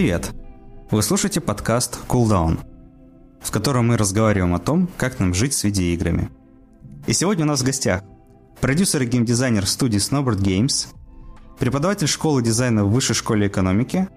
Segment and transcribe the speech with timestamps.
[0.00, 0.30] Привет!
[0.90, 2.60] Вы слушаете подкаст Cooldown,
[3.38, 6.30] в котором мы разговариваем о том, как нам жить с видеоиграми.
[7.06, 8.02] И сегодня у нас в гостях
[8.62, 10.86] продюсер и геймдизайнер студии Snowboard Games,
[11.58, 14.08] преподаватель школы дизайна в Высшей школе экономики,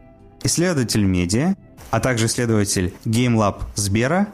[0.42, 1.58] исследователь медиа,
[1.92, 4.30] а также исследователь GameLab Сбера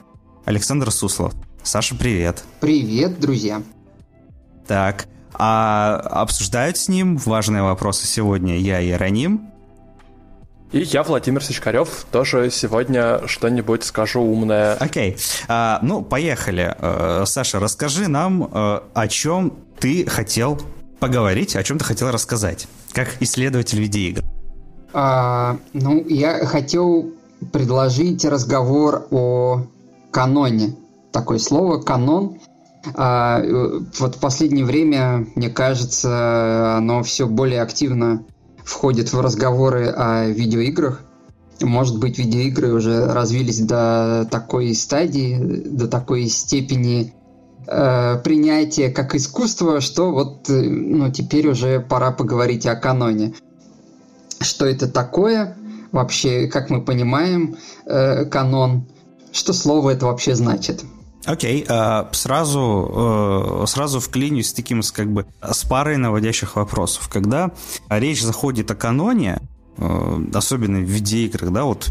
[0.46, 1.34] Александр Суслов.
[1.64, 2.44] Саша, привет.
[2.60, 3.64] Привет, друзья.
[4.68, 9.50] Так, а обсуждают с ним важные вопросы сегодня я и Раним,
[10.72, 14.76] и я, Владимир Сичкарев, тоже сегодня что-нибудь скажу умное.
[14.76, 15.14] Окей.
[15.14, 15.46] Okay.
[15.48, 16.76] А, ну, поехали.
[16.78, 20.62] А, Саша, расскажи нам, а, о чем ты хотел
[21.00, 24.24] поговорить, о чем ты хотел рассказать, как исследователь видеоигр.
[24.94, 27.14] А, ну, я хотел
[27.52, 29.66] предложить разговор о
[30.12, 30.76] каноне.
[31.12, 32.38] Такое слово канон.
[32.96, 33.42] А,
[33.98, 38.24] вот в последнее время, мне кажется, оно все более активно
[38.70, 41.02] входит в разговоры о видеоиграх.
[41.60, 47.14] Может быть, видеоигры уже развились до такой стадии, до такой степени
[47.68, 53.34] э, принятия как искусства, что вот э, ну, теперь уже пора поговорить о каноне.
[54.40, 55.58] Что это такое?
[55.92, 58.86] Вообще, как мы понимаем, э, канон,
[59.34, 60.84] что слово это вообще значит?
[61.26, 67.10] Окей, okay, а, сразу, э, сразу вклинюсь с таким, как бы, с парой наводящих вопросов.
[67.10, 67.52] Когда
[67.90, 69.42] речь заходит о каноне,
[69.78, 71.90] э, особенно в видеоиграх, да, вот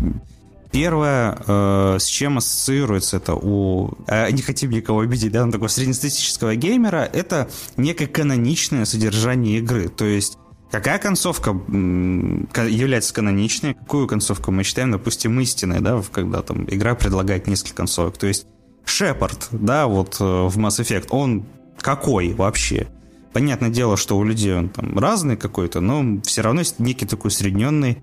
[0.70, 3.96] Первое, э, с чем ассоциируется это у...
[4.06, 9.88] Не хотим никого обидеть, да, такого среднестатистического геймера, это некое каноничное содержание игры.
[9.88, 10.36] То есть
[10.70, 17.46] Какая концовка является каноничной, какую концовку мы считаем, допустим, истинной, да, когда там игра предлагает
[17.46, 18.18] несколько концовок.
[18.18, 18.46] То есть
[18.88, 21.44] Шепард, да, вот э, в Mass Effect, он
[21.80, 22.88] какой вообще?
[23.32, 27.28] Понятное дело, что у людей он там разный какой-то, но все равно есть некий такой
[27.28, 28.02] усредненный,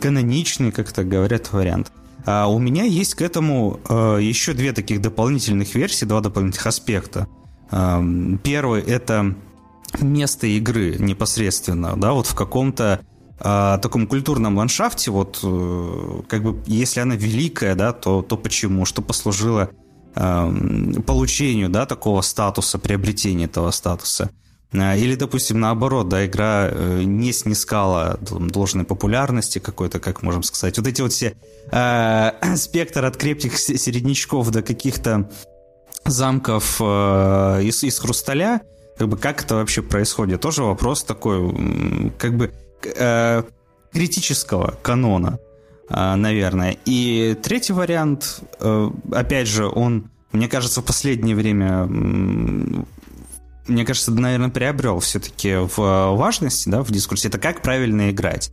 [0.00, 1.92] каноничный, как так говорят, вариант.
[2.24, 7.28] А у меня есть к этому э, еще две таких дополнительных версии, два дополнительных аспекта.
[7.70, 8.02] Э,
[8.42, 9.34] первый это
[10.00, 13.00] место игры непосредственно, да, вот в каком-то
[13.38, 18.84] э, таком культурном ландшафте, вот э, как бы если она великая, да, то, то почему,
[18.84, 19.70] что послужило
[21.06, 24.30] получению, да, такого статуса, приобретения этого статуса.
[24.72, 30.76] Э, или, допустим, наоборот, да, игра э, не снискала должной популярности какой-то, как можем сказать.
[30.78, 31.36] Вот эти вот все
[31.70, 35.30] э, спектр от крепких середнячков до каких-то
[36.04, 38.60] замков э, из, из хрусталя,
[38.98, 40.40] как бы как это вообще происходит?
[40.40, 42.52] Тоже вопрос такой, как бы
[42.82, 43.42] э,
[43.92, 45.38] критического канона.
[45.90, 46.76] А, наверное.
[46.84, 54.50] И третий вариант, э, опять же, он, мне кажется, в последнее время, мне кажется, наверное,
[54.50, 55.76] приобрел все-таки в
[56.14, 58.50] важности, да, в дискурсе, это как правильно играть.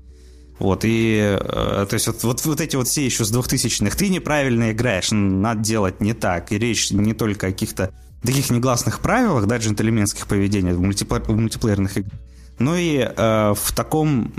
[0.60, 4.08] Вот, и, э, то есть, вот, вот, вот эти вот все еще с двухтысячных, ты
[4.08, 6.54] неправильно играешь, надо делать не так.
[6.54, 11.38] И речь не только о каких-то таких негласных правилах, да, джентльменских поведений в, мультиплеер, в
[11.38, 12.14] мультиплеерных играх,
[12.60, 14.32] но и э, в таком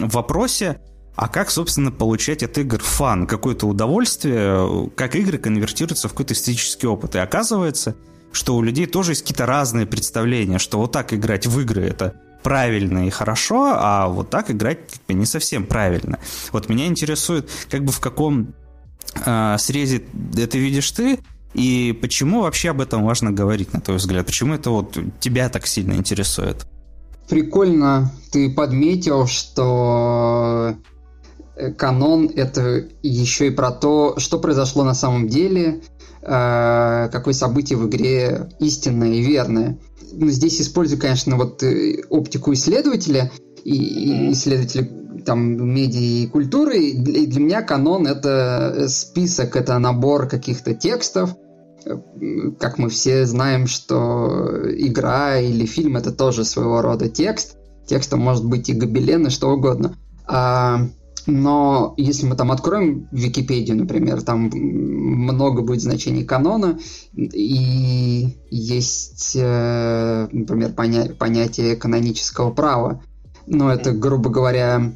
[0.00, 0.80] вопросе,
[1.16, 6.88] а как, собственно, получать от игр фан, какое-то удовольствие, как игры конвертируются в какой-то эстетический
[6.88, 7.14] опыт.
[7.14, 7.94] И оказывается,
[8.32, 12.14] что у людей тоже есть какие-то разные представления, что вот так играть в игры это
[12.42, 16.18] правильно и хорошо, а вот так играть как бы не совсем правильно.
[16.52, 18.54] Вот меня интересует, как бы в каком
[19.24, 20.02] э, срезе
[20.36, 21.18] это видишь ты,
[21.54, 24.26] и почему вообще об этом важно говорить, на твой взгляд?
[24.26, 26.66] Почему это вот тебя так сильно интересует?
[27.28, 30.76] Прикольно ты подметил, что
[31.76, 35.82] канон— это еще и про то, что произошло на самом деле,
[36.22, 39.78] э, какое событие в игре истинное и верное.
[40.00, 43.30] Здесь использую, конечно, вот э, оптику исследователя
[43.64, 44.88] и исследователя
[45.24, 46.78] там медиа и культуры.
[46.78, 51.36] И для меня канон— это список, это набор каких-то текстов,
[52.58, 57.56] как мы все знаем, что игра или фильм это тоже своего рода текст.
[57.86, 59.96] Текстом может быть и гобелен, и что угодно.
[60.26, 60.86] А
[61.26, 66.78] но если мы там откроем Википедию, например, там много будет значений канона,
[67.14, 73.02] и есть, э, например, поня- понятие канонического права.
[73.46, 74.92] Но это, грубо говоря,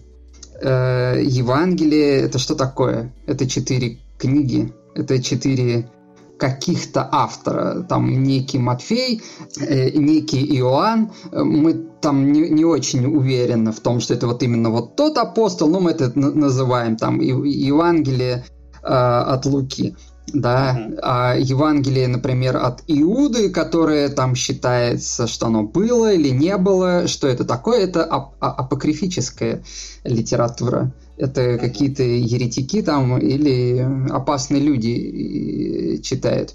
[0.61, 3.15] э, Евангелие, это что такое?
[3.27, 5.91] Это четыре книги, это четыре
[6.39, 9.23] каких-то автора, там некий Матфей,
[9.61, 14.71] э, некий Иоанн, мы там не, не очень уверены в том, что это вот именно
[14.71, 18.45] вот тот апостол, но мы это называем там Евангелие
[18.83, 19.97] э, от Луки.
[20.33, 20.99] Да, mm-hmm.
[21.03, 27.29] а Евангелие, например, от Иуды, которое там считается, что оно было или не было, что
[27.29, 29.63] это такое, это ап- а, апокрифическая
[30.03, 30.93] литература.
[31.17, 36.55] Это какие-то еретики там или опасные люди э, читают.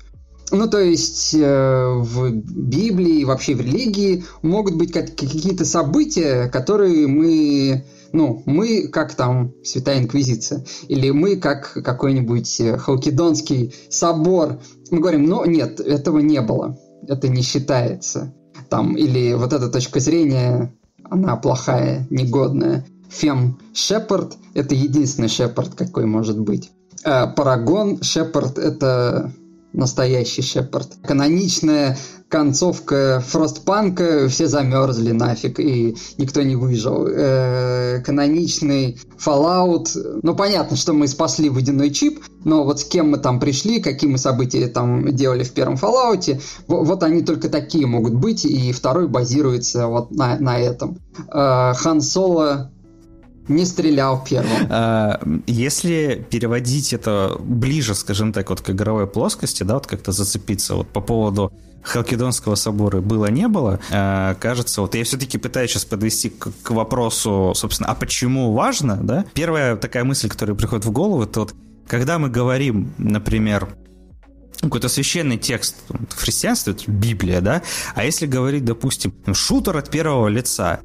[0.52, 7.86] Ну, то есть э, в Библии, вообще в религии могут быть какие-то события, которые мы
[8.12, 14.60] ну, мы как там Святая Инквизиция, или мы как какой-нибудь Халкидонский собор.
[14.90, 16.78] Мы говорим, ну нет, этого не было,
[17.08, 18.34] это не считается.
[18.70, 20.74] Там, или вот эта точка зрения,
[21.04, 22.86] она плохая, негодная.
[23.10, 26.72] Фем Шепард– это единственный Шепард, какой может быть.
[27.04, 29.32] А Парагон Шепард– это
[29.74, 30.90] настоящий Шепард.
[31.04, 31.98] Каноничная
[32.28, 37.08] концовка Фростпанка, все замерзли нафиг, и никто не выжил.
[37.08, 39.88] Э, каноничный Fallout,
[40.22, 44.10] ну понятно, что мы спасли водяной чип, но вот с кем мы там пришли, какие
[44.10, 49.08] мы события там делали в первом Fallout, вот они только такие могут быть, и второй
[49.08, 51.00] базируется вот на, на этом.
[51.34, 52.72] Э, Хан Соло
[53.50, 54.50] не стрелял первым.
[54.70, 60.76] А, если переводить это ближе, скажем так, вот к игровой плоскости, да, вот как-то зацепиться
[60.76, 61.52] вот по поводу
[61.82, 67.54] Халкидонского собора было-не было, а, кажется, вот я все-таки пытаюсь сейчас подвести к, к вопросу,
[67.56, 69.26] собственно, а почему важно, да?
[69.34, 71.56] Первая такая мысль, которая приходит в голову, это вот
[71.88, 73.70] когда мы говорим, например,
[74.62, 77.64] какой-то священный текст в христианстве, это Библия, да,
[77.96, 80.82] а если говорить, допустим, шутер от первого лица,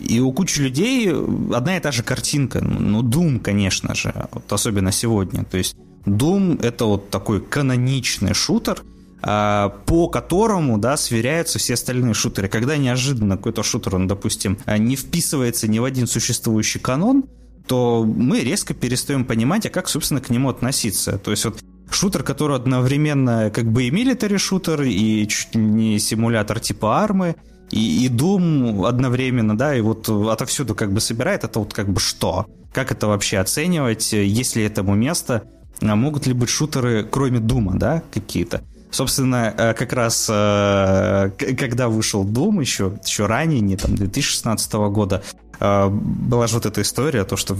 [0.00, 2.60] и у кучи людей одна и та же картинка.
[2.60, 5.44] Ну, Doom, конечно же, вот особенно сегодня.
[5.44, 5.76] То есть
[6.06, 8.82] Doom— это вот такой каноничный шутер,
[9.22, 12.48] а, по которому, да, сверяются все остальные шутеры.
[12.48, 17.24] Когда неожиданно какой-то шутер, он, допустим, не вписывается ни в один существующий канон,
[17.66, 21.18] то мы резко перестаем понимать, а как, собственно, к нему относиться.
[21.18, 21.60] То есть вот
[21.90, 27.36] шутер, который одновременно как бы и милитари шутер, и чуть не симулятор типа армы,
[27.70, 32.00] и, и Doom одновременно, да, и вот отовсюду как бы собирает, это вот как бы
[32.00, 32.46] что?
[32.72, 34.12] Как это вообще оценивать?
[34.12, 35.44] Есть ли этому место?
[35.80, 38.62] А могут ли быть шутеры, кроме Дума, да, какие-то?
[38.90, 45.24] Собственно, э, как раз э, когда вышел Doom еще, еще ранее, не там 2016 года,
[45.58, 47.56] э, была же вот эта история, то, что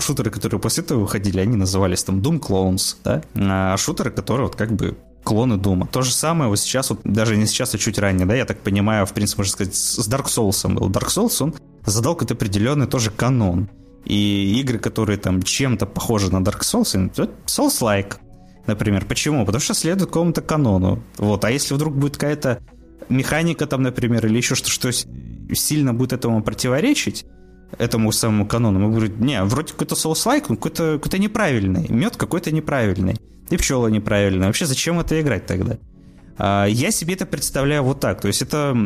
[0.00, 4.56] шутеры, которые после этого выходили, они назывались там Doom Clones, да, а шутеры, которые вот
[4.56, 5.86] как бы клоны Дума.
[5.86, 8.60] То же самое вот сейчас, вот даже не сейчас, а чуть ранее, да, я так
[8.60, 10.90] понимаю, в принципе, можно сказать, с Dark Souls был.
[10.90, 11.54] Dark Souls, он
[11.84, 13.68] задал какой-то определенный тоже канон.
[14.04, 18.16] И игры, которые там чем-то похожи на Dark Souls, это Souls-like,
[18.66, 19.06] например.
[19.06, 19.46] Почему?
[19.46, 21.02] Потому что следует какому-то канону.
[21.16, 21.44] Вот.
[21.44, 22.60] А если вдруг будет какая-то
[23.08, 24.92] механика там, например, или еще что-то, что
[25.54, 27.24] сильно будет этому противоречить,
[27.78, 33.16] этому самому канону, мы говорим, не, вроде какой-то соус-лайк, какой-то какой неправильный, мед какой-то неправильный
[33.50, 34.46] и пчела неправильно.
[34.46, 35.78] Вообще зачем это играть тогда?
[36.38, 38.20] А, я себе это представляю вот так.
[38.20, 38.76] То есть это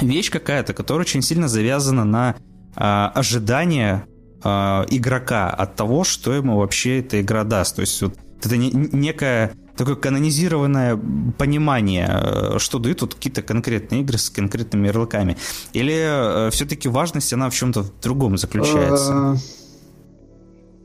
[0.00, 2.36] вещь какая-то, которая очень сильно завязана на
[2.76, 4.04] а, ожидание
[4.42, 7.76] а, игрока от того, что ему вообще эта игра даст.
[7.76, 10.98] То есть вот это некое такое канонизированное
[11.38, 15.36] понимание, что дают вот какие-то конкретные игры с конкретными ярлыками.
[15.72, 19.36] Или все-таки важность, она в чем-то другом заключается?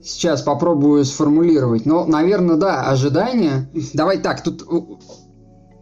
[0.01, 1.85] Сейчас попробую сформулировать.
[1.85, 3.69] Но, наверное, да, ожидания.
[3.93, 4.65] Давай так, тут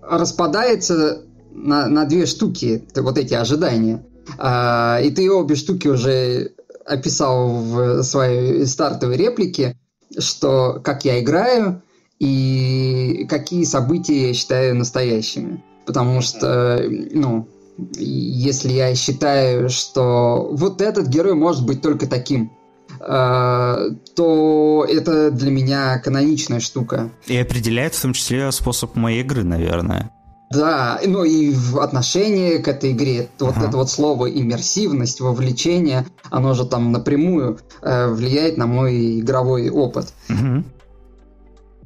[0.02, 4.06] распадается на, на две штуки вот эти ожидания.
[4.38, 6.52] А, и ты обе штуки уже
[6.86, 9.78] описал в своей стартовой реплике,
[10.18, 11.82] что как я играю
[12.20, 15.64] и какие события я считаю настоящими.
[15.86, 16.84] Потому что,
[17.14, 17.48] ну,
[17.96, 22.52] если я считаю, что вот этот герой может быть только таким,
[23.00, 27.10] Э, то это для меня каноничная штука.
[27.28, 30.12] И определяет в том числе способ моей игры, наверное.
[30.50, 33.68] Да, ну и в отношении к этой игре, вот ага.
[33.68, 40.14] это вот слово иммерсивность, вовлечение, оно же там напрямую э, влияет на мой игровой опыт.
[40.30, 40.64] Угу.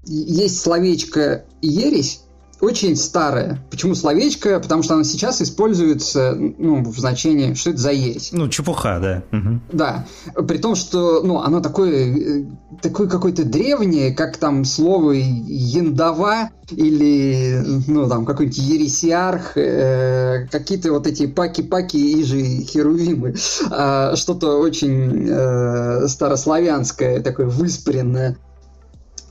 [0.03, 2.21] Есть словечко ересь,
[2.61, 3.59] очень старое.
[3.71, 4.59] Почему словечко?
[4.59, 8.33] Потому что оно сейчас используется ну, в значении, что это за есть.
[8.33, 9.37] Ну, чепуха, да.
[9.37, 9.59] Угу.
[9.73, 10.05] Да.
[10.47, 12.45] При том, что ну, оно такое,
[12.81, 21.07] такое какое-то древнее, как там слово яндова или ну, там какой-нибудь ересиарх, э, какие-то вот
[21.07, 23.33] эти паки-паки и же херувимы.
[23.71, 28.37] Э, что-то очень э, старославянское, такое выспренное.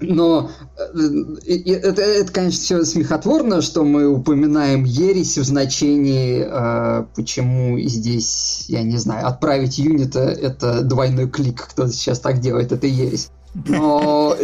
[0.00, 7.78] Но э, это, это, конечно, все смехотворно, что мы упоминаем ересь в значении, э, почему
[7.80, 13.30] здесь, я не знаю, отправить юнита– это двойной клик, кто сейчас так делает, это ересь.
[13.54, 14.36] Но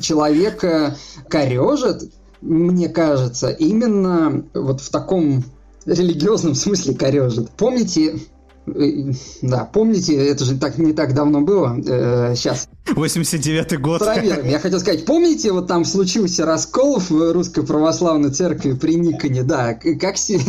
[0.00, 0.96] человека
[1.28, 5.44] корежит, мне кажется, именно вот в таком
[5.86, 7.50] религиозном смысле корежит.
[7.50, 8.20] Помните,
[8.64, 11.76] да, помните, это же так не так давно было.
[11.84, 14.00] Э, сейчас 89-й год.
[14.00, 14.46] Проверим.
[14.46, 19.74] Я хотел сказать, помните, вот там случился раскол в Русской Православной Церкви при Никоне, да,
[19.74, 20.40] как си...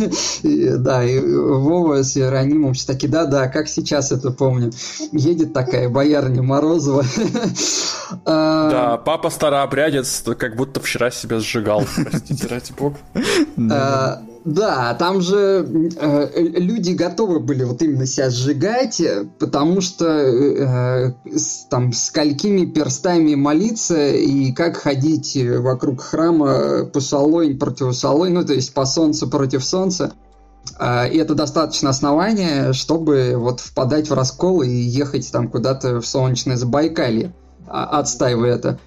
[0.42, 4.70] да, и Вова с Иеронимом таки, да, да, как сейчас это помню.
[5.12, 7.04] Едет такая боярня Морозова.
[8.26, 12.98] А, да, папа старообрядец, как будто вчера себя сжигал, простите, ради бога.
[14.44, 15.66] Да, там же
[15.98, 19.02] э, люди готовы были вот именно себя сжигать,
[19.38, 21.12] потому что э,
[21.70, 28.44] там с сколькими перстами молиться и как ходить вокруг храма по солой против солой, ну,
[28.44, 30.12] то есть по солнцу против солнца.
[30.78, 36.06] А, и это достаточно основания, чтобы вот впадать в раскол и ехать там куда-то в
[36.06, 37.32] солнечное Забайкалье,
[37.66, 38.78] а, отстаивая это.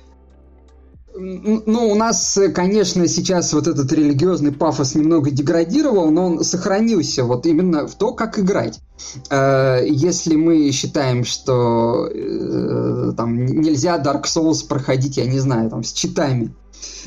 [1.20, 7.46] Ну, у нас, конечно, сейчас вот этот религиозный пафос немного деградировал, но он сохранился вот
[7.46, 8.80] именно в то, как играть.
[9.30, 15.84] Э, если мы считаем, что э, там нельзя Dark Souls проходить, я не знаю, там
[15.84, 16.54] с читами,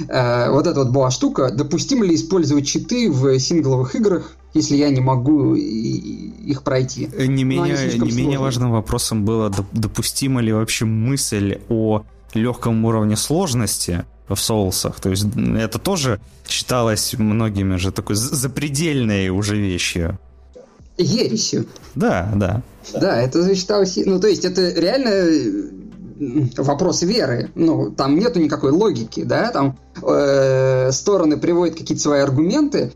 [0.08, 4.90] э, вот эта вот была штука, допустимо ли использовать читы в сингловых играх, если я
[4.90, 7.08] не могу их пройти.
[7.16, 12.02] Не менее, не менее важным вопросом было, допустима ли вообще мысль о
[12.34, 15.00] легком уровне сложности в соусах.
[15.00, 15.26] То есть
[15.58, 20.18] это тоже считалось многими же такой запредельной уже вещью.
[20.96, 21.66] Ересью.
[21.94, 22.62] Да, да.
[22.92, 23.98] Да, это считалось...
[24.04, 25.26] Ну, то есть это реально
[26.58, 27.50] вопрос веры.
[27.54, 32.92] Ну, там нету никакой логики, да, там э, стороны приводят какие-то свои аргументы,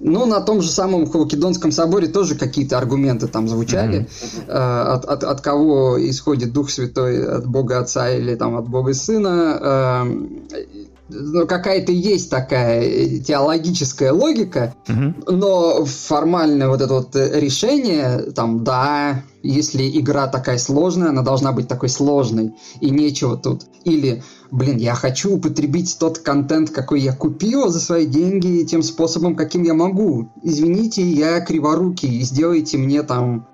[0.00, 4.00] ну, на том же самом Халкидонском соборе тоже какие-то аргументы там звучали.
[4.00, 4.44] Mm-hmm.
[4.48, 8.94] Э, от, от, от кого исходит Дух Святой, от Бога Отца или там от Бога
[8.94, 9.58] Сына.
[9.60, 10.66] Э,
[11.10, 15.32] ну, какая-то есть такая теологическая логика, угу.
[15.32, 21.66] но формальное вот это вот решение, там, да, если игра такая сложная, она должна быть
[21.66, 23.62] такой сложной, и нечего тут.
[23.84, 29.36] Или блин, я хочу употребить тот контент, какой я купил за свои деньги, тем способом,
[29.36, 30.30] каким я могу.
[30.42, 33.46] Извините, я криворукий, сделайте мне там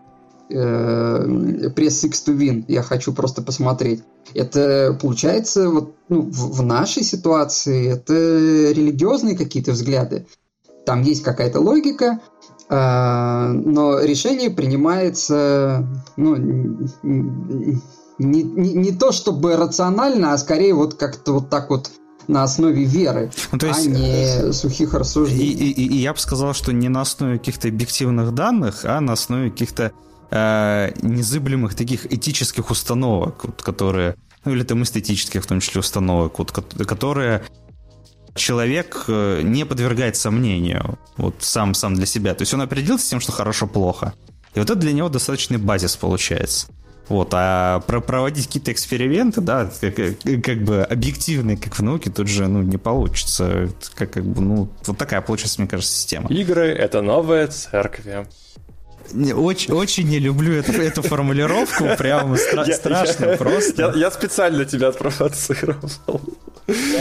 [0.51, 4.03] э, пресс X to win, я хочу просто посмотреть.
[4.35, 10.27] Это получается вот ну, в, в нашей ситуации это религиозные какие-то взгляды.
[10.87, 12.21] Там есть какая-то логика,
[12.69, 15.87] э, но решение принимается
[16.17, 16.37] ну,
[18.19, 21.91] не, не, не то чтобы рационально, а скорее вот как-то вот так вот
[22.27, 25.45] на основе веры, ну, то есть, а не сухих рассуждений.
[25.45, 29.13] И, и, и я бы сказал, что не на основе каких-то объективных данных, а на
[29.13, 29.93] основе каких-то
[30.31, 36.39] э, незыблемых таких этических установок, вот, которые, ну или там эстетических в том числе установок,
[36.39, 37.43] вот, которые
[38.35, 42.35] человек э, не подвергает сомнению вот сам, сам для себя.
[42.35, 44.15] То есть он определился с тем, что хорошо-плохо.
[44.55, 46.69] И вот это для него достаточный базис получается.
[47.09, 49.95] Вот, а про проводить какие-то эксперименты, да, как,
[50.43, 53.69] как бы объективные, как в науке, тут же, ну, не получится.
[53.95, 56.29] Как, как бы, ну, вот такая получается, мне кажется, система.
[56.31, 58.07] Игры— это новая церковь.
[59.13, 63.93] Очень, очень не люблю эту, эту формулировку, прям стра- я, страшно я, просто.
[63.95, 65.91] Я, я специально тебя отпровоцировал.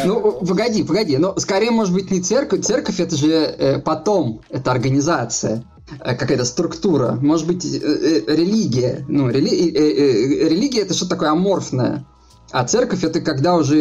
[0.03, 2.61] Ну, погоди, погоди, но скорее, может быть, не церковь.
[2.65, 5.63] Церковь это же э, потом, это организация.
[5.99, 9.05] Э, какая-то структура, может быть, э, э, религия.
[9.07, 9.49] Ну, рели...
[9.49, 12.05] религия это что-то такое аморфное.
[12.51, 13.77] А церковь это когда уже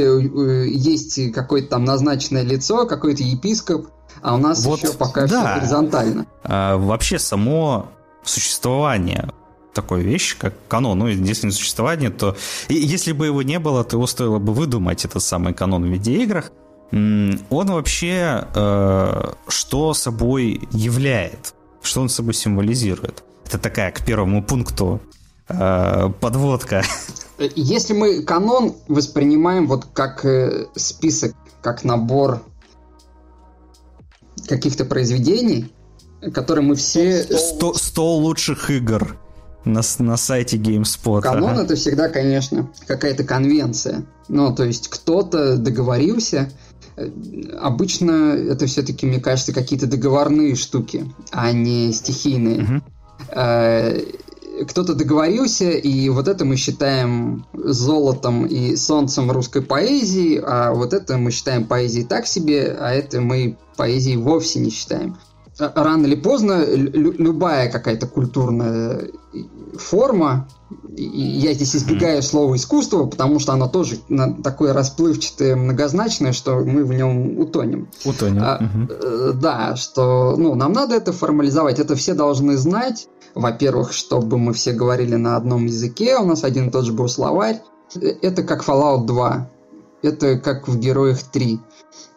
[0.67, 3.89] есть какое-то там назначенное лицо, какой-то епископ,
[4.23, 5.27] а у нас вот, еще пока да.
[5.27, 6.27] все горизонтально.
[6.43, 7.91] А, вообще само
[8.25, 9.29] существование
[9.75, 11.01] такой вещи, как канон.
[11.01, 12.35] Ну, если не существование, то...
[12.69, 15.89] И если бы его не было, то его стоило бы выдумать, этот самый канон в
[15.89, 16.51] видеоиграх.
[16.93, 21.55] Он вообще э, что собой являет?
[21.83, 23.23] Что он собой символизирует?
[23.47, 25.01] Это такая к первому пункту
[25.49, 26.83] э, подводка.
[27.57, 32.43] Если мы канон воспринимаем вот как э, список, как набор
[34.47, 35.73] каких-то произведений,
[36.33, 37.25] которые мы все...
[37.25, 39.17] 100, 100 лучших игр
[39.65, 41.23] на, на сайте GameSpot.
[41.23, 41.63] Канон ага.
[41.65, 44.05] это всегда, конечно, какая-то конвенция.
[44.29, 46.51] Ну, то есть кто-то договорился,
[47.59, 52.63] обычно это все-таки, мне кажется, какие-то договорные штуки, а не стихийные.
[52.63, 52.83] Угу.
[54.69, 61.17] Кто-то договорился, и вот это мы считаем золотом и солнцем русской поэзии, а вот это
[61.17, 65.17] мы считаем поэзией так себе, а это мы поэзией вовсе не считаем.
[65.59, 69.09] Рано или поздно любая какая-то культурная
[69.79, 70.49] форма,
[70.97, 73.99] я здесь избегаю слова искусство, потому что оно тоже
[74.43, 77.89] такое расплывчатое, многозначное, что мы в нем утонем.
[78.05, 78.43] Утонем.
[78.43, 79.33] А, угу.
[79.35, 83.09] Да, что ну, нам надо это формализовать, это все должны знать.
[83.35, 87.09] Во-первых, чтобы мы все говорили на одном языке, у нас один и тот же был
[87.09, 87.63] словарь.
[87.95, 89.51] Это как Fallout 2,
[90.03, 91.61] это как в Героях 3.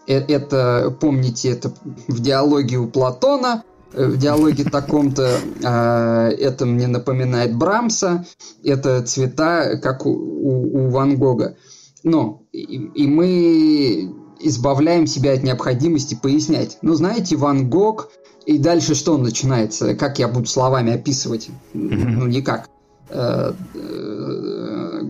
[0.08, 1.72] Э, это, помните, это
[2.08, 8.26] в диалоге у Платона, в диалоге таком-то э, это мне напоминает Брамса,
[8.64, 11.56] это цвета, как у, у, у Ван Гога.
[12.04, 16.78] Но и, и мы избавляем себя от необходимости пояснять.
[16.82, 18.10] Ну, знаете, Ван Гог,
[18.46, 19.96] и дальше что начинается?
[19.96, 21.50] Как я буду словами описывать?
[21.74, 22.70] Ну, никак.
[23.10, 24.55] Э, э,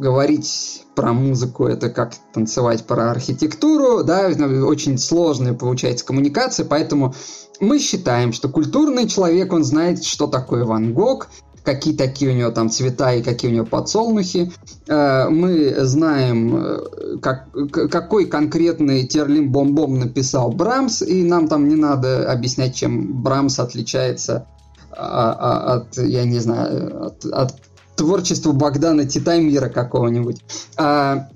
[0.06, 7.16] говорить про музыку, это как танцевать про архитектуру, да, очень сложная получается коммуникация, поэтому
[7.60, 11.30] мы считаем, что культурный человек, он знает, что такое Ван Гог,
[11.64, 14.52] какие такие у него там цвета и какие у него подсолнухи.
[14.88, 17.48] Э, мы знаем, э, как,
[17.90, 24.46] какой конкретный терлим бомбом написал Брамс, и нам там не надо объяснять, чем Брамс отличается
[24.92, 27.56] а, а, от, я не знаю, от, от
[27.96, 30.42] творчество Богдана Титамира какого-нибудь.
[30.78, 31.30] А,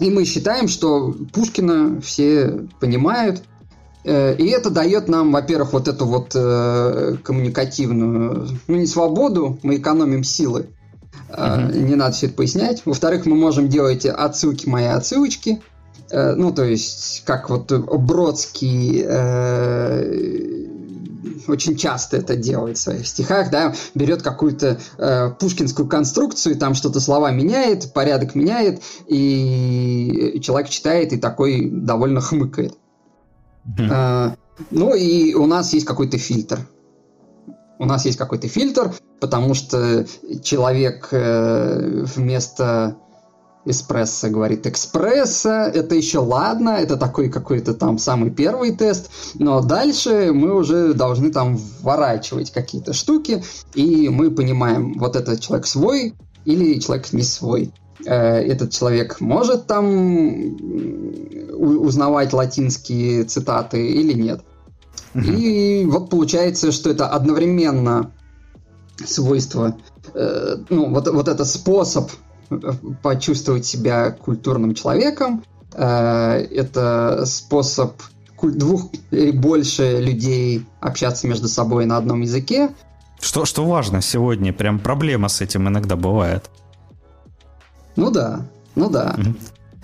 [0.00, 3.42] и мы считаем, что Пушкина все понимают,
[4.04, 9.76] э, и это дает нам, во-первых, вот эту вот э, коммуникативную, ну не свободу, мы
[9.76, 10.66] экономим силы,
[11.28, 11.82] mm-hmm.
[11.82, 12.82] не надо все это пояснять.
[12.84, 15.62] Во-вторых, мы можем делать отсылки мои отсылочки,
[16.10, 20.71] э, ну то есть как вот Бродский э,
[21.46, 27.00] очень часто это делает в своих стихах, да, берет какую-то э, пушкинскую конструкцию, там что-то
[27.00, 32.74] слова меняет, порядок меняет, и человек читает и такой довольно хмыкает.
[33.66, 33.88] Mm-hmm.
[33.90, 34.36] Э,
[34.70, 36.60] ну и у нас есть какой-то фильтр.
[37.78, 40.06] У нас есть какой-то фильтр, потому что
[40.42, 42.96] человек э, вместо
[43.64, 50.32] эспрессо говорит экспресса, это еще ладно, это такой какой-то там самый первый тест, но дальше
[50.32, 53.42] мы уже должны там вворачивать какие-то штуки,
[53.74, 57.72] и мы понимаем, вот этот человек свой или человек не свой.
[58.04, 60.56] Э, этот человек может там
[61.52, 64.42] узнавать латинские цитаты или нет.
[65.14, 65.24] Угу.
[65.24, 68.10] И вот получается, что это одновременно
[69.04, 69.76] свойство,
[70.14, 72.10] э, ну, вот, вот это способ
[73.02, 75.44] почувствовать себя культурным человеком.
[75.74, 77.92] Э, это способ
[78.42, 82.70] двух или больше людей общаться между собой на одном языке.
[83.20, 86.50] Что, что важно сегодня, прям проблема с этим иногда бывает.
[87.94, 89.16] Ну да, ну да.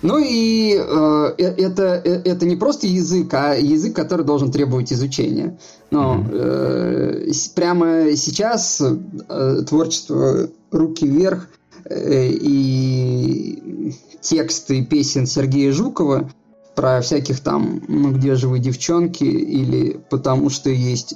[0.01, 5.57] Ну и э, э это, это не просто язык, а язык, который должен требовать изучения.
[5.91, 11.58] Но э, прямо сейчас э, творчество руки вверх Э,
[11.89, 16.29] и тексты песен Сергея Жукова
[16.75, 21.15] про всяких там, ну где же вы, девчонки, или потому что есть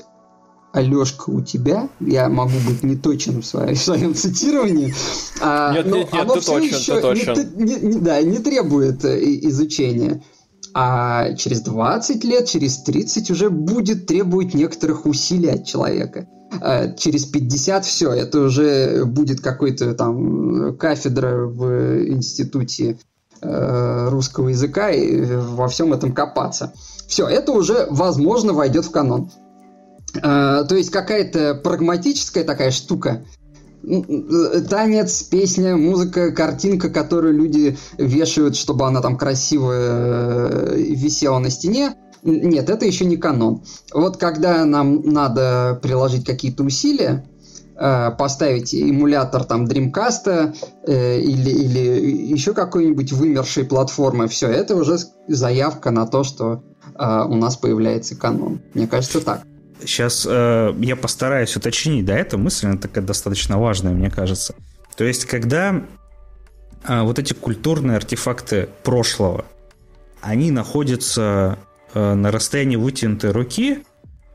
[0.73, 4.93] Алешка у тебя, я могу быть не точен в своем, в своем цитировании,
[5.39, 7.53] а, нет, но нет, нет, оно ты все точен, еще ты точен.
[7.55, 10.23] Не, не, да, не требует э, изучения.
[10.73, 16.27] А через 20 лет, через 30 уже будет требовать некоторых усилий от человека.
[16.62, 22.97] А через 50 все, это уже будет какой-то там кафедра в институте
[23.41, 26.73] э, русского языка и во всем этом копаться.
[27.07, 29.29] Все, это уже, возможно, войдет в канон.
[30.15, 33.25] Э, то есть какая-то прагматическая такая штука,
[34.69, 41.96] танец, песня, музыка, картинка, которую люди вешают, чтобы она там красиво э, висела на стене,
[42.24, 43.63] нет, это еще не канон.
[43.93, 47.26] Вот когда нам надо приложить какие-то усилия,
[47.76, 50.56] э, поставить эмулятор там Dreamcast
[50.88, 56.63] э, или, или еще какой-нибудь вымершей платформы, все, это уже заявка на то, что
[56.98, 58.62] э, у нас появляется канон.
[58.74, 59.41] Мне кажется, так.
[59.86, 64.56] Сейчас э, я постараюсь уточнить, да, эта мысль, она такая достаточно важная, мне кажется.
[64.96, 65.84] То есть, когда
[66.88, 69.46] э, вот эти культурные артефакты прошлого,
[70.22, 71.58] они находятся
[71.93, 73.84] Э, на расстоянии вытянутой руки,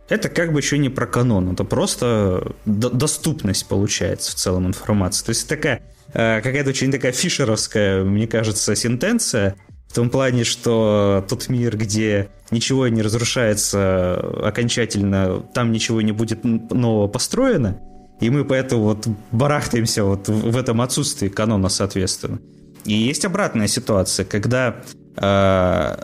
[0.09, 5.25] это как бы еще не про канон, это просто доступность получается в целом информации.
[5.25, 5.83] То есть такая
[6.15, 9.57] э, какая-то очень такая фишеровская, мне кажется, сентенция,
[9.89, 16.45] в том плане, что тот мир, где ничего не разрушается окончательно, там ничего не будет
[16.45, 17.81] нового построено,
[18.21, 22.41] и мы поэтому вот барахтаемся вот в этом отсутствии канона, соответственно.
[22.85, 24.77] И есть обратная ситуация, когда
[25.17, 25.97] э,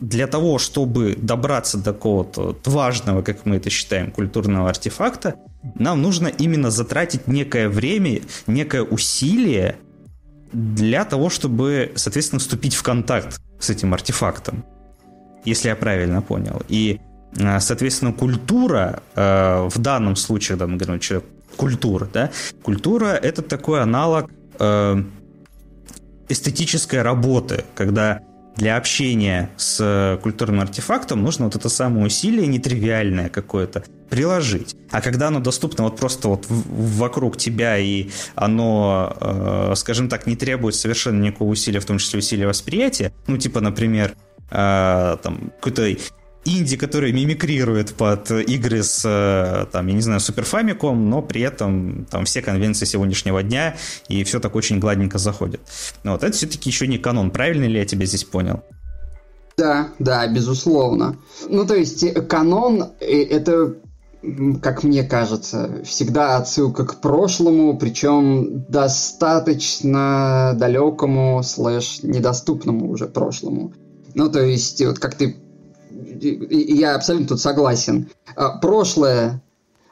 [0.00, 5.36] для того, чтобы добраться до какого-то важного, как мы это считаем, культурного артефакта,
[5.74, 9.76] нам нужно именно затратить некое время, некое усилие
[10.52, 14.64] для того, чтобы, соответственно, вступить в контакт с этим артефактом,
[15.44, 16.62] если я правильно понял.
[16.68, 17.00] И,
[17.36, 21.22] э, соответственно, культура э, в данном случае, да, мы говорим, что
[21.56, 22.30] культура, да,
[22.62, 25.02] культура это такой аналог э,
[26.28, 28.20] эстетической работы, когда
[28.56, 34.76] для общения с культурным артефактом нужно вот это самое усилие нетривиальное какое-то приложить.
[34.90, 40.74] А когда оно доступно вот просто вот вокруг тебя, и оно, скажем так, не требует
[40.74, 44.14] совершенно никакого усилия, в том числе усилия восприятия, ну, типа, например,
[44.52, 45.96] э, там, какой-то
[46.44, 51.42] инди, который мимикрирует под игры с, э, там, я не знаю, Super Famicom, но при
[51.42, 53.76] этом там все конвенции сегодняшнего дня,
[54.08, 55.60] и все так очень гладненько заходит.
[56.04, 58.62] Вот, это все-таки еще не канон, правильно ли я тебя здесь понял?
[59.56, 61.16] Да, да, безусловно.
[61.48, 63.74] Ну, то есть, э, канон э,— это
[64.62, 73.72] как мне кажется, всегда отсылка к прошлому, причем достаточно далекому слэш недоступному уже прошлому.
[74.14, 75.36] Ну, то есть, вот как ты
[76.22, 78.08] я абсолютно тут согласен.
[78.36, 79.42] А, прошлое,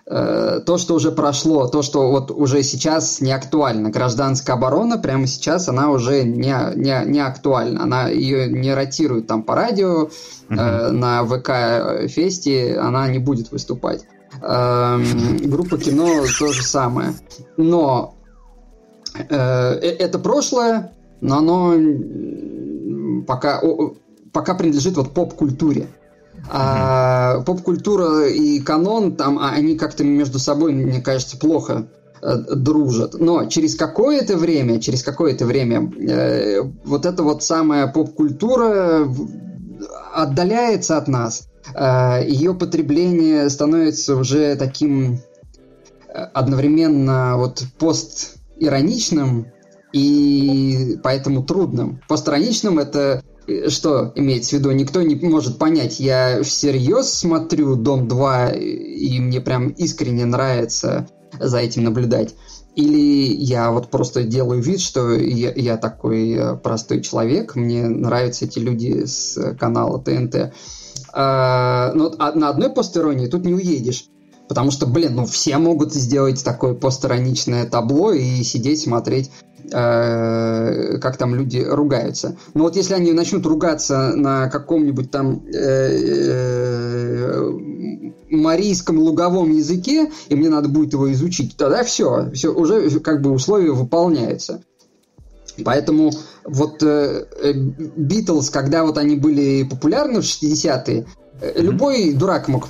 [0.07, 3.91] э, то, что уже прошло, то, что вот уже сейчас не актуально.
[3.91, 7.83] Гражданская оборона прямо сейчас, она уже не, не, не актуальна.
[7.83, 10.11] Она ее не ротирует там по радио, угу.
[10.49, 14.05] на ВК-фесте она не будет выступать.
[14.43, 17.15] Эм, группа кино то же самое.
[17.57, 18.15] Но
[19.15, 23.61] э, это прошлое, но оно пока
[24.33, 25.89] пока принадлежит вот поп-культуре.
[26.49, 31.89] А поп-культура и канон, там а, они как-то между собой, мне кажется, плохо
[32.23, 33.15] э, дружат.
[33.15, 39.07] Но через какое-то время, через какое-то время э, вот эта вот самая поп-культура
[40.15, 41.49] отдаляется от нас.
[41.75, 45.21] Э, ее потребление становится уже таким
[46.09, 49.47] э, одновременно вот постироничным
[49.93, 52.01] и поэтому трудным.
[52.09, 53.23] Постироничным это
[53.69, 54.71] что имеется в виду?
[54.71, 56.01] Никто не может понять.
[56.01, 61.09] Я всерьез смотрю «Дом 2», и мне прям искренне нравится
[61.39, 62.35] за этим наблюдать.
[62.77, 68.45] Или я вот просто делаю вид, что я, я такой э, простой человек, мне нравятся
[68.45, 70.53] эти люди с канала ТНТ.
[71.13, 74.07] А, но а на одной постеронии тут не уедешь.
[74.51, 79.31] Потому что, блин, ну все могут сделать такое постироничное табло и сидеть смотреть
[79.73, 82.37] Э, как там люди ругаются.
[82.55, 85.99] Но вот если они начнут ругаться на каком-нибудь там э,
[86.33, 87.51] э,
[88.31, 93.31] марийском луговом языке, и мне надо будет его изучить, тогда все, все уже как бы
[93.31, 94.63] условия выполняются.
[95.65, 96.11] Поэтому
[96.45, 101.07] вот Битлз, э, когда вот они были популярны в 60-е,
[101.41, 101.63] mm-hmm.
[101.63, 102.67] любой дурак мог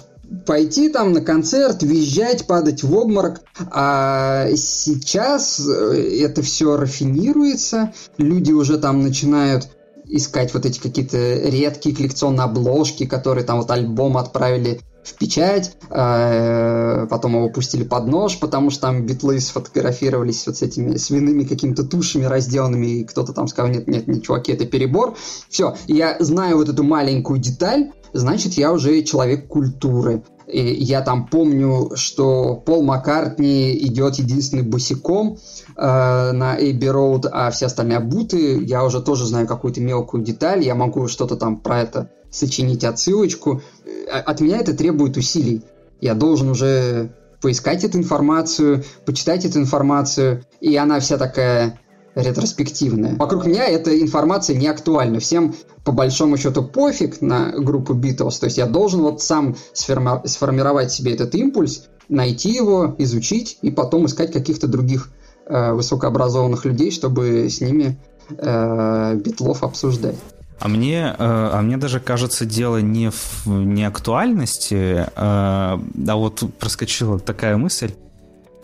[0.47, 3.43] пойти там на концерт, визжать, падать в обморок.
[3.71, 9.69] А сейчас э, это все рафинируется, люди уже там начинают
[10.07, 17.07] искать вот эти какие-то редкие коллекционные обложки, которые там вот альбом отправили в печать, а,
[17.07, 21.85] потом его пустили под нож, потому что там битлы сфотографировались вот с этими свиными какими-то
[21.85, 25.16] тушами разделанными, и кто-то там сказал, нет, нет, нет, чуваки, это перебор.
[25.49, 30.23] Все, я знаю вот эту маленькую деталь, значит, я уже человек культуры.
[30.46, 35.38] И я там помню, что Пол Маккартни идет единственный босиком
[35.77, 38.62] э, на Эйби Роуд, а все остальные обуты.
[38.64, 43.62] Я уже тоже знаю какую-то мелкую деталь, я могу что-то там про это сочинить отсылочку.
[43.85, 45.62] Э, от меня это требует усилий.
[46.01, 51.79] Я должен уже поискать эту информацию, почитать эту информацию, и она вся такая
[52.14, 53.16] ретроспективная.
[53.16, 55.20] Вокруг меня эта информация не актуальна.
[55.20, 58.38] Всем по большому счету пофиг на группу Beatles.
[58.40, 63.70] То есть я должен вот сам сформи- сформировать себе этот импульс, найти его, изучить и
[63.70, 65.11] потом искать каких-то других
[65.46, 67.99] э, высокообразованных людей, чтобы с ними
[68.37, 70.16] э, битлов обсуждать.
[70.59, 76.42] А мне, э, а мне даже кажется, дело не в не актуальности, э, а вот
[76.59, 77.92] проскочила такая мысль.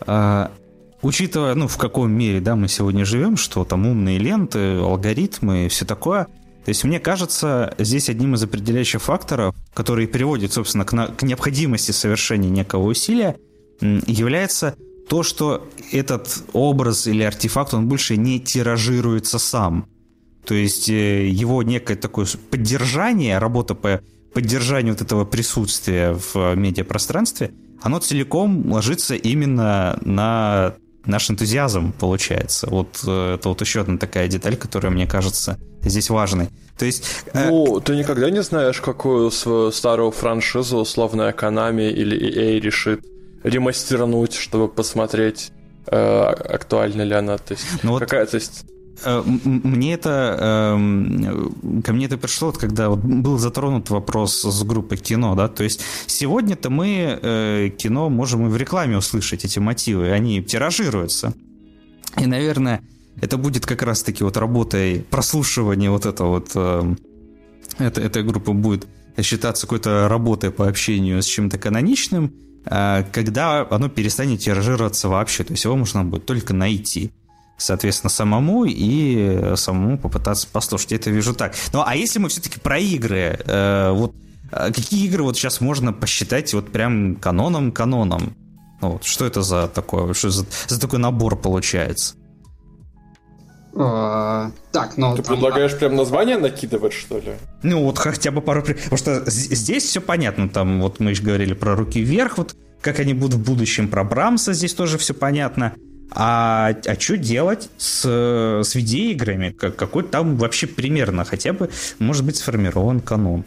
[0.06, 0.48] Э,
[1.07, 5.69] учитывая, ну, в каком мире, да, мы сегодня живем, что там умные ленты, алгоритмы и
[5.69, 6.27] все такое,
[6.64, 11.23] то есть, мне кажется, здесь одним из определяющих факторов, который приводит, собственно, к, на, к
[11.23, 13.37] необходимости совершения некого усилия,
[13.81, 14.75] является
[15.09, 19.87] то, что этот образ или артефакт, он больше не тиражируется сам.
[20.45, 24.01] То есть, э, его некое такое поддержание, работа по
[24.35, 30.75] поддержанию вот этого присутствия в медиапространстве, оно целиком ложится именно на
[31.07, 32.69] наш энтузиазм получается.
[32.71, 36.49] Вот э, это вот еще одна такая деталь, которая, мне кажется, здесь важной.
[36.79, 37.05] То есть...
[37.33, 43.05] Э, ну, ты никогда не знаешь, какую свою старую франшизу условная Konami или EA решит
[43.42, 45.53] ремастернуть, чтобы посмотреть,
[45.87, 47.38] э, актуальна ли она.
[47.38, 48.01] То есть, ну, вот...
[48.01, 48.64] какая, то есть
[49.04, 55.48] мне это, эм, ко мне это пришло, когда был затронут вопрос с группой кино, да,
[55.48, 61.35] то есть сегодня-то мы э, кино можем и в рекламе услышать эти мотивы, они тиражируются.
[62.18, 62.80] И, наверное,
[63.20, 66.98] это будет как раз-таки вот работой прослушивания вот этого вот, эм,
[67.78, 68.87] это, этой группы будет
[69.20, 72.32] считаться какой-то работой по общению с чем-то каноничным,
[72.64, 77.12] э, когда оно перестанет тиражироваться вообще, то есть его можно будет только найти
[77.57, 80.92] соответственно, самому и самому попытаться послушать.
[80.92, 81.55] Я это вижу так.
[81.73, 84.14] Ну, а если мы все-таки про игры, э, вот
[84.53, 88.37] э, какие игры вот сейчас можно посчитать вот прям каноном-каноном?
[88.81, 92.14] Ну, вот, что это за такое, что за, за такой набор получается?
[93.79, 95.14] А, так, ну...
[95.16, 95.35] Ты там...
[95.35, 97.35] предлагаешь прям название накидывать, что ли?
[97.62, 98.62] Ну, вот хотя бы пару...
[98.62, 100.49] Потому что здесь все понятно.
[100.49, 104.05] Там вот мы еще говорили про «Руки вверх», вот как они будут в будущем, про
[104.05, 105.75] Брамса здесь тоже все понятно.
[106.11, 108.05] А, а что делать с,
[108.64, 109.51] с видеоиграми?
[109.51, 113.45] Как, какой там вообще примерно хотя бы может быть сформирован канон?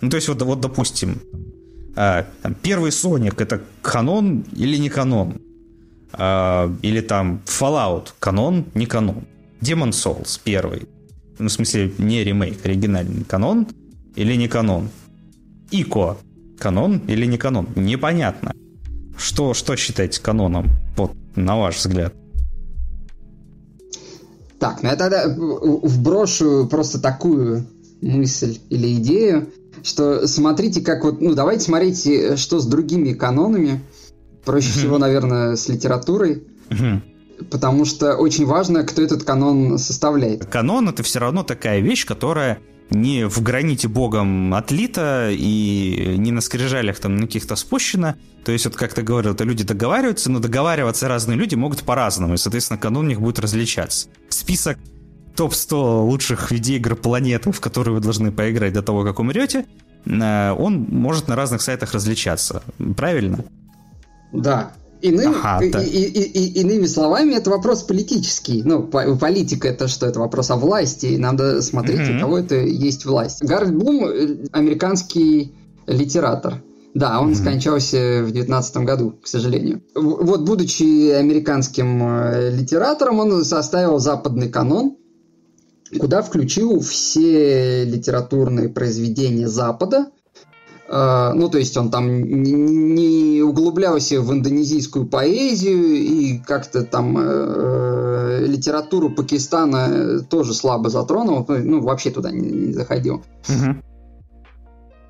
[0.00, 1.20] Ну, то есть, вот, вот допустим,
[1.94, 5.40] а, там, первый Sonic это канон или не канон?
[6.12, 9.24] А, или там Fallout канон, не канон?
[9.60, 10.88] Demon Souls первый.
[11.38, 13.68] Ну, в смысле, не ремейк, оригинальный канон
[14.16, 14.90] или не канон?
[15.70, 16.18] Ико
[16.58, 17.68] канон или не канон?
[17.76, 18.54] Непонятно.
[19.16, 22.14] Что, что считаете каноном, вот, на ваш взгляд?
[24.58, 27.66] Так, ну я тогда вброшу просто такую
[28.00, 29.48] мысль или идею,
[29.82, 33.82] что смотрите, как вот, ну давайте смотрите, что с другими канонами.
[34.44, 36.44] Проще всего, наверное, с литературой.
[37.50, 40.46] Потому что очень важно, кто этот канон составляет.
[40.46, 42.60] Канон это все равно такая вещь, которая
[42.92, 48.14] не в граните богом отлито и не на скрижалях там на каких-то спущено.
[48.44, 52.34] То есть, вот как ты говорил, это люди договариваются, но договариваться разные люди могут по-разному,
[52.34, 54.08] и, соответственно, канон у них будет различаться.
[54.28, 54.78] Список
[55.36, 59.66] топ-100 лучших видеоигр планеты, в которые вы должны поиграть до того, как умрете,
[60.04, 62.62] э, он может на разных сайтах различаться.
[62.96, 63.44] Правильно?
[64.32, 65.82] Да, Иным, ага, да.
[65.82, 68.62] и, и, и, иными словами, это вопрос политический.
[68.62, 70.06] Ну, политика это что?
[70.06, 71.06] Это вопрос о власти.
[71.06, 72.16] И надо смотреть, mm-hmm.
[72.16, 73.42] у кого это есть власть.
[73.42, 75.54] Гарольд Блум э, американский
[75.88, 76.62] литератор.
[76.94, 77.34] Да, он mm-hmm.
[77.34, 79.82] скончался в 19 году, к сожалению.
[79.94, 84.96] Вот, будучи американским э, литератором, он составил западный канон,
[85.98, 90.06] куда включил все литературные произведения Запада,
[90.92, 99.08] ну, то есть он там не углублялся в индонезийскую поэзию и как-то там э, литературу
[99.08, 103.22] Пакистана тоже слабо затронул, ну, вообще туда не, заходил.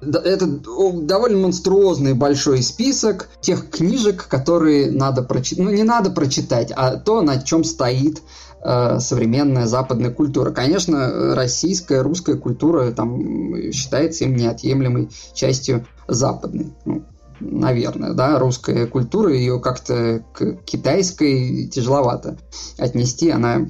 [0.01, 5.64] Это довольно монструозный большой список тех книжек, которые надо прочитать.
[5.64, 10.51] Ну, не надо прочитать, а то, на чем стоит Э, современная западная культура.
[10.51, 16.72] Конечно, российская, русская культура там считается им неотъемлемой частью западной.
[16.85, 17.05] Ну,
[17.40, 22.38] наверное, да, русская культура, ее как-то к китайской тяжеловато
[22.79, 23.66] отнести, она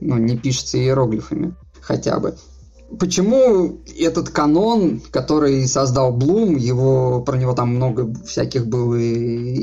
[0.00, 2.36] ну, не пишется иероглифами хотя бы.
[2.98, 8.96] Почему этот канон, который создал Блум, его, про него там много всяких было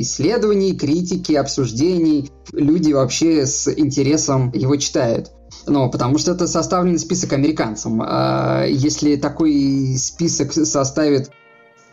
[0.01, 5.31] исследований, критики, обсуждений, люди вообще с интересом его читают.
[5.67, 8.01] Ну, потому что это составленный список американцам.
[8.03, 11.29] А если такой список составит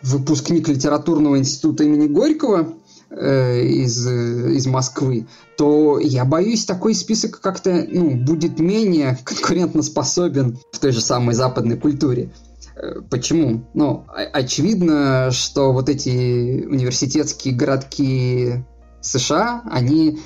[0.03, 2.75] выпускник литературного института имени Горького,
[3.11, 10.79] э, из, из Москвы, то я боюсь, такой список как-то ну, будет менее конкурентоспособен в
[10.79, 12.33] той же самой западной культуре.
[12.77, 13.65] Э, почему?
[13.75, 18.65] Ну, очевидно, что вот эти университетские городки
[19.01, 20.19] США, они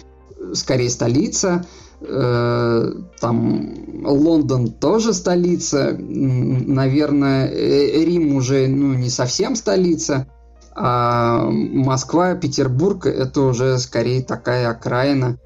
[0.55, 1.65] скорее столица,
[2.01, 10.27] э, там Лондон тоже столица, наверное, э, Рим уже ну, не совсем столица,
[10.75, 15.39] а Москва, Петербург это уже скорее такая окраина,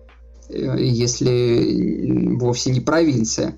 [0.48, 3.56] э, если вовсе не провинция.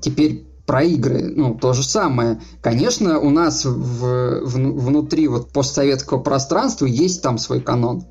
[0.00, 2.40] Теперь про игры, ну, то же самое.
[2.60, 8.04] Конечно, у нас в, в, внутри вот постсоветского пространства есть там свой канон.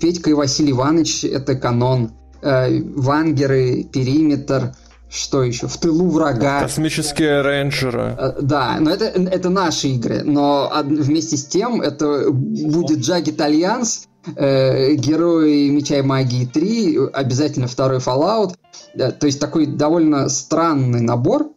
[0.00, 2.12] Петька и Василий Иванович– это канон.
[2.40, 4.74] Э, Вангеры, Периметр–
[5.10, 5.68] что еще?
[5.68, 6.60] В тылу врага.
[6.60, 8.16] Космические рейнджеры.
[8.18, 10.22] Э, да, но это, это наши игры.
[10.22, 17.66] Но вместе с тем это будет Jagged Alliance, э, Герои Меча и Магии 3, обязательно
[17.66, 18.54] второй Fallout.
[18.94, 21.50] Э, то есть такой довольно странный набор.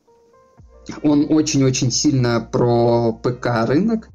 [1.03, 4.09] Он очень-очень сильно про ПК рынок.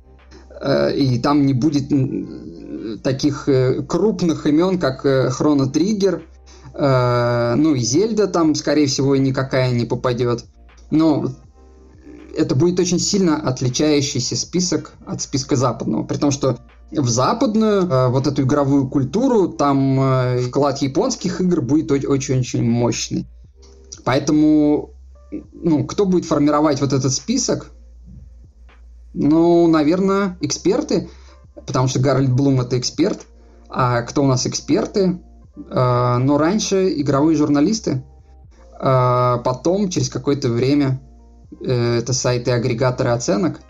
[0.60, 1.88] Э, и там не будет
[3.02, 6.22] таких э, крупных имен, как Chrono Trigger.
[6.78, 10.44] Ну и Zelda там, скорее всего, никакая не попадет.
[10.90, 11.30] Но
[12.36, 16.04] это будет очень сильно отличающийся список от списка западного.
[16.04, 16.58] При том, что
[16.90, 23.26] в западную э, вот эту игровую культуру там э, вклад японских игр будет очень-очень мощный.
[24.04, 24.90] Поэтому,
[25.52, 27.72] ну, кто будет формировать вот этот список?
[29.14, 31.08] Ну, наверное, эксперты,
[31.54, 33.26] потому что Гарольд Блум это эксперт.
[33.68, 35.20] А кто у нас эксперты?
[35.56, 38.04] Э, но раньше игровые журналисты.
[38.78, 41.00] Э, потом, через какое-то время,
[41.64, 43.60] э, это сайты-агрегаторы оценок,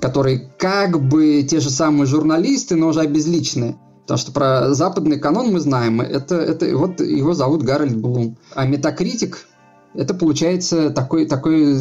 [0.00, 3.76] которые как бы те же самые журналисты, но уже обезличенные.
[4.02, 6.00] Потому что про западный канон мы знаем.
[6.00, 8.38] Это, это вот его зовут Гарольд Блум.
[8.54, 9.46] А Metacritic
[9.94, 11.78] это получается такой, такое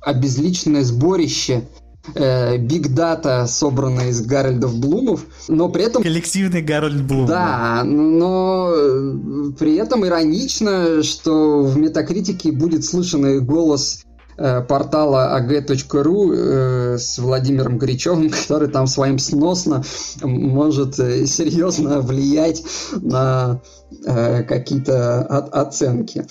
[0.00, 1.68] обезличенное сборище
[2.14, 6.02] big э, data, собранная из Гарольдов Блумов, но при этом...
[6.02, 7.26] Коллективный Гарольд Блум.
[7.26, 14.06] Да, но э, при этом иронично, что в Метакритике будет слышен голос
[14.38, 19.82] Э, портала ag.ru э, с Владимиром Горячевым, который там своим сносно
[20.22, 22.62] может серьезно влиять
[23.00, 23.60] на
[24.04, 26.26] какие-то оценки.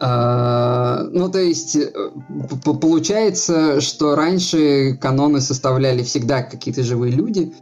[0.00, 1.76] А, ну, то есть,
[2.62, 7.52] получается, что раньше каноны составляли всегда какие-то живые люди,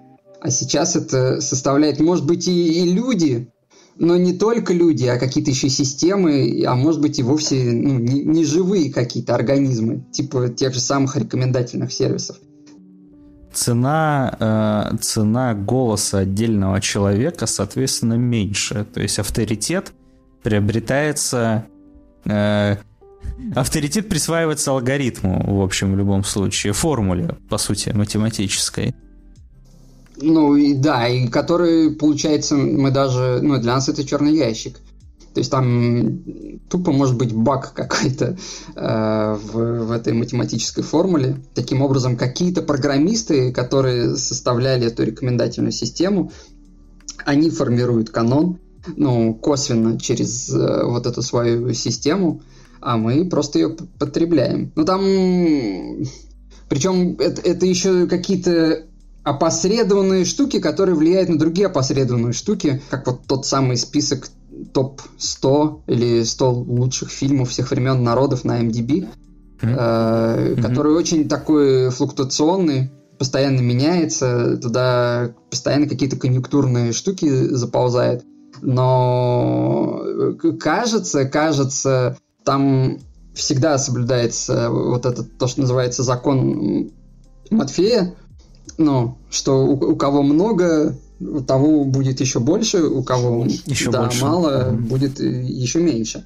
[0.41, 3.51] а сейчас это составляет, может быть, и, и люди,
[3.97, 8.25] но не только люди, а какие-то еще системы, а может быть и вовсе ну, не,
[8.25, 12.37] не живые какие-то организмы, типа тех же самых рекомендательных сервисов.
[13.53, 18.87] Цена, э, цена голоса отдельного человека, соответственно, меньше.
[18.93, 19.93] То есть авторитет
[20.43, 21.67] приобретается...
[22.27, 22.77] Э,
[23.55, 28.95] авторитет присваивается алгоритму, в общем, в любом случае, формуле, по сути, математической.
[30.17, 34.79] Ну, и да, и который, получается, мы даже, ну, для нас это черный ящик.
[35.35, 36.23] То есть там
[36.71, 38.37] тупо может быть баг какой-то
[38.77, 41.39] э, в, в этой математической формуле.
[41.55, 46.31] Таким образом, какие-то программисты, которые составляли эту рекомендательную систему,
[47.25, 48.61] они формируют канон,
[48.97, 52.43] ну, косвенно через э, вот эту свою систему,
[52.81, 54.73] а мы просто ее потребляем.
[54.77, 55.01] Ну, там...
[56.69, 58.85] Причем это, это еще какие-то
[59.23, 64.29] опосредованные штуки, которые влияют на другие опосредованные штуки, как вот тот самый список
[64.73, 69.09] топ-100 или 100 лучших фильмов всех времен народов на MDB,
[69.61, 70.57] mm-hmm.
[70.57, 70.99] э, который mm-hmm.
[70.99, 78.25] очень такой флуктуационный, постоянно меняется, туда постоянно какие-то конъюнктурные штуки заползают.
[78.63, 80.05] Но
[80.61, 82.99] кажется, кажется, там
[83.35, 86.91] всегда соблюдается вот этот, то, что называется закон
[87.51, 88.15] Матфея,
[88.79, 94.05] ну, что у, у кого много, у того будет еще больше, у кого еще да,
[94.05, 94.25] больше.
[94.25, 94.77] мало, mm-hmm.
[94.77, 96.25] будет еще меньше.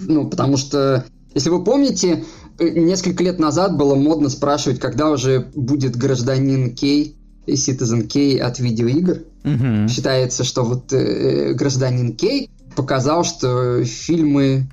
[0.00, 2.24] Ну, потому что, если вы помните,
[2.58, 7.16] э, несколько лет назад было модно спрашивать, когда уже будет гражданин Кей,
[7.54, 9.24] Citizen Кей от видеоигр.
[9.44, 9.88] Mm-hmm.
[9.88, 14.68] Считается, что вот э, гражданин Кей показал, что фильмы,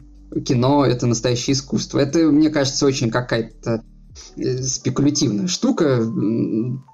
[0.45, 1.99] кино это настоящее искусство.
[1.99, 3.83] Это, мне кажется, очень какая-то
[4.37, 5.99] Э, спекулятивная штука.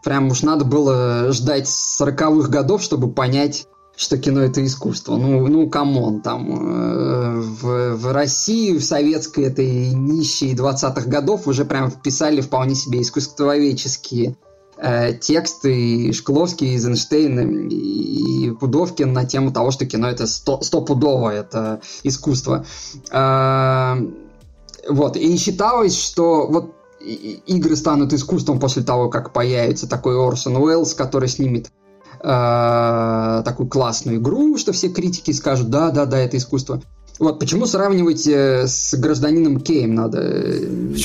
[0.03, 5.17] Прям уж надо было ждать 40-х годов, чтобы понять, что кино это искусство.
[5.17, 11.47] Ну, ну, come on, там э, в, в России, в советской этой нищей 20-х годов
[11.47, 14.35] уже прям вписали вполне себе искусствоведческие
[14.77, 20.62] э, тексты и Шкловский, и Эйзенштейн, и Пудовкин на тему того, что кино это сто,
[20.62, 22.65] стопудово, это искусство.
[23.12, 23.95] Э,
[24.88, 30.93] вот, и считалось, что вот игры станут искусством после того, как появится такой Орсон Уэллс,
[30.93, 31.71] который снимет
[32.21, 36.82] э, такую классную игру, что все критики скажут, да, да, да, это искусство.
[37.20, 40.20] Вот почему сравнивать э, с гражданином Кейм надо?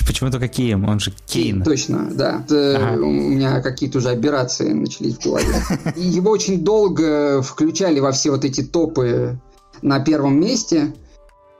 [0.06, 0.88] Почему только Кейм?
[0.88, 1.62] Он же Кейн.
[1.62, 2.44] Точно, да.
[2.48, 3.00] Ага.
[3.00, 5.62] У меня какие-то уже операции начались в голове.
[5.96, 9.38] Его очень долго включали во все вот эти топы
[9.82, 10.94] на первом месте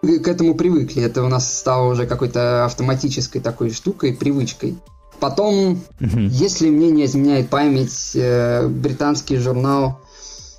[0.03, 1.03] к этому привыкли.
[1.03, 4.79] Это у нас стало уже какой-то автоматической такой штукой, привычкой.
[5.21, 6.19] Потом, угу.
[6.19, 10.01] если мне не изменяет память, э, британский журнал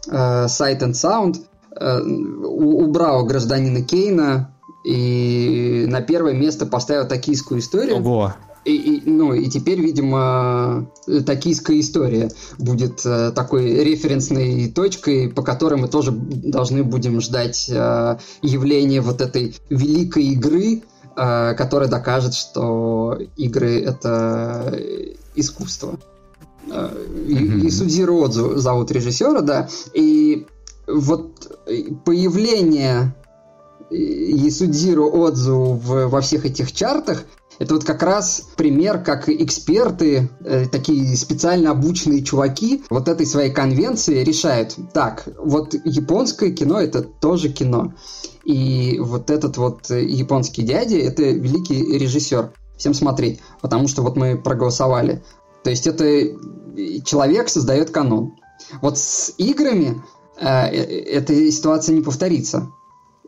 [0.07, 1.37] э, Sight and Sound
[1.79, 7.97] убрал гражданина Кейна и на первое место поставил токийскую историю.
[7.97, 8.33] Ого!
[8.65, 10.91] И, и, ну, и теперь, видимо,
[11.25, 18.17] токийская история будет э, такой референсной точкой, по которой мы тоже должны будем ждать э,
[18.41, 20.83] явления вот этой великой игры,
[21.15, 24.77] э, которая докажет, что игры— это
[25.35, 25.97] искусство.
[26.67, 27.61] Э, mm-hmm.
[27.61, 29.69] И Судзиро Отзу зовут режиссера, да.
[29.93, 30.45] И
[30.91, 31.59] вот
[32.05, 33.15] появление
[33.91, 37.25] Исудзиро Отзу в, во всех этих чартах
[37.59, 43.51] это вот как раз пример, как эксперты, э, такие специально обученные чуваки, вот этой своей
[43.51, 47.93] конвенции решают, так, вот японское кино это тоже кино.
[48.45, 52.53] И вот этот вот японский дядя, это великий режиссер.
[52.77, 55.21] Всем смотреть, потому что вот мы проголосовали.
[55.63, 56.03] То есть это
[57.03, 58.37] человек создает канон.
[58.81, 62.71] Вот с играми э, э эта ситуация не повторится.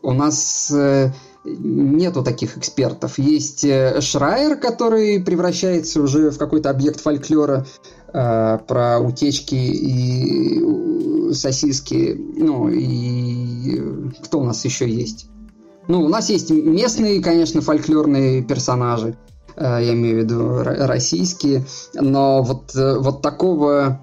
[0.02, 1.12] У нас э,
[1.44, 3.18] нету таких экспертов.
[3.18, 7.66] Есть э, Шрайер, который превращается уже в какой-то объект фольклора
[8.12, 12.16] э, про утечки и сосиски.
[12.36, 15.28] Ну, и кто у нас еще есть?
[15.88, 19.16] Ну, у нас есть местные, конечно, фольклорные персонажи,
[19.56, 24.00] э, я имею в виду российские, но вот, э, вот такого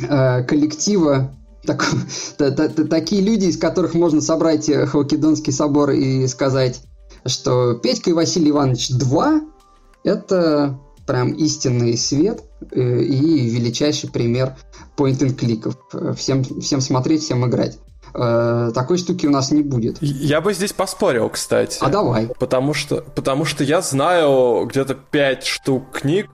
[0.00, 1.35] э, коллектива
[1.66, 1.84] так,
[2.38, 6.80] та, та, та, такие люди, из которых можно собрать э, Халкидонский собор и сказать,
[7.26, 9.40] что Петька и Василий Иванович 2–
[10.04, 12.42] это прям истинный свет
[12.72, 14.56] э, и величайший пример
[14.96, 15.76] point-and-кликов.
[16.16, 17.78] Всем, всем смотреть, всем играть.
[18.14, 19.98] Э, такой штуки у нас не будет.
[20.00, 21.78] Я бы здесь поспорил, кстати.
[21.80, 22.28] А давай.
[22.38, 26.30] Потому что, потому что я знаю где-то 5 штук книг,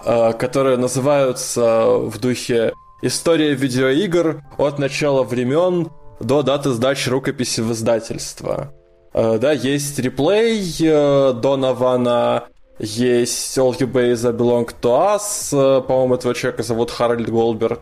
[0.00, 5.88] которые называются в духе История видеоигр от начала времен
[6.18, 8.72] до даты сдачи рукописи в издательство.
[9.14, 12.44] Э, да, есть реплей э, Донована,
[12.80, 17.80] есть All You Base Belong to Us, э, по-моему, этого человека зовут Харальд Голберг.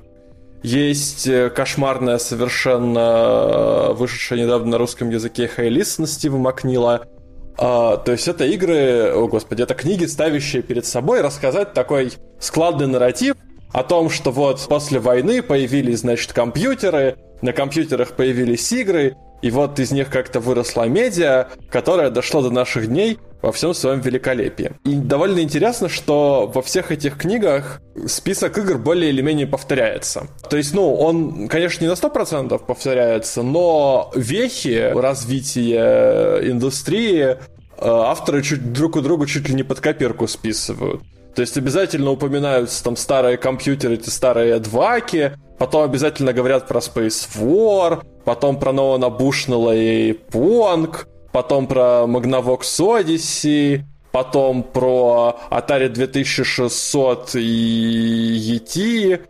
[0.62, 7.06] Есть кошмарная совершенно вышедшая недавно на русском языке Хейлис на Стива Макнила.
[7.56, 12.86] А, то есть это игры, о господи, это книги, ставящие перед собой рассказать такой складный
[12.86, 13.36] нарратив,
[13.76, 19.78] о том, что вот после войны появились, значит, компьютеры, на компьютерах появились игры, и вот
[19.78, 24.72] из них как-то выросла медиа, которая дошла до наших дней во всем своем великолепии.
[24.86, 30.28] И довольно интересно, что во всех этих книгах список игр более или менее повторяется.
[30.48, 37.36] То есть, ну, он, конечно, не на 100% повторяется, но вехи развития индустрии э,
[37.78, 41.02] авторы чуть друг у друга чуть ли не под копирку списывают.
[41.36, 47.28] То есть обязательно упоминаются там старые компьютеры, эти старые адваки, потом обязательно говорят про Space
[47.36, 53.82] War, потом про Ноана Бушнелла и Понг, потом про Magnavox Odyssey,
[54.12, 59.20] потом про Atari 2600 и ET,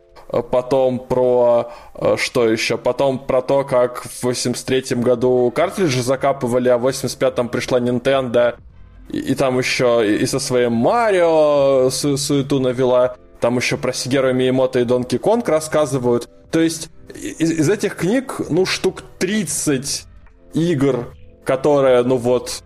[0.52, 2.78] потом про э, что еще?
[2.78, 8.54] Потом про то, как в 83 году картриджи закапывали, а в 85-м пришла Nintendo
[9.08, 13.16] и, там еще и со своим Марио су суету навела.
[13.40, 16.28] Там еще про Сигеру Миемото и Донки Конг рассказывают.
[16.50, 20.06] То есть из, из этих книг, ну, штук 30
[20.54, 22.62] игр, которые, ну вот,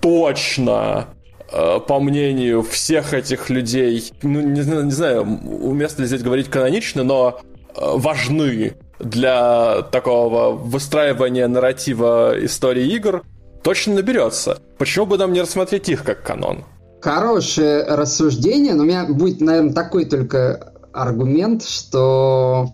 [0.00, 1.08] точно
[1.50, 7.02] э, по мнению всех этих людей, ну, не, не знаю, уместно ли здесь говорить канонично,
[7.02, 13.24] но э, важны для такого выстраивания нарратива истории игр,
[13.64, 14.58] точно наберется.
[14.78, 16.64] Почему бы нам не рассмотреть их как канон?
[17.00, 22.72] Хорошее рассуждение, но у меня будет, наверное, такой только аргумент, что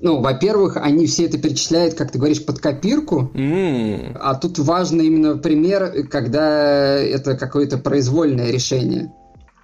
[0.00, 4.16] ну, во-первых, они все это перечисляют, как ты говоришь, под копирку, mm.
[4.20, 9.12] а тут важный именно пример, когда это какое-то произвольное решение.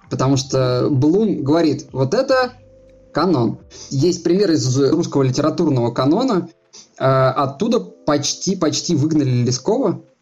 [0.09, 2.51] Потому что Блум говорит, вот это
[3.13, 3.59] канон.
[3.89, 6.49] Есть пример из русского литературного канона,
[6.97, 10.14] а, оттуда почти-почти выгнали Лескова, Э,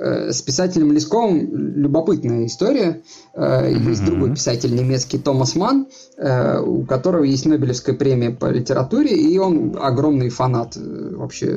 [0.00, 3.02] с писателем Лесковым любопытная история.
[3.34, 3.88] Mm-hmm.
[3.88, 9.36] Есть другой писатель немецкий Томас Ман, э, у которого есть Нобелевская премия по литературе, и
[9.38, 11.48] он огромный фанат вообще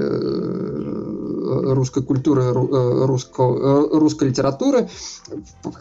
[1.64, 4.90] русской культуры, русского, русской литературы.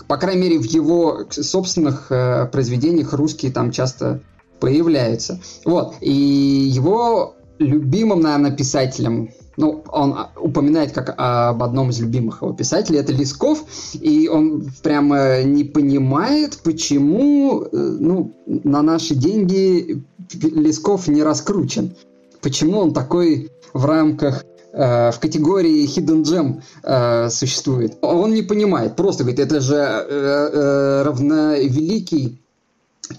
[0.07, 2.09] По крайней мере, в его собственных
[2.53, 4.21] произведениях русские там часто
[4.61, 5.41] появляются.
[5.65, 5.95] Вот.
[6.01, 12.99] И его любимым, наверное, писателем ну, он упоминает как об одном из любимых его писателей,
[12.99, 20.03] это Лесков, и он прямо не понимает, почему, э, ну, на наши деньги
[20.35, 21.95] Лесков не раскручен.
[22.41, 27.99] Почему он такой в рамках э, в категории Hidden Gem э, существует.
[28.01, 32.43] Он не понимает, просто говорит, это же э, э, равновеликий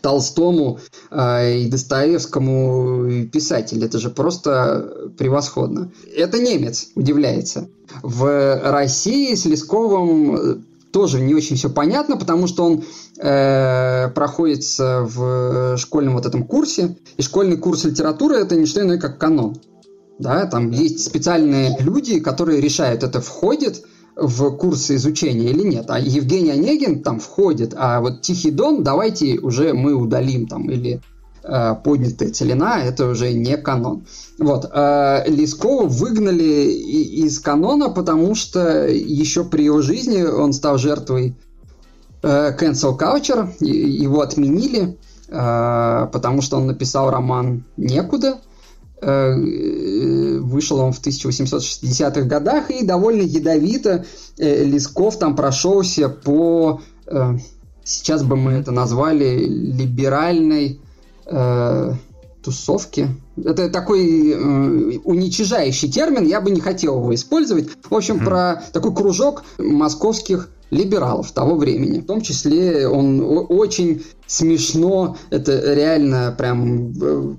[0.02, 0.80] Толстому
[1.12, 3.84] э, и Достоевскому писатель.
[3.84, 5.92] Это же просто превосходно.
[6.16, 7.68] Это немец, удивляется.
[8.02, 10.64] В России с Лесковым
[10.94, 12.84] тоже не очень все понятно, потому что он
[13.18, 19.00] э, проходится в школьном вот этом курсе, и школьный курс литературы это не что иное,
[19.00, 19.58] как канон.
[20.20, 23.84] Да, там есть специальные люди, которые решают, это входит
[24.16, 25.86] в курсы изучения или нет.
[25.90, 31.02] А Евгений Онегин там входит, а вот Тихий Дон давайте уже мы удалим там или
[31.44, 34.06] э, поднятая целина, это уже не канон.
[34.40, 34.70] Вот.
[34.72, 41.36] Э, Лескова выгнали из канона, потому что еще при его жизни он стал жертвой
[42.22, 44.98] э, cancel culture, его отменили,
[45.28, 48.40] э, потому что он написал роман «Некуда»,
[49.04, 54.06] вышел он в 1860-х годах, и довольно ядовито
[54.38, 57.38] э, Лесков там прошелся по, э,
[57.84, 60.80] сейчас бы мы это назвали, либеральной
[62.44, 63.10] тусовке.
[63.38, 67.70] Это такой э, уничижающий термин, я бы не хотел его использовать.
[67.90, 68.26] В общем, mm.
[68.26, 72.00] про такой кружок московских либералов того времени.
[72.00, 77.36] В том числе он очень смешно, это реально прям э,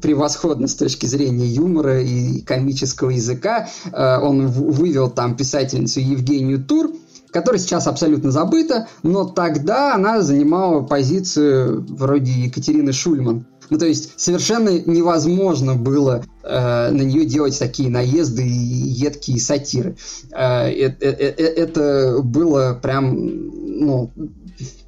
[0.00, 3.68] превосходно с точки зрения юмора и комического языка.
[3.92, 6.90] Э, он вывел там писательницу Евгению Тур,
[7.30, 13.46] которая сейчас абсолютно забыта, но тогда она занимала позицию вроде Екатерины Шульман.
[13.70, 19.96] Ну, то есть совершенно невозможно было э, на нее делать такие наезды и едкие сатиры.
[20.32, 24.10] Э, э, э, э, это было прям, ну,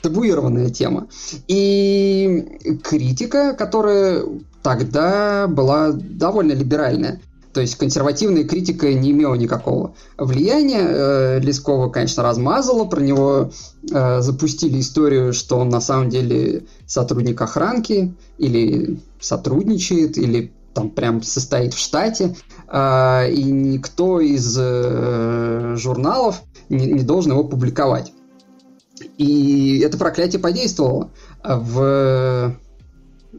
[0.03, 1.09] табуированная тема.
[1.47, 4.25] И критика, которая
[4.63, 7.21] тогда была довольно либеральная.
[7.53, 10.87] То есть консервативная критика не имела никакого влияния.
[10.87, 13.51] Э, Лескова, конечно, размазала, про него
[13.91, 21.23] э, запустили историю, что он на самом деле сотрудник охранки или сотрудничает, или там прям
[21.23, 22.37] состоит в штате,
[22.69, 28.13] э, и никто из журналов не должен его публиковать.
[29.19, 31.11] И это проклятие подействовало.
[31.43, 32.55] В,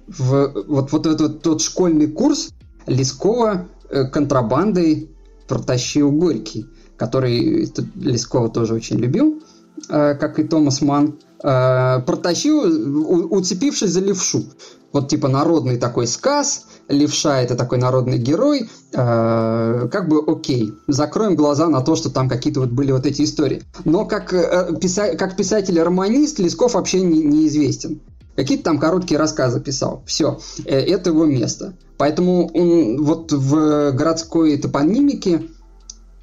[0.07, 2.49] в вот, вот этот тот школьный курс
[2.87, 3.67] Лескова
[4.11, 5.09] контрабандой
[5.47, 6.65] протащил Горький,
[6.97, 9.43] который Лескова тоже очень любил,
[9.89, 14.43] э, как и Томас Ман, э, протащил, уцепившись за левшу.
[14.93, 21.69] Вот типа народный такой сказ, левша это такой народный герой, как бы окей, закроем глаза
[21.69, 23.63] на то, что там какие-то вот были вот эти истории.
[23.85, 28.01] Но как, писа- как писатель-романист Лесков вообще не, неизвестен.
[28.35, 30.03] Какие-то там короткие рассказы писал.
[30.05, 31.73] Все, э, это его место.
[32.01, 35.49] Поэтому он вот в городской топонимике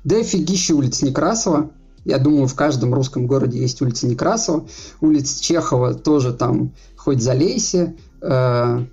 [0.02, 1.70] дофигища улиц Некрасова.
[2.04, 4.66] Я думаю, в каждом русском городе есть улица Некрасова.
[5.00, 7.94] Улица Чехова тоже там хоть залейся.
[8.20, 8.86] Э,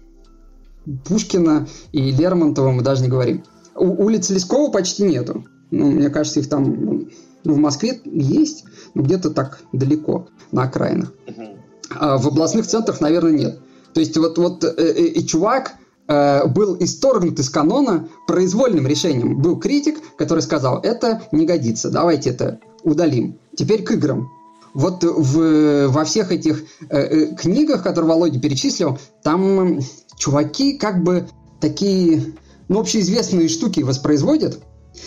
[1.05, 3.43] Пушкина и Лермонтова мы даже не говорим.
[3.73, 5.43] У, улиц Лескова почти нету.
[5.71, 7.09] Ну, мне кажется, их там
[7.43, 11.11] ну, в Москве есть, но где-то так далеко, на окраинах.
[11.89, 13.59] А в областных центрах, наверное, нет.
[13.95, 15.77] То есть вот, вот э, э, и чувак
[16.07, 19.41] э, был исторгнут из канона произвольным решением.
[19.41, 23.39] Был критик, который сказал, это не годится, давайте это удалим.
[23.55, 24.29] Теперь к играм.
[24.73, 29.79] Вот в, во всех этих э, э, книгах, которые Володя перечислил, там
[30.17, 31.29] чуваки как бы
[31.61, 32.33] такие,
[32.67, 34.59] ну, общеизвестные штуки воспроизводят,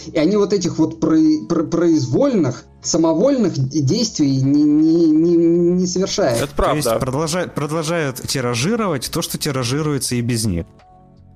[0.06, 6.42] и они вот этих вот произвольных, самовольных действий не, не, не, не совершают.
[6.42, 6.82] Это правда.
[6.82, 10.66] То есть продолжают, продолжают тиражировать то, что тиражируется и без них.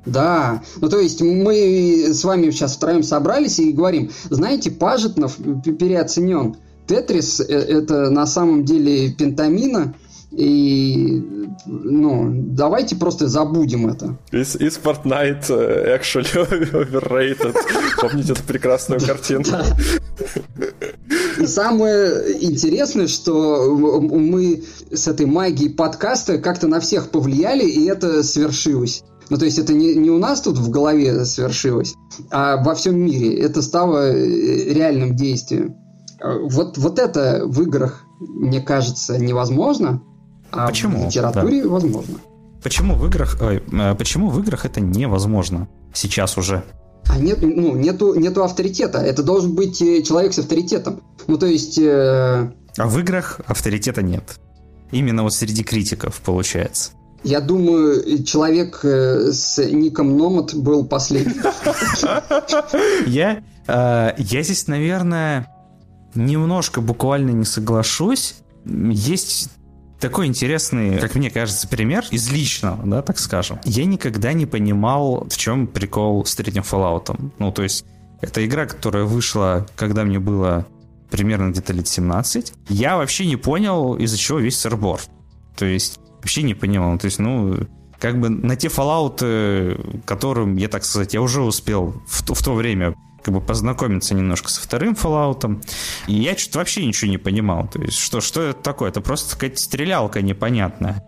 [0.05, 6.57] Да, ну то есть мы с вами сейчас втроем собрались и говорим, знаете, Пажетнов переоценен.
[6.87, 9.95] Тетрис э, это на самом деле пентамина,
[10.33, 11.23] и,
[11.67, 14.17] ну, давайте просто забудем это.
[14.33, 16.33] Is Fortnite э, actually
[16.73, 17.55] overrated?
[18.01, 19.45] Помните эту прекрасную картину?
[21.39, 28.23] И самое интересное, что мы с этой магией подкаста как-то на всех повлияли, и это
[28.23, 29.05] свершилось.
[29.33, 31.95] Ну, то есть это не, не у нас тут в голове свершилось,
[32.31, 33.41] а во всем мире.
[33.41, 35.75] Это стало э, реальным действием.
[36.23, 40.03] Вот, вот это в играх, мне кажется, невозможно.
[40.51, 41.05] А почему?
[41.05, 41.69] В литературе да.
[41.71, 42.19] возможно.
[42.63, 46.63] Почему в играх, э, почему в играх это невозможно сейчас уже?
[47.07, 48.99] А нет, ну, нету, нету авторитета.
[48.99, 51.01] Это должен быть э, человек с авторитетом.
[51.27, 51.79] Ну, то есть...
[51.79, 52.53] Э...
[52.77, 54.39] А в играх авторитета нет.
[54.91, 56.93] Именно вот среди критиков, получается.
[57.25, 61.41] Я думаю, человек э, с ником Номад был последний.
[63.07, 65.49] Я, э, я здесь, наверное,
[66.15, 68.35] немножко буквально не соглашусь.
[68.65, 69.51] Есть
[70.01, 73.61] такой интересный, как мне кажется, пример из личного, да, так скажем.
[73.65, 77.17] Я никогда не понимал, в чем прикол с третьим Fallout.
[77.39, 77.85] Ну, то есть,
[78.21, 80.67] это игра, которая вышла, когда мне было
[81.11, 82.53] примерно где-то лет 17.
[82.69, 85.01] Я вообще не понял, из-за чего весь сырбор.
[85.57, 86.99] То есть, вообще не понимал.
[86.99, 87.57] То есть, ну,
[87.99, 92.55] как бы на те Fallout, которым, я так сказать, я уже успел в, в то
[92.55, 95.65] время как бы познакомиться немножко со вторым Fallout.
[96.07, 97.69] И я что-то вообще ничего не понимал.
[97.69, 98.91] То есть, что, что это такое?
[98.91, 101.05] Это просто какая-то стрелялка непонятная.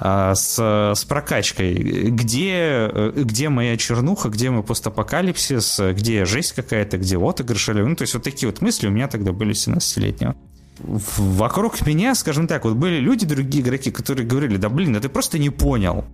[0.00, 0.58] А, с,
[0.94, 1.74] с прокачкой.
[1.74, 7.68] Где, где моя чернуха, где мой постапокалипсис, где жесть какая-то, где отыгрыш.
[7.68, 10.36] Ну, то есть, вот такие вот мысли у меня тогда были 17-летнего.
[10.80, 15.08] Вокруг меня, скажем так, вот были люди, другие игроки, которые говорили, да блин, да ты
[15.08, 16.04] просто не понял.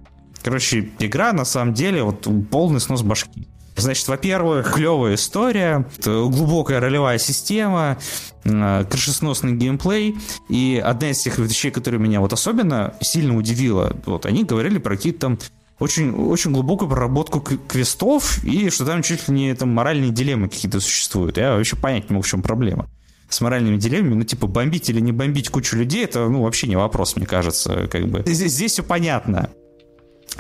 [0.43, 3.49] Короче, игра на самом деле вот полный снос башки.
[3.77, 7.99] Значит, во-первых, клевая история, глубокая ролевая система,
[8.45, 10.17] э, крышесносный геймплей.
[10.49, 14.97] И одна из тех вещей, которые меня вот особенно сильно удивила, вот они говорили про
[14.97, 15.39] какие-то там
[15.81, 20.79] очень, очень глубокую проработку квестов и что там чуть ли не там моральные дилеммы какие-то
[20.79, 21.37] существуют.
[21.37, 22.89] Я вообще понять не могу, в чем проблема
[23.29, 26.77] с моральными дилеммами, ну, типа, бомбить или не бомбить кучу людей, это, ну, вообще не
[26.77, 28.23] вопрос, мне кажется, как бы.
[28.27, 29.51] Здесь, здесь все понятно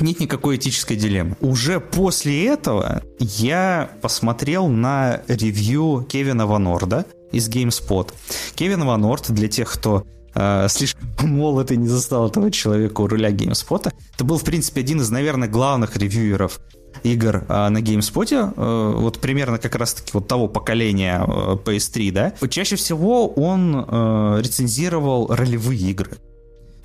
[0.01, 1.37] нет никакой этической дилеммы.
[1.41, 8.13] Уже после этого я посмотрел на ревью Кевина Ванорда из GameSpot.
[8.55, 10.05] Кевин Ванорд, для тех, кто
[10.35, 14.81] э, слишком молод и не застал этого человека у руля GameSpot, это был, в принципе,
[14.81, 16.61] один из, наверное, главных ревьюеров
[17.05, 22.49] игр э, на GameSpot, э, вот примерно как раз-таки вот того поколения э, PS3, да.
[22.49, 26.17] Чаще всего он э, рецензировал ролевые игры.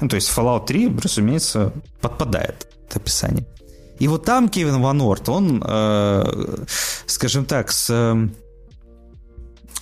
[0.01, 3.45] Ну, то есть Fallout 3, разумеется, подпадает описание.
[3.99, 6.65] И вот там Кевин Ван Орт, он, э,
[7.05, 7.89] скажем так, с,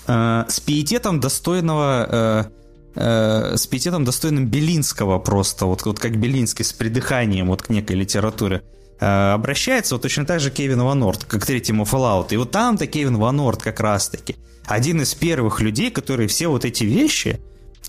[0.07, 2.49] э, с пиететом достойного...
[2.95, 7.95] Э, с пиететом достойным Белинского просто, вот, вот как Белинский с придыханием вот к некой
[7.95, 8.63] литературе
[8.99, 12.27] обращается, вот точно так же Кевин Ван Орт, как к третьему Fallout.
[12.31, 14.35] И вот там-то Кевин Ван Орт как раз-таки
[14.67, 17.39] один из первых людей, которые все вот эти вещи,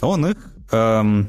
[0.00, 0.36] он их
[0.70, 1.28] эм,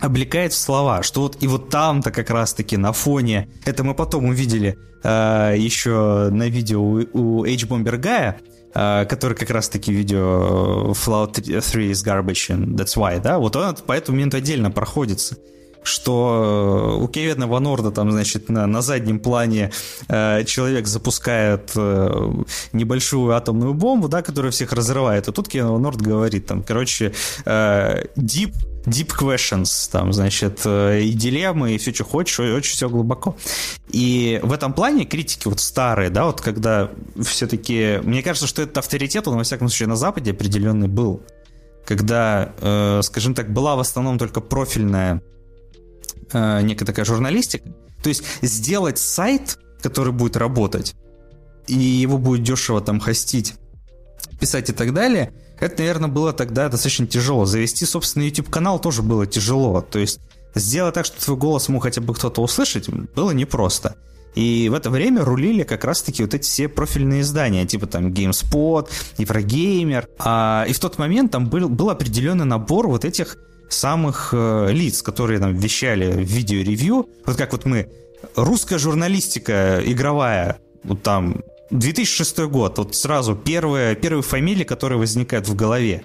[0.00, 4.26] облекает в слова, что вот и вот там-то как раз-таки на фоне, это мы потом
[4.26, 8.34] увидели э, еще на видео у, у H-Bomber Guy,
[8.74, 13.76] э, который как раз-таки видео Fallout 3 is garbage and that's why, да, вот он
[13.76, 15.36] по этому моменту отдельно проходится
[15.86, 19.70] что у Кевина Ванорда там, значит, на, на заднем плане
[20.08, 22.32] э, человек запускает э,
[22.72, 27.12] небольшую атомную бомбу, да, которая всех разрывает, и тут Кевин Ванорд говорит там, короче,
[27.44, 28.54] э, deep
[28.86, 33.36] deep questions, там, значит, э, и дилеммы, и все, что хочешь, очень все глубоко.
[33.90, 38.78] И в этом плане критики вот старые, да, вот когда все-таки, мне кажется, что этот
[38.78, 41.20] авторитет, он, во всяком случае, на Западе определенный был.
[41.84, 45.20] Когда, э, скажем так, была в основном только профильная
[46.32, 47.68] э, некая такая журналистика.
[48.02, 50.94] То есть сделать сайт, который будет работать,
[51.66, 53.54] и его будет дешево там хостить,
[54.38, 57.46] писать и так далее– это, наверное, было тогда достаточно тяжело.
[57.46, 59.80] Завести собственный YouTube-канал тоже было тяжело.
[59.80, 60.20] То есть
[60.54, 63.96] сделать так, чтобы твой голос мог хотя бы кто-то услышать, было непросто.
[64.34, 68.86] И в это время рулили как раз-таки вот эти все профильные издания, типа там GameSpot,
[69.16, 70.08] Еврогеймер.
[70.18, 73.38] А, и в тот момент там был, был определенный набор вот этих
[73.68, 77.08] самых э, лиц, которые там вещали в видео-ревью.
[77.24, 77.88] Вот как вот мы,
[78.34, 85.54] русская журналистика игровая, вот там 2006 год, вот сразу первые, первые фамилии, которые возникают в
[85.54, 86.04] голове.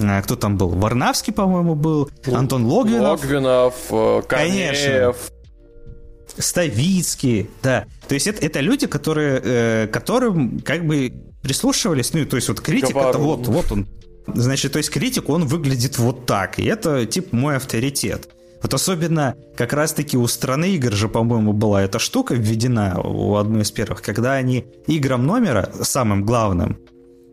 [0.00, 0.68] А, кто там был?
[0.68, 2.08] Варнавский, по-моему, был.
[2.26, 3.22] Антон Логвинов.
[3.22, 4.76] Логвинов, э, Корнеев.
[4.76, 5.14] Конечно.
[6.36, 7.86] Ставицкий, да.
[8.06, 12.60] То есть это, это люди, которые, э, которым как бы прислушивались, ну, то есть вот
[12.60, 13.10] критик, Говорун.
[13.10, 13.88] это вот, вот он.
[14.34, 18.28] Значит, то есть критик, он выглядит вот так, и это, типа, мой авторитет.
[18.62, 23.62] Вот особенно как раз-таки у страны игр же, по-моему, была эта штука введена у одной
[23.62, 26.78] из первых, когда они играм номера, самым главным,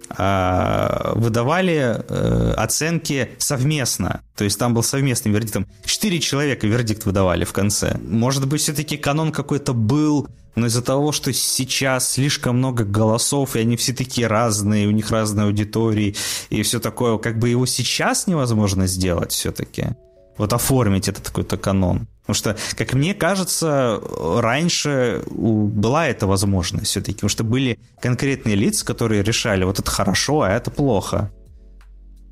[0.09, 4.21] а, выдавали э, оценки совместно.
[4.35, 5.53] То есть там был совместный вердикт.
[5.53, 7.97] Там четыре человека вердикт выдавали в конце.
[8.07, 13.59] Может быть, все-таки канон какой-то был, но из-за того, что сейчас слишком много голосов, и
[13.59, 16.15] они все такие разные, у них разные аудитории,
[16.49, 19.95] и все такое, как бы его сейчас невозможно сделать все-таки
[20.37, 22.07] вот оформить этот какой-то канон.
[22.21, 28.85] Потому что, как мне кажется, раньше была эта возможность все-таки, потому что были конкретные лица,
[28.85, 31.31] которые решали, вот это хорошо, а это плохо.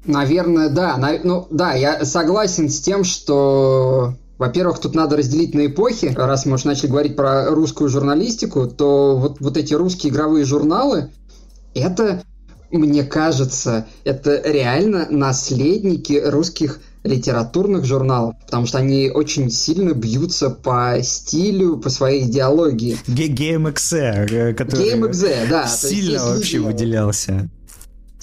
[0.06, 0.98] Наверное, да.
[1.24, 6.14] Ну, да, я согласен с тем, что Во-первых, тут надо разделить на эпохи.
[6.16, 11.12] Раз мы уже начали говорить про русскую журналистику, то вот, вот эти русские игровые журналы,
[11.76, 12.24] это,
[12.72, 20.98] мне кажется, это реально наследники русских литературных журналов, потому что они очень сильно бьются по
[21.04, 22.98] стилю, по своей идеологии.
[23.08, 25.68] GameXE, э, который GameXE, да.
[25.68, 27.50] сильно вообще выделялся.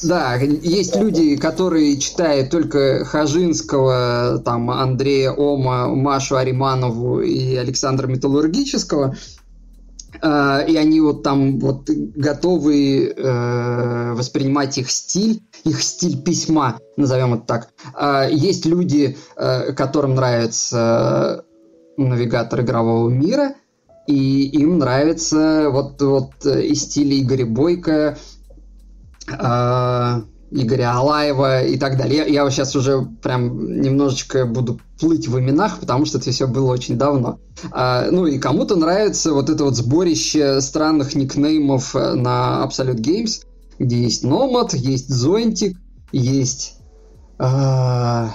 [0.03, 9.15] Да, есть люди, которые читают только Хажинского, там, Андрея Ома, Машу Ариманову и Александра Металлургического,
[10.23, 17.35] э, и они вот там вот готовы э, воспринимать их стиль, их стиль письма, назовем
[17.35, 17.69] это так.
[17.95, 21.45] Э, есть люди, которым нравится
[21.99, 23.55] навигатор игрового мира,
[24.07, 28.17] и им нравится вот, вот и стиль Игоря Бойко,
[30.53, 32.19] Игоря Алаева и так далее.
[32.19, 36.73] Я, я сейчас уже прям немножечко буду плыть в именах, потому что это все было
[36.73, 37.39] очень давно.
[37.71, 43.45] А, ну и кому-то нравится вот это вот сборище странных никнеймов на Absolute Games,
[43.79, 45.77] где есть Nomad, есть Зонтик,
[46.11, 46.81] есть
[47.41, 48.29] Э,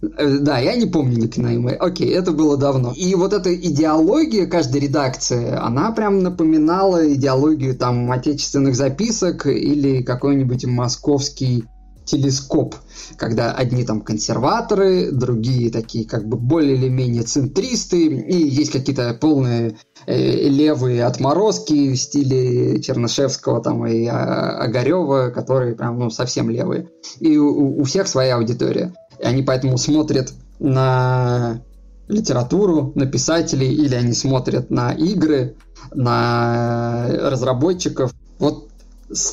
[0.00, 1.72] да, я не помню никнеймы.
[1.72, 2.92] Окей, это было давно.
[2.96, 10.66] И вот эта идеология каждой редакции, она прям напоминала идеологию там отечественных записок или какой-нибудь
[10.66, 11.64] московский
[12.08, 12.74] телескоп,
[13.16, 19.16] когда одни там консерваторы, другие такие как бы более или менее центристы, и есть какие-то
[19.20, 19.76] полные
[20.06, 26.88] э, левые отморозки в стиле Чернышевского там и Огарева, которые прям ну совсем левые.
[27.20, 28.94] И у, у всех своя аудитория.
[29.28, 31.60] Они поэтому смотрят на
[32.08, 35.56] литературу, на писателей, или они смотрят на игры,
[35.94, 38.68] на разработчиков, вот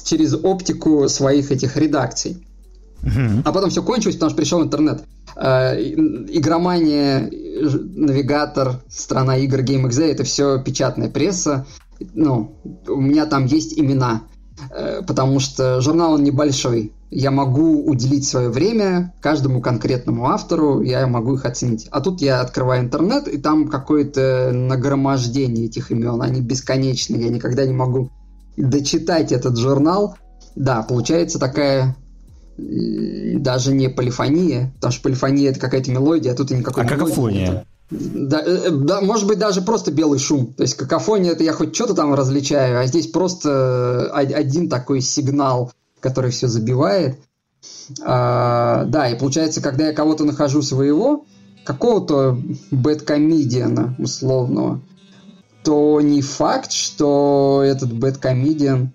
[0.05, 2.45] через оптику своих этих редакций.
[3.45, 5.03] А потом все кончилось, потому что пришел интернет.
[5.35, 11.65] Э, игромания, навигатор, страна игр GameXZ, это все печатная пресса.
[12.13, 12.55] Ну,
[12.87, 14.23] у меня там есть имена,
[14.71, 21.07] э, потому что журнал он небольшой я могу уделить свое время каждому конкретному автору, я
[21.07, 21.87] могу их оценить.
[21.89, 27.65] А тут я открываю интернет, и там какое-то нагромождение этих имен, они бесконечны, я никогда
[27.65, 28.11] не могу
[28.57, 30.17] дочитать этот журнал.
[30.57, 31.95] Да, получается такая
[32.57, 37.65] даже не полифония, потому что полифония это какая-то мелодия, а тут и никакой а какофония?
[37.89, 40.53] Да, э, э, да, может быть, даже просто белый шум.
[40.53, 45.71] То есть какофония это я хоть что-то там различаю, а здесь просто один такой сигнал
[45.99, 47.19] который все забивает.
[48.03, 51.25] А, да, и получается, когда я кого-то нахожу своего,
[51.63, 52.39] какого-то
[52.71, 54.81] бэткомедиана условного,
[55.63, 58.93] то не факт, что этот бэткомедиан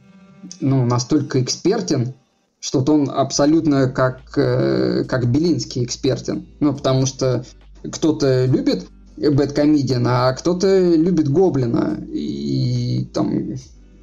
[0.60, 2.14] ну, настолько экспертен,
[2.60, 6.46] что он абсолютно как, э, как Белинский экспертен.
[6.60, 7.44] Ну, потому что
[7.82, 8.86] кто-то любит
[9.16, 11.98] бэткомедиана, а кто-то любит Гоблина.
[12.06, 13.54] И там,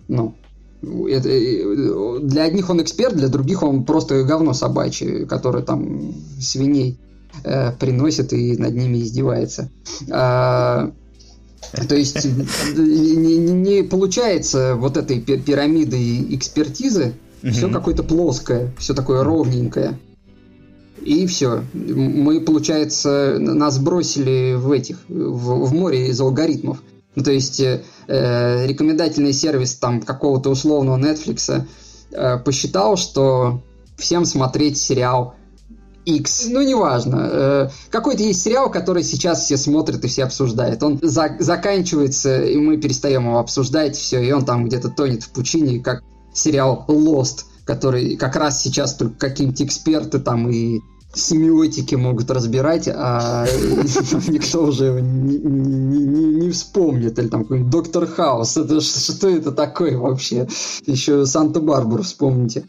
[0.07, 0.35] ну,
[0.81, 6.97] это, э, для одних он эксперт, для других он просто говно собачье, которое там свиней
[7.43, 9.69] э, приносит и над ними издевается.
[10.11, 10.91] А,
[11.87, 12.25] то есть
[12.75, 17.13] не, не, не получается вот этой пирамиды экспертизы,
[17.43, 17.51] угу.
[17.51, 19.97] все какое-то плоское, все такое ровненькое.
[21.01, 21.63] И все.
[21.73, 26.81] Мы, получается, нас бросили в этих, в, в море из алгоритмов.
[27.15, 27.63] Ну, то есть
[28.07, 31.65] э, рекомендательный сервис там какого-то условного Netflix
[32.11, 33.61] э, посчитал, что
[33.97, 35.35] всем смотреть сериал
[36.05, 40.81] X, ну неважно, э, какой-то есть сериал, который сейчас все смотрят и все обсуждают.
[40.81, 45.31] Он за заканчивается, и мы перестаем его обсуждать, все, и он там где-то тонет в
[45.31, 46.03] пучине, как
[46.33, 50.79] сериал Lost, который как раз сейчас только какие-нибудь эксперты там и
[51.17, 53.45] семиотики могут разбирать, а
[54.27, 57.19] никто уже не, вспомнит.
[57.19, 58.57] Или там какой-нибудь Доктор Хаус.
[58.57, 60.47] Это что это такое вообще?
[60.85, 62.63] Еще Санта-Барбару вспомните.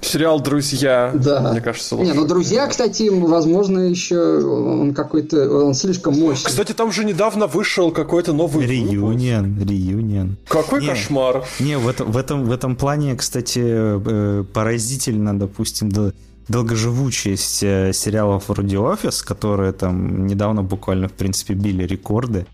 [0.00, 1.50] Сериал «Друзья», да.
[1.50, 2.10] мне кажется, лучше.
[2.10, 6.46] Не, ну «Друзья», кстати, возможно, еще он какой-то, он слишком мощный.
[6.46, 10.36] Кстати, там же недавно вышел какой-то новый Реюнион, реюнион.
[10.46, 11.44] Какой не, кошмар.
[11.58, 16.12] Не, в этом, в, этом, в этом плане, кстати, э, поразительно, допустим, да,
[16.48, 22.46] долгоживучесть э, сериалов вроде «Офис», которые там недавно буквально, в принципе, били рекорды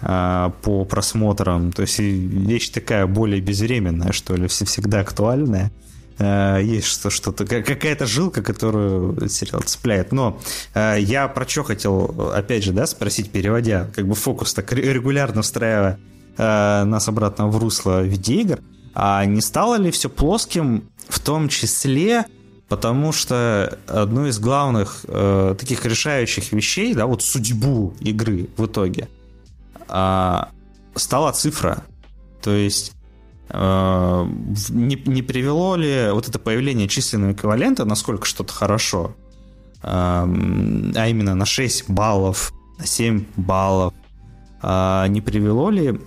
[0.00, 1.72] э, по просмотрам.
[1.72, 5.72] То есть вещь такая более безвременная, что ли, всегда актуальная.
[6.18, 10.12] Э, есть что, что-то, какая-то жилка, которую сериал цепляет.
[10.12, 10.38] Но
[10.74, 15.98] я про что хотел, опять же, да, спросить, переводя как бы фокус так регулярно встраивая
[16.36, 18.60] нас обратно в русло видеоигр,
[18.94, 22.26] а не стало ли все плоским в том числе
[22.68, 29.08] Потому что одно из главных э, таких решающих вещей, да, вот судьбу игры в итоге,
[29.88, 30.38] э,
[30.94, 31.84] стала цифра.
[32.42, 32.92] То есть
[33.48, 34.26] э,
[34.68, 39.14] не, не привело ли вот это появление численного эквивалента, насколько что-то хорошо,
[39.82, 43.94] э, а именно на 6 баллов, на 7 баллов,
[44.62, 45.98] э, не привело ли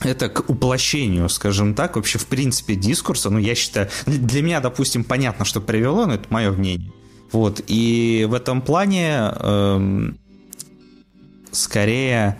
[0.00, 3.30] это к уплощению, скажем так, вообще в принципе дискурса.
[3.30, 6.92] Ну, я считаю, для меня, допустим, понятно, что привело, но это мое мнение.
[7.32, 10.18] Вот, и в этом плане эм,
[11.50, 12.38] скорее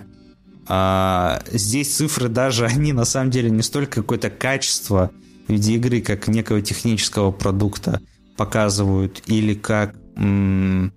[0.69, 5.11] э, здесь цифры даже, они на самом деле не столько какое-то качество
[5.49, 8.01] в виде игры, как некого технического продукта
[8.37, 10.93] показывают, или как м-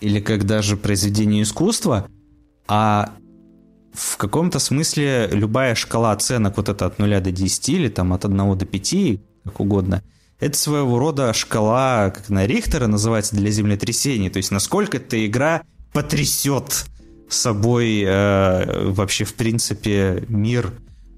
[0.00, 2.08] или как даже произведение искусства,
[2.68, 3.14] а
[3.98, 8.24] в каком-то смысле любая шкала оценок, вот это от 0 до 10 или там от
[8.24, 10.02] 1 до 5, как угодно,
[10.38, 14.30] это своего рода шкала, как на Рихтера называется, для землетрясений.
[14.30, 16.86] То есть насколько эта игра потрясет
[17.28, 20.72] собой э, вообще, в принципе, мир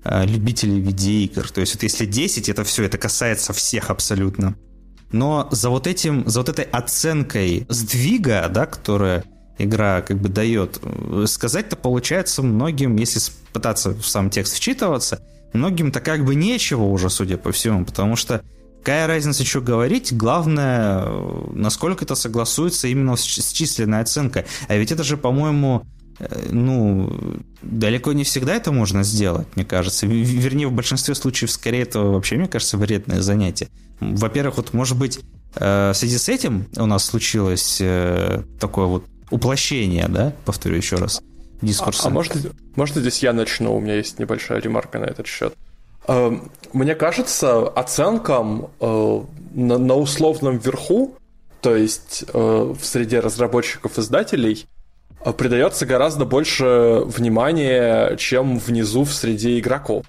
[0.04, 1.50] э, любителей видеоигр.
[1.50, 4.56] То есть вот если 10, это все, это касается всех абсолютно.
[5.12, 9.24] Но за вот этим, за вот этой оценкой сдвига, да, которая
[9.64, 10.80] игра как бы дает.
[11.26, 13.20] Сказать-то получается многим, если
[13.52, 15.20] пытаться в сам текст вчитываться,
[15.52, 18.42] многим-то как бы нечего уже, судя по всему, потому что
[18.80, 21.06] какая разница, что говорить, главное,
[21.52, 24.46] насколько это согласуется именно с, численной оценкой.
[24.68, 25.86] А ведь это же, по-моему,
[26.18, 30.06] э, ну, далеко не всегда это можно сделать, мне кажется.
[30.06, 33.68] Вернее, в большинстве случаев скорее это вообще, мне кажется, вредное занятие.
[34.00, 35.20] Во-первых, вот, может быть,
[35.56, 40.96] э, в связи с этим у нас случилось э, такое вот уплощение, да, повторю еще
[40.96, 41.22] раз,
[41.62, 42.04] дискурса.
[42.04, 42.36] А, а может,
[42.76, 45.54] может, здесь я начну, у меня есть небольшая ремарка на этот счет.
[46.06, 49.20] Эм, мне кажется, оценкам э,
[49.54, 51.14] на, условном верху,
[51.60, 54.66] то есть э, в среде разработчиков-издателей,
[55.24, 60.04] э, придается гораздо больше внимания, чем внизу в среде игроков.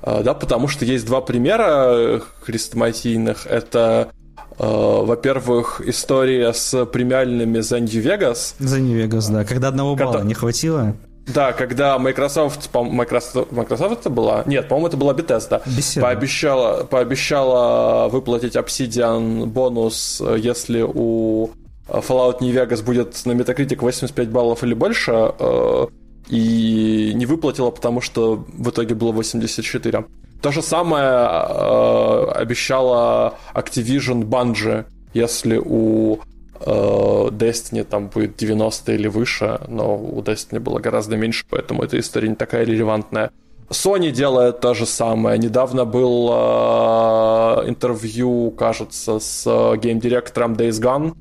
[0.00, 3.46] Да, потому что есть два примера хрестоматийных.
[3.46, 4.12] Это
[4.58, 8.54] во-первых, история с премиальными за Vegas.
[8.58, 9.44] За Vegas, да.
[9.44, 10.26] Когда одного балла Когда...
[10.26, 10.94] не хватило.
[11.32, 14.42] Да, когда Microsoft, Microsoft, Microsoft это была?
[14.46, 15.60] Нет, по-моему, это была Bethesda.
[15.66, 16.06] Беседа.
[16.06, 21.50] Пообещала, пообещала выплатить Obsidian бонус, если у
[21.88, 25.86] Fallout New Vegas будет на Metacritic 85 баллов или больше, э,
[26.28, 30.04] и не выплатила, потому что в итоге было 84.
[30.40, 36.20] То же самое э, обещала Activision Bungie, если у
[36.60, 41.98] э, Destiny там будет 90 или выше, но у Destiny было гораздо меньше, поэтому эта
[41.98, 43.30] история не такая релевантная.
[43.70, 45.38] Sony делает то же самое.
[45.38, 51.14] Недавно был э, интервью, кажется, с э, гейм-директором Days Gone,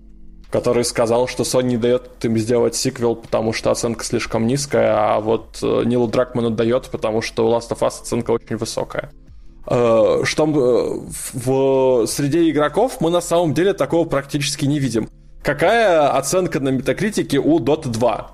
[0.49, 5.19] который сказал, что Sony не дает им сделать сиквел, потому что оценка слишком низкая, а
[5.19, 9.11] вот э, Нилу Дракману дает, потому что у Last of Us оценка очень высокая.
[9.69, 15.09] Э, что э, в среде игроков мы на самом деле такого практически не видим.
[15.43, 18.31] Какая оценка на метакритике у Dota 2?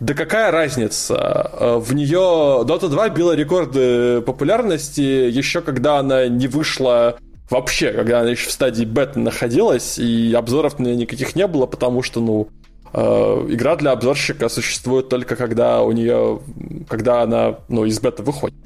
[0.00, 1.76] Да какая разница?
[1.78, 7.18] В нее Dota 2 била рекорды популярности еще когда она не вышла
[7.50, 11.66] вообще, когда она еще в стадии бета находилась, и обзоров на нее никаких не было,
[11.66, 12.48] потому что, ну,
[12.92, 16.40] э, игра для обзорщика существует только когда у нее,
[16.88, 18.58] когда она, ну, из бета выходит.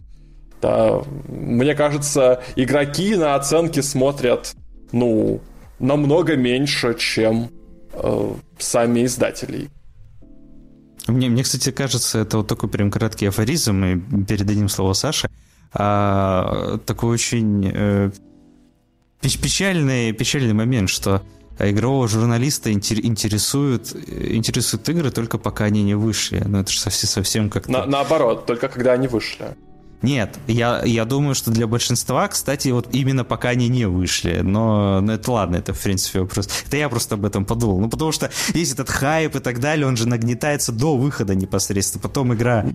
[0.60, 4.54] Да, мне кажется, игроки на оценки смотрят,
[4.92, 5.40] ну,
[5.78, 7.50] намного меньше, чем
[7.92, 9.68] э, сами издатели.
[11.06, 15.28] Мне, мне, кстати, кажется, это вот такой прям краткий афоризм, и передадим слово Саше.
[15.74, 18.10] А, такой очень э,
[19.28, 21.22] печальный, печальный момент, что
[21.58, 26.42] игрового журналиста интересуют, интересуют игры только пока они не вышли.
[26.44, 27.70] Ну, это же совсем, совсем как-то...
[27.70, 29.56] На, наоборот, только когда они вышли.
[30.04, 34.40] Нет, я, я думаю, что для большинства, кстати, вот именно пока они не вышли.
[34.42, 36.48] Но, но это ладно, это в принципе вопрос.
[36.66, 37.80] Это я просто об этом подумал.
[37.80, 42.02] Ну, потому что есть этот хайп и так далее, он же нагнетается до выхода непосредственно.
[42.02, 42.66] Потом игра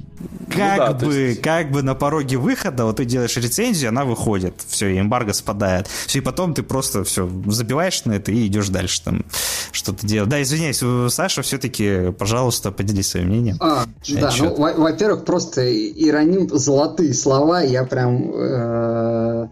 [0.49, 1.41] как ну, да, бы, есть...
[1.41, 4.55] как бы на пороге выхода, вот ты делаешь рецензию, она выходит.
[4.67, 5.87] Все, и эмбарго спадает.
[6.07, 9.25] Все, и потом ты просто все забиваешь на это и идешь дальше там
[9.71, 10.29] что-то делать.
[10.29, 10.81] Да, извиняюсь,
[11.13, 13.57] Саша, все-таки, пожалуйста, поделись своим мнением.
[13.59, 19.47] А, да, ну, во-первых, просто ироним золотые слова, я прям э,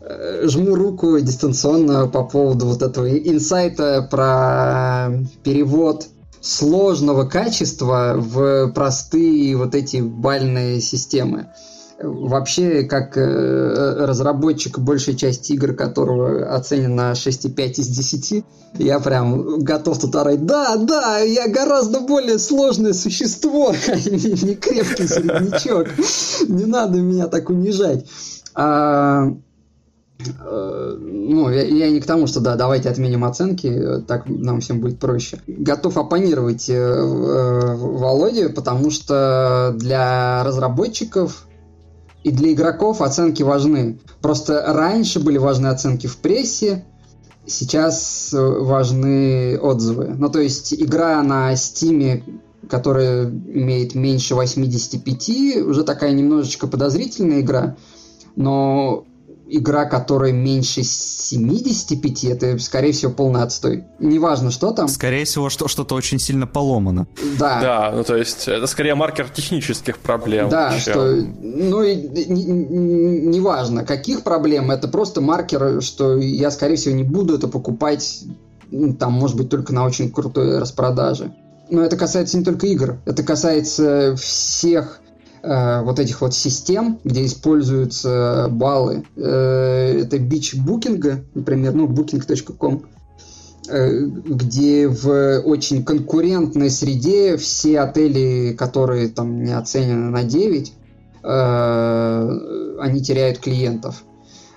[0.00, 5.10] э, жму руку дистанционно по поводу вот этого инсайта про
[5.42, 6.06] перевод
[6.40, 11.48] сложного качества в простые вот эти бальные системы.
[11.98, 18.44] Вообще, как э, разработчик большей части игр, которого оценена 6,5 из 10,
[18.74, 25.08] я прям готов тут орать, да, да, я гораздо более сложное существо, а не крепкий
[25.08, 25.88] середнячок.
[26.48, 28.04] Не надо меня так унижать.
[28.54, 29.28] А,
[30.18, 34.98] э, ну, я, не к тому, что да, давайте отменим оценки, так нам всем будет
[34.98, 35.40] проще.
[35.46, 41.45] Готов оппонировать э, Володе, потому что для разработчиков
[42.26, 44.00] и для игроков оценки важны.
[44.20, 46.84] Просто раньше были важны оценки в прессе,
[47.46, 50.08] сейчас важны отзывы.
[50.18, 52.24] Ну, то есть игра на Steam,
[52.68, 57.76] которая имеет меньше 85, уже такая немножечко подозрительная игра,
[58.34, 59.04] но
[59.48, 63.84] игра, которая меньше 75, это, скорее всего, полный отстой.
[63.98, 64.88] Неважно, что там.
[64.88, 67.06] Скорее всего, что что-то очень сильно поломано.
[67.38, 67.60] Да.
[67.60, 70.48] Да, ну то есть это скорее маркер технических проблем.
[70.48, 70.80] Да, чем...
[70.80, 77.36] что, ну, неважно, не, каких проблем, это просто маркер, что я, скорее всего, не буду
[77.36, 78.24] это покупать,
[78.70, 81.32] ну, там, может быть, только на очень крутой распродаже.
[81.68, 85.00] Но это касается не только игр, это касается всех
[85.46, 89.04] Э, вот этих вот систем, где используются баллы.
[89.16, 92.82] Э, это бич букинга, например, ну, booking.com,
[93.68, 100.72] э, где в очень конкурентной среде все отели, которые там не оценены на 9,
[101.28, 104.04] они теряют клиентов.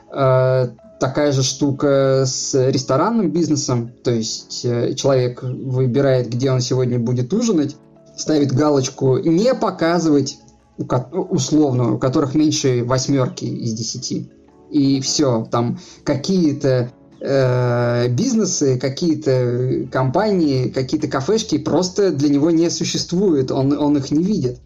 [0.08, 4.62] Такая же штука с ресторанным бизнесом, то есть
[4.96, 7.76] человек выбирает, где он сегодня будет ужинать,
[8.16, 10.38] ставит галочку «не показывать
[10.80, 14.30] условно, у которых меньше восьмерки из десяти.
[14.72, 23.52] И все, там какие-то э, бизнесы, какие-то компании, какие-то кафешки просто для него не существуют,
[23.52, 24.60] он, он их не видит.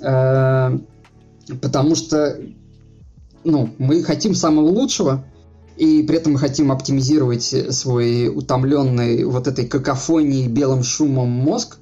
[0.00, 0.78] Э,
[1.60, 2.38] потому что
[3.44, 5.24] ну, мы хотим самого лучшего,
[5.76, 7.42] и при этом мы хотим оптимизировать
[7.74, 11.78] свой утомленный вот этой какофонией белым шумом мозг,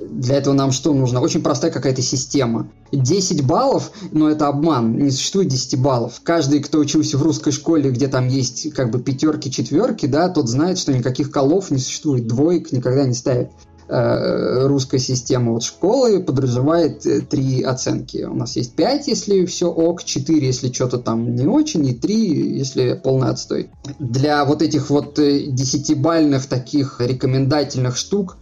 [0.00, 1.20] для этого нам что нужно?
[1.20, 2.70] Очень простая какая-то система.
[2.92, 6.20] 10 баллов, но это обман, не существует 10 баллов.
[6.22, 10.48] Каждый, кто учился в русской школе, где там есть как бы пятерки, четверки, да, тот
[10.48, 13.50] знает, что никаких колов не существует, двоек никогда не ставит
[13.88, 18.24] э, русская система вот школы подразумевает э, три оценки.
[18.24, 22.58] У нас есть 5, если все ок, 4, если что-то там не очень, и 3,
[22.58, 23.70] если полный отстой.
[23.98, 28.38] Для вот этих вот десятибальных таких рекомендательных штук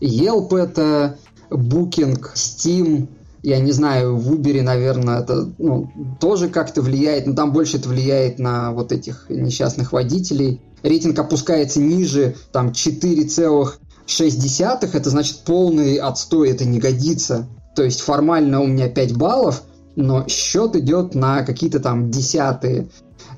[0.00, 1.18] Yelp это,
[1.50, 3.08] Booking, Steam,
[3.42, 5.90] я не знаю, в Uber, наверное, это ну,
[6.20, 10.60] тоже как-то влияет, но там больше это влияет на вот этих несчастных водителей.
[10.82, 17.48] Рейтинг опускается ниже, там 4,6, это значит полный отстой, это не годится.
[17.74, 19.62] То есть формально у меня 5 баллов,
[19.96, 22.88] но счет идет на какие-то там десятые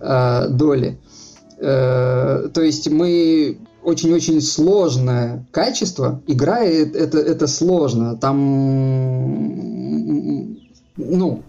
[0.00, 1.00] э, доли.
[1.58, 6.22] Э, то есть мы очень-очень сложное качество.
[6.26, 8.16] Игра это, это сложно.
[8.16, 8.38] Там,
[10.96, 11.42] ну,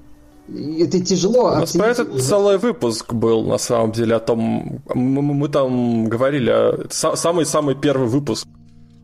[0.79, 1.51] это тяжело.
[1.51, 4.81] У нас про это целый выпуск был, на самом деле, о том...
[4.93, 6.88] Мы, мы там говорили...
[6.91, 8.47] Самый-самый первый выпуск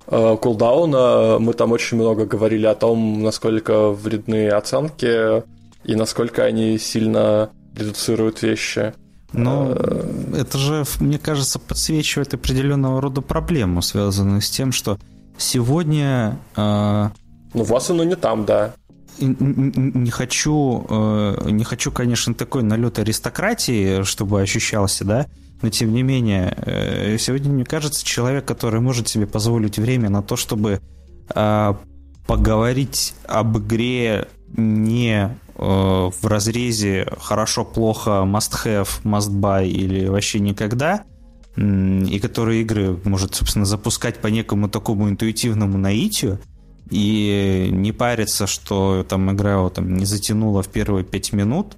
[0.08, 1.38] э, кулдауна.
[1.40, 5.44] Мы там очень много говорили о том, насколько вредны оценки
[5.86, 8.94] и насколько они сильно редуцируют вещи.
[9.34, 9.74] Но
[10.36, 14.98] это же, мне кажется, подсвечивает определенного рода проблему, связанную с тем, что
[15.38, 16.40] сегодня...
[16.56, 17.10] Э,
[17.54, 18.74] ну, вас оно не там, да.
[19.20, 25.26] Не хочу, э, не хочу, конечно, такой налет аристократии, чтобы ощущался, да,
[25.62, 30.22] но тем не менее, э, сегодня, мне кажется, человек, который может себе позволить время на
[30.24, 30.80] то, чтобы
[31.36, 31.74] э,
[32.26, 41.04] поговорить об игре не Э, в разрезе хорошо-плохо, must-have, must-buy или вообще никогда,
[41.58, 46.40] и которые игры может, собственно, запускать по некому такому интуитивному наитию,
[46.90, 51.76] и не париться, что там игра его там не затянула в первые пять минут,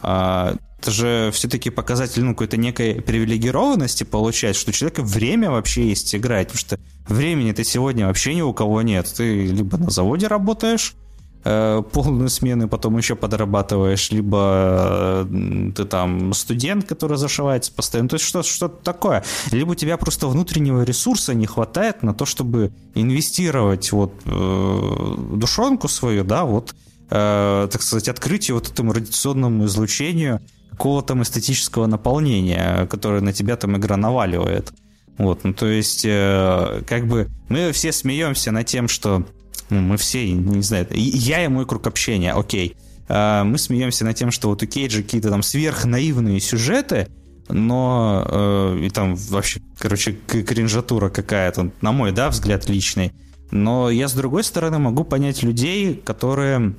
[0.00, 5.88] а это же все-таки показатель ну, какой-то некой привилегированности получать, что у человека время вообще
[5.90, 9.12] есть играть, потому что времени-то сегодня вообще ни у кого нет.
[9.14, 10.94] Ты либо на заводе работаешь,
[11.42, 18.26] полную смену, потом еще подрабатываешь, либо э, ты там студент, который зашивается постоянно, то есть
[18.26, 19.24] что, что-то такое.
[19.50, 25.88] Либо у тебя просто внутреннего ресурса не хватает на то, чтобы инвестировать вот э, душонку
[25.88, 26.74] свою, да, вот,
[27.08, 33.56] э, так сказать, открытию вот этому радиационному излучению какого-то там эстетического наполнения, которое на тебя
[33.56, 34.72] там игра наваливает.
[35.18, 39.24] Вот, ну то есть, э, как бы мы все смеемся над тем, что
[39.70, 42.76] ну, мы все, не знаю, я и мой круг общения, окей.
[43.08, 47.08] э, мы смеемся над тем, что вот у Кейджа какие-то там сверхнаивные сюжеты,
[47.48, 53.12] но э, и там вообще, короче, кринжатура какая-то, на мой, да, взгляд личный.
[53.50, 56.74] Но я, с другой стороны, могу понять людей, которые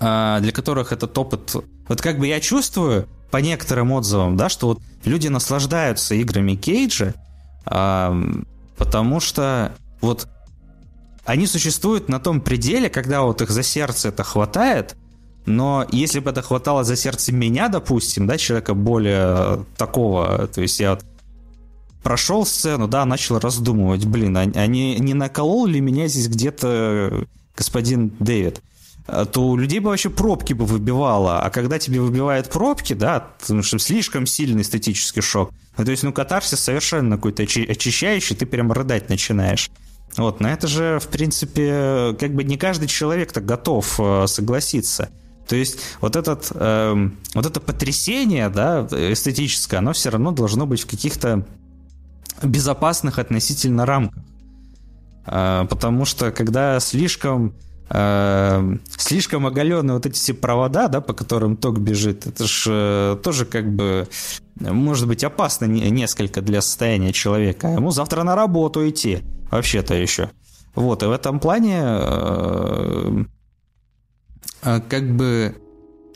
[0.00, 1.54] э, для которых этот опыт...
[1.88, 7.14] Вот как бы я чувствую по некоторым отзывам, да, что вот люди наслаждаются играми Кейджа,
[7.66, 8.22] э,
[8.76, 10.28] потому что вот
[11.24, 14.96] они существуют на том пределе, когда вот их за сердце это хватает,
[15.46, 20.80] но если бы это хватало за сердце меня, допустим, да, человека более такого, то есть
[20.80, 21.04] я вот
[22.02, 27.26] прошел сцену, да, начал раздумывать, блин, а, а не, не наколол ли меня здесь где-то
[27.56, 28.60] господин Дэвид?
[29.06, 31.40] то у людей бы вообще пробки бы выбивало.
[31.40, 36.12] А когда тебе выбивают пробки, да, потому что слишком сильный эстетический шок, то есть, ну,
[36.12, 39.70] катарсис совершенно какой-то очищающий, ты прям рыдать начинаешь.
[40.16, 45.10] Вот, на это же, в принципе, как бы не каждый человек так готов э, согласиться.
[45.48, 50.82] То есть вот, этот, э, вот это потрясение да, эстетическое, оно все равно должно быть
[50.82, 51.44] в каких-то
[52.42, 54.22] безопасных относительно рамках.
[55.26, 57.54] Э, потому что когда слишком
[57.90, 63.16] э, слишком оголенные вот эти все провода, да, по которым ток бежит, это же э,
[63.22, 64.08] тоже как бы
[64.56, 67.68] может быть опасно не, несколько для состояния человека.
[67.68, 69.20] Ему завтра на работу идти,
[69.50, 70.30] вообще-то еще.
[70.74, 73.24] Вот, и в этом плане э,
[74.62, 75.56] э, как бы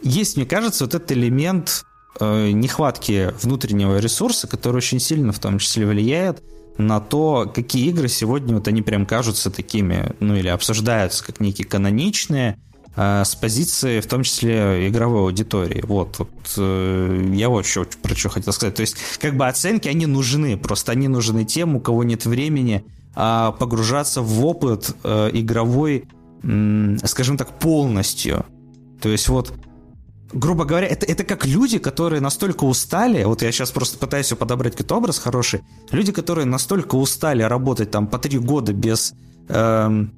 [0.02, 1.84] есть, мне кажется, вот этот элемент
[2.20, 6.42] э, нехватки внутреннего ресурса, который очень сильно в том числе влияет
[6.78, 11.66] на то, какие игры сегодня вот они прям кажутся такими, ну или обсуждаются как некие
[11.66, 12.56] каноничные,
[12.96, 15.82] э, с позиции, в том числе, игровой аудитории.
[15.84, 18.76] Вот, вот э, я вот еще про что хотел сказать.
[18.76, 22.84] То есть, как бы оценки, они нужны, просто они нужны тем, у кого нет времени
[23.16, 26.04] э, погружаться в опыт э, игровой,
[27.04, 28.46] скажем так, полностью.
[29.02, 29.52] То есть, вот
[30.32, 34.72] грубо говоря, это, это как люди, которые настолько устали, вот я сейчас просто пытаюсь подобрать
[34.72, 39.14] какой-то образ хороший, люди, которые настолько устали работать там по три года без,
[39.48, 40.12] эм,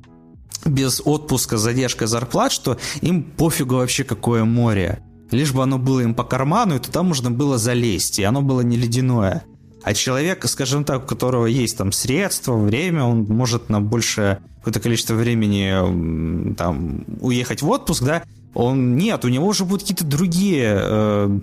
[0.65, 5.03] без отпуска, задержкой зарплат, что им пофигу вообще какое море.
[5.31, 8.63] Лишь бы оно было им по карману, и туда можно было залезть, и оно было
[8.63, 9.45] не ледяное.
[9.83, 14.81] А человек, скажем так, у которого есть там средства, время, он может на большее какое-то
[14.81, 18.23] количество времени там уехать в отпуск, да,
[18.55, 21.41] он нет, у него уже будут какие-то другие э,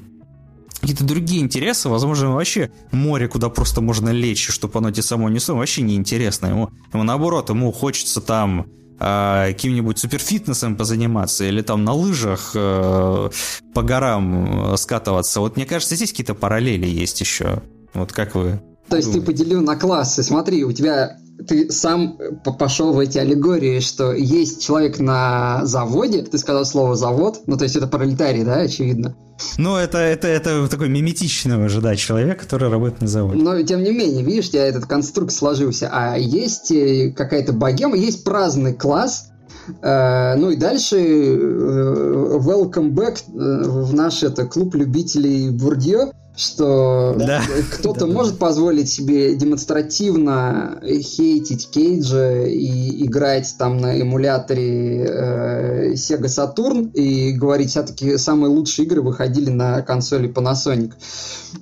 [0.81, 5.55] какие-то другие интересы, возможно, вообще море, куда просто можно лечь, чтобы оно тебе само несло,
[5.55, 6.47] вообще неинтересно.
[6.47, 8.67] Ему, ему наоборот, ему хочется там
[8.99, 13.29] э, каким-нибудь суперфитнесом позаниматься или там на лыжах э,
[13.73, 15.39] по горам скатываться.
[15.39, 17.61] Вот мне кажется, здесь какие-то параллели есть еще.
[17.93, 20.23] Вот как вы то есть ты поделил на классы.
[20.23, 21.17] Смотри, у тебя
[21.47, 22.17] ты сам
[22.57, 27.63] пошел в эти аллегории, что есть человек на заводе, ты сказал слово завод, ну то
[27.63, 29.15] есть это пролетарий, да, очевидно.
[29.57, 33.41] Ну, это, это, это такой миметичный уже, да, человек, который работает на заводе.
[33.41, 35.89] Но, тем не менее, видишь, тебя этот конструкт сложился.
[35.91, 39.36] А есть э, какая-то богема, есть праздный класс, э,
[39.81, 47.41] ну и дальше э, welcome back в наш это, клуб любителей Бурдье что да.
[47.71, 48.45] кто-то да, может да.
[48.45, 57.71] позволить себе демонстративно хейтить Кейджа и играть там на эмуляторе э, Sega Saturn и говорить,
[57.71, 60.93] все-таки самые лучшие игры выходили на консоли Panasonic.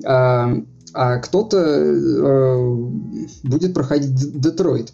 [0.04, 0.54] А,
[0.94, 2.76] а кто-то э,
[3.44, 4.92] будет проходить Детройт.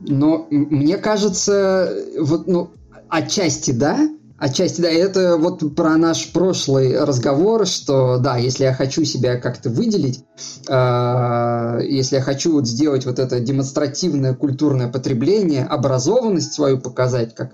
[0.00, 2.70] Но мне кажется, вот, ну,
[3.08, 9.02] отчасти да, Отчасти, да, это вот про наш прошлый разговор, что да, если я хочу
[9.04, 10.24] себя как-то выделить,
[10.68, 17.52] э, если я хочу вот сделать вот это демонстративное культурное потребление, образованность свою показать, как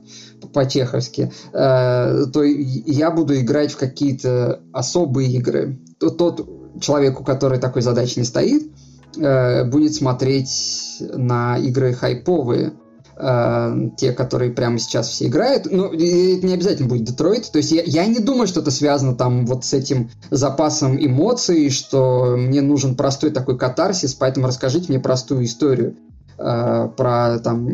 [0.52, 5.78] по-чеховски, э, то я буду играть в какие-то особые игры.
[6.00, 8.72] Тот, тот человек, у которой такой задачи не стоит,
[9.16, 12.74] э, будет смотреть на игры хайповые,
[13.16, 15.66] э, те, которые прямо сейчас все играют.
[15.70, 17.50] Ну, это не обязательно будет Детройт.
[17.50, 21.70] То есть я, я не думаю, что это связано там вот с этим запасом эмоций,
[21.70, 25.96] что мне нужен простой такой катарсис, поэтому расскажите мне простую историю
[26.38, 27.68] э, про там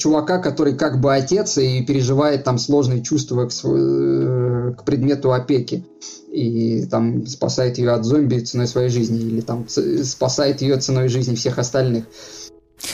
[0.00, 5.86] чувака, который как бы отец и переживает там сложные чувства к, к предмету опеки
[6.32, 11.34] и там спасает ее от зомби ценой своей жизни или там спасает ее ценой жизни
[11.34, 12.04] всех остальных.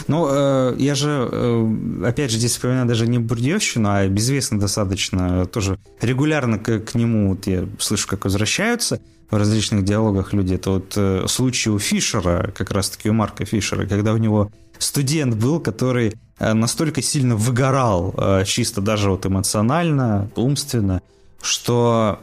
[0.09, 5.47] Ну, э, я же, э, опять же, здесь вспоминаю даже не Бурдьевщину, а безвестно достаточно,
[5.47, 9.01] тоже регулярно к, к нему, вот я слышу, как возвращаются
[9.31, 10.55] в различных диалогах люди.
[10.55, 15.35] Это вот э, случай у Фишера, как раз-таки у Марка Фишера, когда у него студент
[15.35, 21.01] был, который э, настолько сильно выгорал, э, чисто даже вот эмоционально, умственно,
[21.41, 22.21] что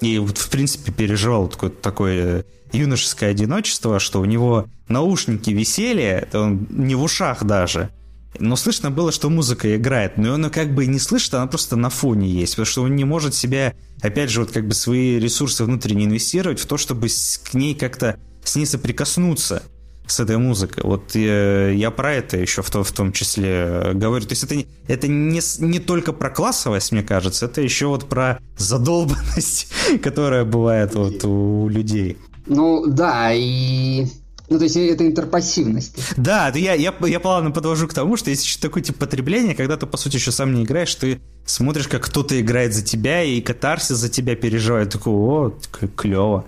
[0.00, 6.66] и вот в принципе переживал такое, такое юношеское одиночество, что у него наушники висели, он
[6.70, 7.90] не в ушах даже,
[8.38, 11.90] но слышно было, что музыка играет, но он как бы не слышит, она просто на
[11.90, 15.64] фоне есть, потому что он не может себя, опять же, вот как бы свои ресурсы
[15.64, 19.62] внутренне инвестировать в то, чтобы к ней как-то с ней соприкоснуться
[20.06, 20.82] с этой музыкой.
[20.84, 24.24] Вот я, я про это еще в, то, в том числе говорю.
[24.26, 24.56] То есть это,
[24.88, 29.72] это не, не только про классовость, мне кажется, это еще вот про задолбанность,
[30.02, 32.18] которая бывает вот у людей.
[32.46, 34.06] Ну да, и
[34.48, 35.96] ну, то есть это интерпассивность.
[36.16, 39.76] Да, я, я, я плавно подвожу к тому, что есть еще такое типа потребление, когда
[39.76, 43.40] ты, по сути, еще сам не играешь, ты смотришь, как кто-то играет за тебя, и
[43.40, 44.90] катарсис за тебя переживает.
[44.90, 45.52] Такой, о,
[45.96, 46.44] клево.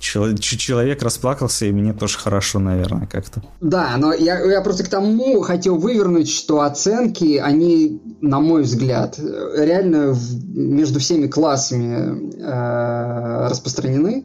[0.00, 3.42] Человек расплакался, и мне тоже хорошо, наверное, как-то.
[3.60, 9.18] Да, но я, я просто к тому хотел вывернуть, что оценки, они, на мой взгляд,
[9.18, 10.16] реально
[10.48, 14.24] между всеми классами э, распространены.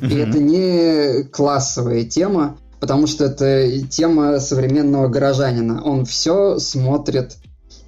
[0.00, 5.82] И это не классовая тема, потому что это тема современного горожанина.
[5.84, 7.36] Он все смотрит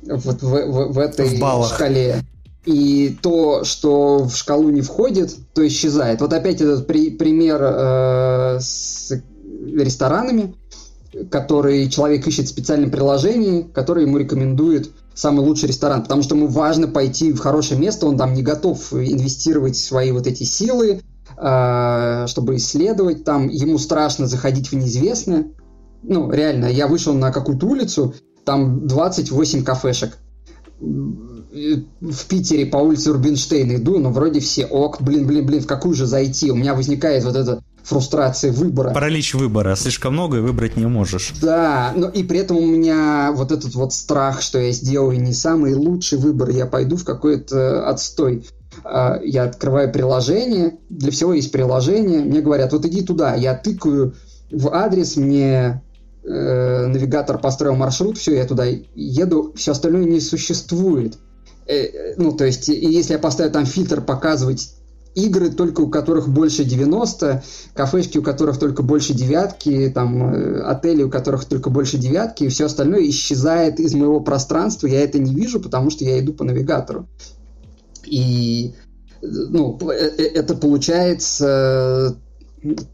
[0.03, 2.23] вот в, в, в этой в шкале.
[2.65, 6.21] И то, что в шкалу не входит, то исчезает.
[6.21, 9.13] Вот опять этот при, пример э, с
[9.75, 10.55] ресторанами,
[11.31, 16.47] который человек ищет в специальном приложении, которое ему рекомендует самый лучший ресторан, потому что ему
[16.47, 21.03] важно пойти в хорошее место, он там не готов инвестировать свои вот эти силы,
[21.43, 25.47] чтобы исследовать там, ему страшно заходить в неизвестное.
[26.05, 28.15] Ну, реально, я вышел на какую-то улицу,
[28.45, 30.19] там 28 кафешек.
[30.81, 35.95] В Питере по улице Рубинштейна иду, но вроде все ок, блин, блин, блин, в какую
[35.95, 36.51] же зайти?
[36.51, 38.93] У меня возникает вот эта фрустрация выбора.
[38.95, 41.35] Паралич выбора, слишком много и выбрать не можешь.
[41.43, 45.35] Да, но и при этом у меня вот этот вот страх, что я сделаю не
[45.35, 48.47] самый лучший выбор, я пойду в какой-то отстой.
[48.85, 54.15] А, я открываю приложение, для всего есть приложение, мне говорят, вот иди туда, я тыкаю
[54.51, 55.83] в адрес, мне
[56.25, 61.19] э, навигатор построил маршрут, все, я туда еду, все остальное не существует.
[61.67, 64.75] Э, ну, то есть, если я поставлю там фильтр показывать
[65.15, 67.43] игры, только у которых больше 90,
[67.75, 72.49] кафешки, у которых только больше девятки, там, э, отели, у которых только больше девятки, и
[72.49, 76.45] все остальное исчезает из моего пространства, я это не вижу, потому что я иду по
[76.45, 77.09] навигатору.
[78.05, 78.75] И
[79.23, 82.17] ну, э, э, это получается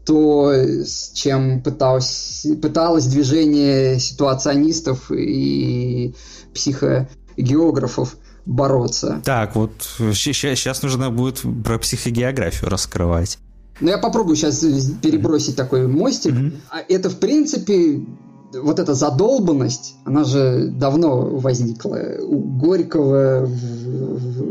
[0.05, 6.15] то, с чем пыталось, пыталось движение ситуационистов и
[6.53, 9.21] психогеографов бороться.
[9.23, 9.71] Так, вот
[10.13, 13.37] сейчас нужно будет про психогеографию раскрывать.
[13.79, 14.59] Ну, я попробую сейчас
[15.01, 15.57] перебросить mm-hmm.
[15.57, 16.33] такой мостик.
[16.33, 16.85] Mm-hmm.
[16.89, 18.01] Это, в принципе,
[18.53, 23.49] вот эта задолбанность, она же давно возникла у Горького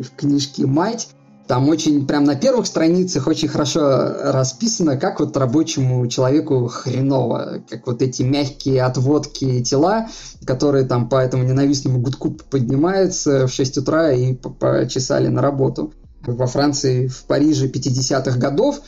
[0.02, 1.08] в, книжке «Мать».
[1.46, 3.80] Там очень, прям на первых страницах очень хорошо
[4.22, 10.08] расписано, как вот рабочему человеку хреново, как вот эти мягкие отводки тела,
[10.44, 15.94] которые там по этому ненавистному гудку поднимаются в 6 утра и почесали на работу.
[16.26, 18.82] Во Франции, в Париже 50-х годов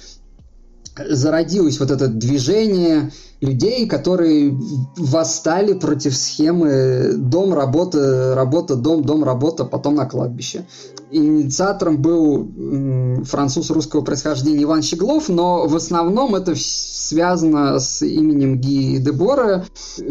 [1.09, 3.11] зародилось вот это движение
[3.41, 4.55] людей, которые
[4.97, 10.67] восстали против схемы дом, работа, работа, дом, дом, работа, потом на кладбище.
[11.11, 18.99] Инициатором был француз русского происхождения Иван Щеглов, но в основном это связано с именем Ги
[18.99, 19.67] Дебора,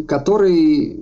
[0.07, 0.99] который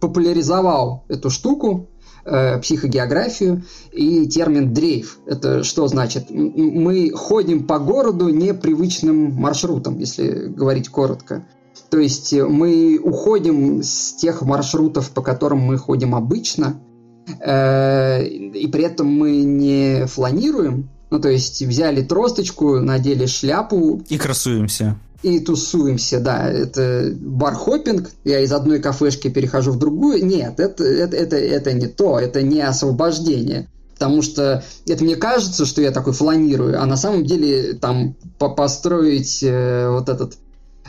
[0.00, 1.88] популяризовал эту штуку,
[2.24, 5.18] э, психогеографию и термин дрейф.
[5.26, 6.30] Это что значит?
[6.30, 11.46] Мы ходим по городу непривычным маршрутом, если говорить коротко.
[11.88, 16.80] То есть мы уходим с тех маршрутов, по которым мы ходим обычно,
[17.28, 20.88] и при этом мы не фланируем.
[21.10, 24.02] Ну, то есть взяли тросточку, надели шляпу.
[24.08, 24.96] И красуемся.
[25.22, 26.50] И тусуемся, да.
[26.50, 28.10] Это barhopping.
[28.24, 30.24] Я из одной кафешки перехожу в другую.
[30.24, 32.18] Нет, это, это, это, это не то.
[32.18, 33.68] Это не освобождение
[34.00, 38.48] потому что это мне кажется, что я такой фланирую, а на самом деле там по
[38.48, 40.36] построить э, вот этот э,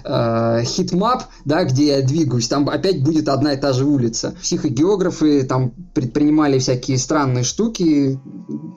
[0.03, 4.35] heatmap, да, где я двигаюсь, там опять будет одна и та же улица.
[4.41, 8.19] Психогеографы там предпринимали всякие странные штуки,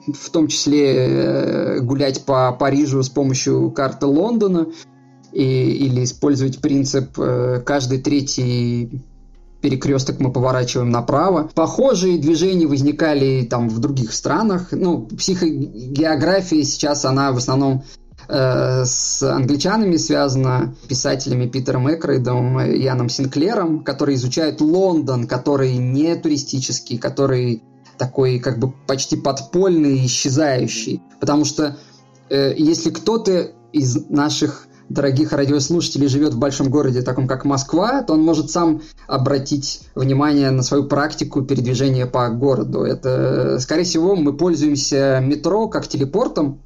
[0.07, 4.67] в том числе э, гулять по Парижу с помощью карты Лондона
[5.31, 9.01] и, или использовать принцип э, каждый третий
[9.61, 11.49] перекресток мы поворачиваем направо.
[11.55, 14.67] Похожие движения возникали там в других странах.
[14.71, 23.09] Ну, психогеография сейчас, она в основном э, с англичанами связана, писателями Питером Экрейдом и Яном
[23.09, 27.63] Синклером, которые изучают Лондон, который не туристический, который
[27.97, 31.01] такой как бы почти подпольный, исчезающий.
[31.19, 31.77] Потому что
[32.29, 38.13] э, если кто-то из наших дорогих радиослушателей живет в большом городе, таком как Москва, то
[38.13, 42.81] он может сам обратить внимание на свою практику передвижения по городу.
[42.81, 46.61] Это, скорее всего, мы пользуемся метро как телепортом,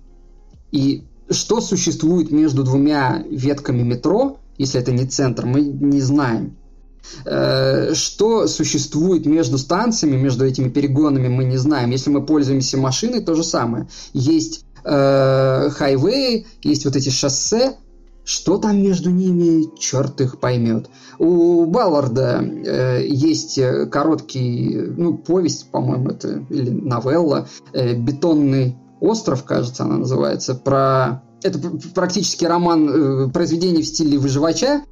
[0.71, 6.55] и что существует между двумя ветками метро, если это не центр, мы не знаем.
[7.25, 11.91] Э, что существует между станциями, между этими перегонами, мы не знаем.
[11.91, 13.87] Если мы пользуемся машиной, то же самое.
[14.13, 15.69] Есть э,
[16.61, 17.75] есть вот эти шоссе,
[18.25, 20.89] что там между ними, черт их поймет.
[21.17, 29.83] У Балларда э, есть короткий, ну, повесть, по-моему, это, или новелла, э, «Бетонный остров», кажется,
[29.83, 31.23] она называется, про...
[31.41, 31.59] Это
[31.95, 34.83] практически роман э, произведений в стиле выживача,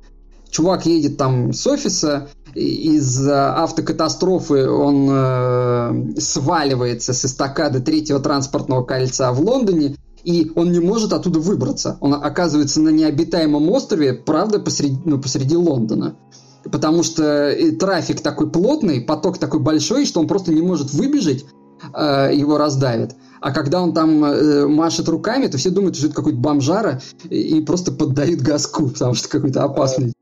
[0.49, 9.31] чувак едет там с офиса, из автокатастрофы он э, сваливается с эстакады третьего транспортного кольца
[9.31, 11.97] в Лондоне, и он не может оттуда выбраться.
[12.01, 16.15] Он оказывается на необитаемом острове, правда, посреди, ну, посреди Лондона.
[16.63, 21.45] Потому что э, трафик такой плотный, поток такой большой, что он просто не может выбежать,
[21.93, 23.15] э, его раздавит.
[23.41, 27.61] А когда он там э, машет руками, то все думают, что это какой-то бомжара и
[27.61, 30.13] просто поддают газку, потому что какой-то опасный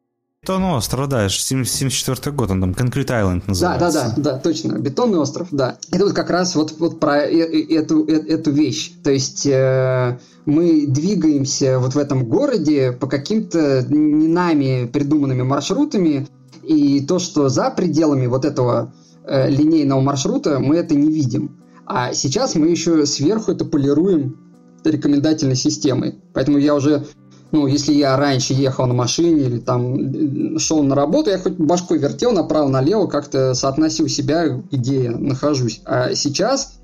[0.46, 3.92] Бетонный остров, да, 74 год, он там Concrete Island называется.
[3.92, 5.80] Да, да, да, да, точно, Бетонный остров, да.
[5.92, 8.92] Это вот как раз вот, вот про э, э, эту, э, эту вещь.
[9.04, 16.28] То есть э, мы двигаемся вот в этом городе по каким-то не нами придуманными маршрутами,
[16.62, 18.94] и то, что за пределами вот этого
[19.24, 21.58] э, линейного маршрута, мы это не видим.
[21.86, 24.38] А сейчас мы еще сверху это полируем
[24.84, 26.16] рекомендательной системой.
[26.34, 27.06] Поэтому я уже
[27.52, 32.00] ну, если я раньше ехал на машине или там шел на работу, я хоть башкой
[32.00, 35.82] вертел направо-налево, как-то соотносил себя, где я нахожусь.
[35.86, 36.80] А сейчас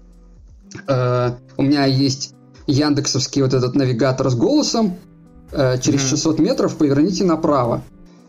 [0.88, 2.36] э, у меня есть
[2.68, 4.96] яндексовский вот этот навигатор с голосом,
[5.52, 7.84] э, через 600 метров поверните направо.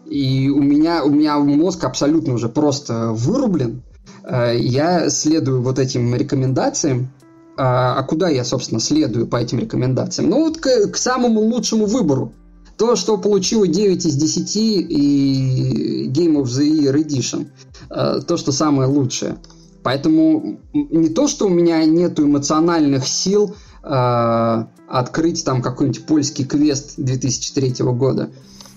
[0.06, 3.82] И у меня, у меня мозг абсолютно уже просто вырублен.
[4.24, 7.10] Э, я следую вот этим рекомендациям,
[7.56, 10.30] а, а куда я, собственно, следую по этим рекомендациям?
[10.30, 12.32] Ну, вот к, к самому лучшему выбору.
[12.78, 17.48] То, что получило 9 из 10 и Game of the Year Edition.
[17.90, 19.36] А, то, что самое лучшее.
[19.82, 26.94] Поэтому не то, что у меня нет эмоциональных сил э, открыть там какой-нибудь польский квест
[26.98, 28.30] 2003 года.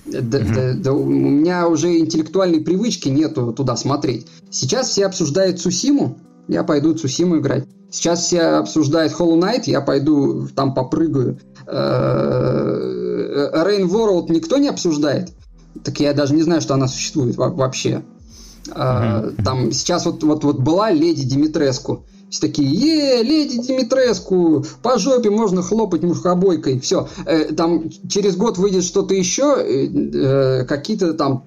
[0.05, 0.53] Да, mm-hmm.
[0.53, 4.27] да, да, у меня уже интеллектуальной привычки нету туда смотреть.
[4.51, 6.17] Сейчас все обсуждают Сусиму,
[6.47, 7.65] я пойду Цусиму играть.
[7.89, 11.39] Сейчас все обсуждают Hollow Knight, я пойду там попрыгаю.
[11.65, 15.31] Э, Rain World никто не обсуждает.
[15.83, 18.03] Так я даже не знаю, что она существует вообще.
[18.67, 19.43] Mm-hmm.
[19.43, 22.05] Там сейчас вот, вот, вот была леди Димитреску.
[22.29, 26.79] Все такие, е, леди Димитреску, по жопе можно хлопать мухобойкой.
[26.79, 31.45] Все, э, там через год выйдет что-то еще, э, э, какие-то там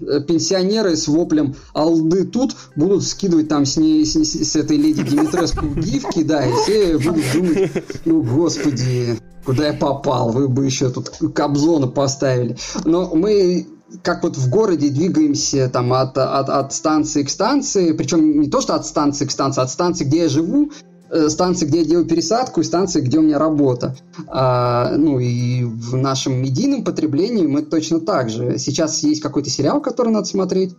[0.00, 5.02] э, пенсионеры с воплем алды тут будут скидывать там с, ней, с, с этой леди
[5.02, 7.70] Димитреску гифки, да, и все будут думать,
[8.04, 12.56] ну, господи, куда я попал, вы бы еще тут кобзона поставили.
[12.84, 13.66] Но мы
[14.02, 18.60] как вот в городе двигаемся там от, от, от станции к станции, причем не то,
[18.60, 20.70] что от станции к станции, а от станции, где я живу,
[21.10, 23.96] э, станции, где я делаю пересадку, и станции, где у меня работа.
[24.28, 28.58] А, ну и в нашем медийном потреблении мы точно так же.
[28.58, 30.74] Сейчас есть какой-то сериал, который надо смотреть.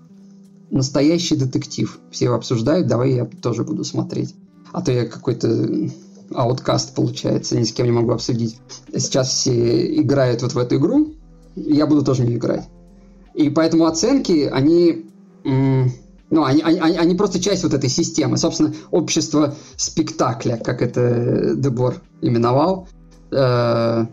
[0.69, 1.99] Настоящий детектив.
[2.11, 4.35] Все его обсуждают, давай я тоже буду смотреть.
[4.71, 5.89] А то я какой-то
[6.31, 8.59] ауткаст получается, ни с кем не могу обсудить.
[8.93, 11.15] Сейчас все играют вот в эту игру,
[11.55, 12.69] я буду тоже не играть.
[13.39, 15.05] И поэтому оценки, они,
[15.45, 18.35] ну, они, они, они просто часть вот этой системы.
[18.35, 22.89] Собственно, общество спектакля, как это Дебор именовал.
[23.31, 24.05] Э,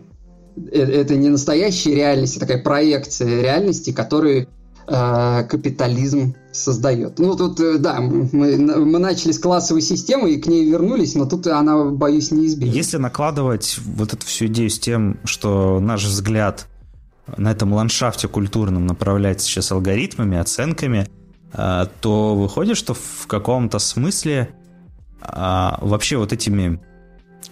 [0.55, 4.47] э, это не настоящая реальность, а такая проекция реальности, которую
[4.87, 7.19] э, капитализм создает.
[7.19, 11.47] Ну, тут, да, мы, мы начали с классовой системы и к ней вернулись, но тут
[11.47, 12.73] она, боюсь, неизбежна.
[12.73, 16.65] Если накладывать вот эту всю идею с тем, что наш взгляд
[17.35, 21.07] на этом ландшафте культурном направлять сейчас алгоритмами, оценками,
[21.53, 24.49] а, то выходит, что в каком-то смысле
[25.21, 26.81] а, вообще вот этими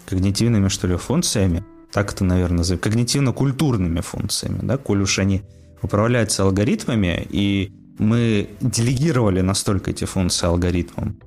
[0.05, 5.43] когнитивными, что ли, функциями, так это, наверное, назовем, когнитивно-культурными функциями, да, коль уж они
[5.81, 11.17] управляются алгоритмами, и мы делегировали настолько эти функции алгоритмам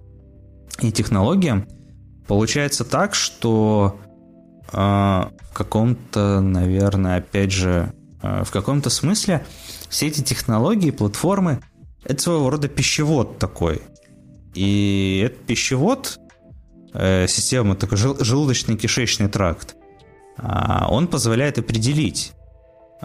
[0.81, 1.67] и технологиям,
[2.27, 3.99] получается так, что
[4.73, 7.93] э, в каком-то, наверное, опять же,
[8.23, 9.47] в каком-то смысле
[9.89, 11.61] все эти технологии, платформы,
[12.05, 13.83] это своего рода пищевод такой.
[14.55, 16.19] И этот пищевод,
[16.95, 19.77] э, система такой жел, желудочно-кишечный тракт,
[20.39, 20.43] э,
[20.89, 22.33] он позволяет определить,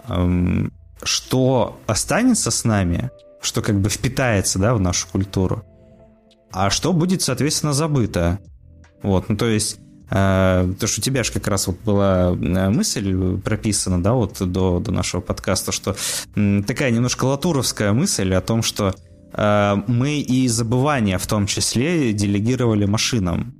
[0.08, 0.68] э,
[1.02, 3.10] что останется с нами,
[3.40, 5.64] что как бы впитается, да, в нашу культуру,
[6.50, 8.38] а что будет, соответственно, забыто.
[9.02, 9.78] Вот, ну то есть,
[10.10, 14.38] э, то, что у тебя же как раз вот была э, мысль прописана, да, вот
[14.40, 15.96] до, до нашего подкаста, что
[16.66, 18.94] такая немножко латуровская мысль о том, что
[19.32, 23.54] э, мы и забывания в том числе делегировали машинам.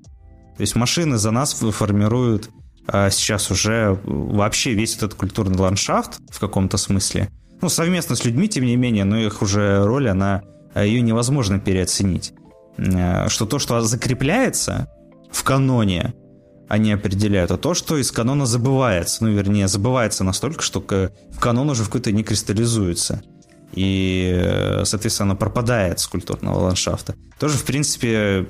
[0.56, 2.50] То есть машины за нас формируют
[2.92, 7.28] э, сейчас уже вообще весь этот культурный ландшафт в каком-то смысле–
[7.64, 10.42] ну, совместно с людьми, тем не менее, но их уже роль, она,
[10.74, 12.34] ее невозможно переоценить.
[12.76, 14.88] Э, что то, что закрепляется
[15.30, 16.12] в каноне,
[16.68, 21.70] они определяют, а то, что из канона забывается, ну, вернее, забывается настолько, что в канон
[21.70, 23.22] уже в какой-то не кристаллизуется.
[23.72, 27.14] И, э, соответственно, оно пропадает с культурного ландшафта.
[27.40, 28.46] Тоже, в принципе,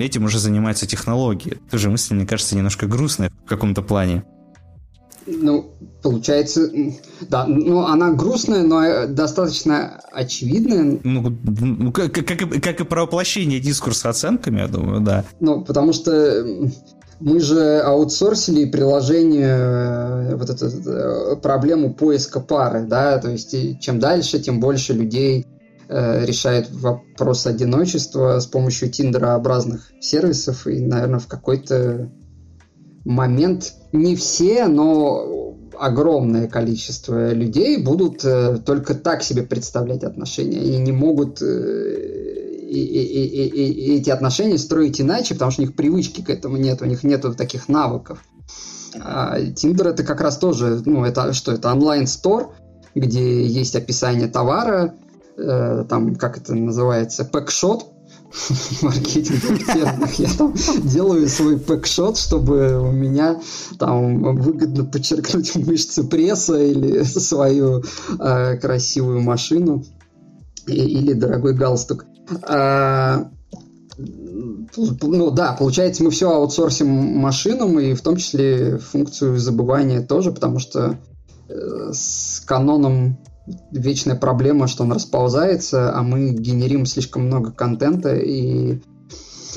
[0.00, 1.58] этим уже занимаются технологии.
[1.70, 4.24] Тоже мысль, мне кажется, немножко грустная в каком-то плане.
[5.26, 5.72] Ну,
[6.02, 6.70] получается,
[7.22, 11.00] да, ну она грустная, но э, достаточно очевидная.
[11.02, 15.24] Ну, ну как, как, как и про воплощение дискурса оценками, я думаю, да.
[15.40, 16.44] Ну, потому что
[17.24, 23.98] мы же аутсорсили приложение, э, вот эту, э, проблему поиска пары, да, то есть чем
[23.98, 25.46] дальше, тем больше людей
[25.88, 32.10] э, решает вопрос одиночества с помощью тиндерообразных сервисов, и, наверное, в какой-то
[33.06, 38.22] момент не все, но огромное количество людей будут
[38.64, 41.42] только так себе представлять отношения и не могут
[42.78, 46.82] и, и, и, эти отношения строить иначе, потому что у них привычки к этому нет,
[46.82, 48.18] у них нет таких навыков.
[49.00, 52.54] А Тиндер это как раз тоже, ну это что, это онлайн-стор,
[52.94, 54.94] где есть описание товара,
[55.36, 57.94] э, там, как это называется, пэкшот,
[58.82, 60.18] маркетинговых.
[60.18, 63.40] Я там делаю свой пэкшот, чтобы у меня
[63.78, 67.82] там выгодно подчеркнуть мышцы пресса или свою
[68.18, 69.84] э, красивую машину
[70.66, 72.06] или дорогой галстук.
[72.42, 73.30] А,
[74.76, 80.58] ну да, получается, мы все аутсорсим машинам, и в том числе функцию забывания тоже, потому
[80.58, 80.98] что
[81.48, 83.18] э, с каноном
[83.70, 88.80] вечная проблема, что он расползается, а мы генерим слишком много контента, и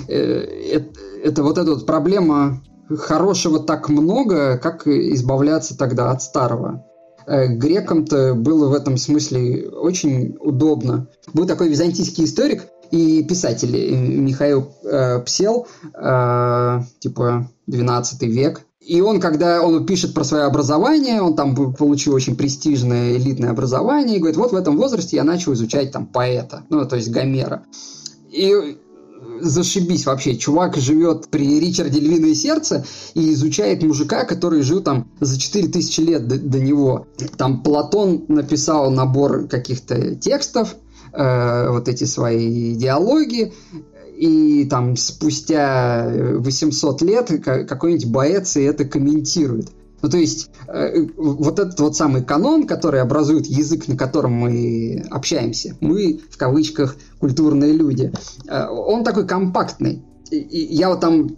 [0.08, 6.86] э, это, это вот эта вот проблема хорошего так много, как избавляться тогда от старого.
[7.28, 11.10] Э, грекам-то было в этом смысле очень удобно.
[11.34, 19.02] Был такой византийский историк и писатель э, Михаил э, Псел, э, типа 12 век, и
[19.02, 24.20] он, когда он пишет про свое образование, он там получил очень престижное элитное образование, и
[24.20, 27.64] говорит, вот в этом возрасте я начал изучать там поэта, ну, то есть Гомера.
[28.32, 28.78] И
[29.42, 30.36] зашибись вообще.
[30.36, 36.28] Чувак живет при Ричарде Львиное Сердце и изучает мужика, который жил там за 4000 лет
[36.28, 37.08] до, до него.
[37.38, 40.76] Там Платон написал набор каких-то текстов,
[41.14, 43.54] э, вот эти свои диалоги,
[44.18, 49.70] и там спустя 800 лет какой-нибудь боец и это комментирует.
[50.02, 55.06] Ну, то есть, э, вот этот вот самый канон, который образует язык, на котором мы
[55.10, 58.12] общаемся, мы, в кавычках, культурные люди,
[58.48, 60.04] э, он такой компактный.
[60.30, 61.30] И я вот там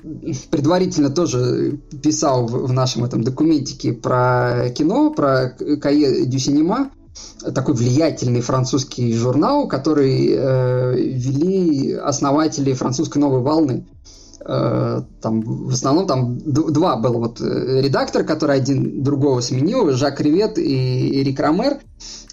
[0.50, 5.50] предварительно тоже писал в нашем этом документике про кино, про
[5.80, 6.90] Кае Дюсинема,
[7.54, 13.86] такой влиятельный французский журнал, который э, вели основатели французской новой волны.
[14.46, 20.22] Э, там в основном там два было вот э, редактор, который один другого сменил, Жак
[20.22, 21.80] Ривет и Эрик Ромер.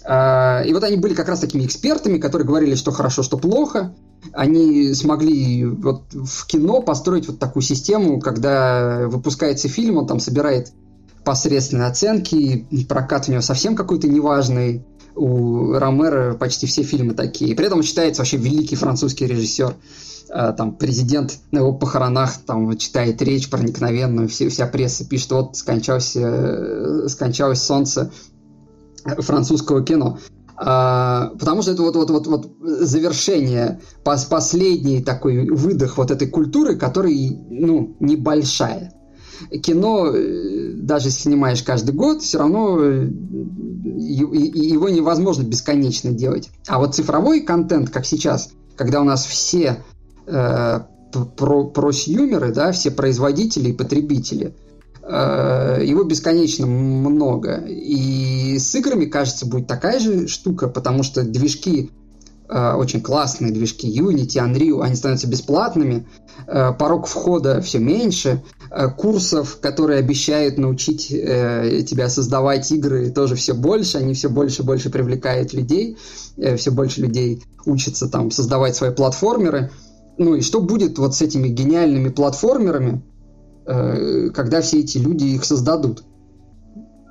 [0.05, 3.93] Э, и вот они были как раз такими экспертами, которые говорили, что хорошо, что плохо.
[4.33, 10.71] Они смогли вот в кино построить вот такую систему, когда выпускается фильм, он там собирает
[11.23, 14.85] посредственные оценки, прокат у него совсем какой-то неважный.
[15.17, 17.55] У Ромера почти все фильмы такие.
[17.55, 19.75] При этом он считается вообще великий французский режиссер.
[20.29, 25.55] А, там президент на его похоронах там читает речь проникновенную, все, вся пресса пишет, вот
[25.55, 28.11] скончался, э, скончалось солнце
[29.19, 30.19] французского кино.
[30.59, 36.27] А, потому что это вот, вот, вот, вот завершение, пос, последний такой выдох вот этой
[36.27, 38.93] культуры, который, ну, небольшая.
[39.61, 43.09] Кино, э, даже снимаешь каждый год, все равно э,
[43.97, 46.49] его невозможно бесконечно делать.
[46.67, 49.83] А вот цифровой контент, как сейчас, когда у нас все
[50.25, 50.79] э,
[51.37, 54.53] про просьюмеры, да, все производители и потребители,
[55.01, 57.65] э, его бесконечно много.
[57.67, 61.91] И с играми, кажется, будет такая же штука, потому что движки
[62.49, 66.07] э, очень классные, движки Unity, Unreal, они становятся бесплатными,
[66.47, 73.53] э, порог входа все меньше, э, курсов, которые обещают научить тебя создавать игры, тоже все
[73.53, 75.97] больше, они все больше и больше привлекают людей,
[76.57, 79.71] все больше людей учатся там создавать свои платформеры–
[80.17, 83.03] ну и что будет вот с этими гениальными платформерами,
[83.65, 86.03] когда все эти люди их создадут?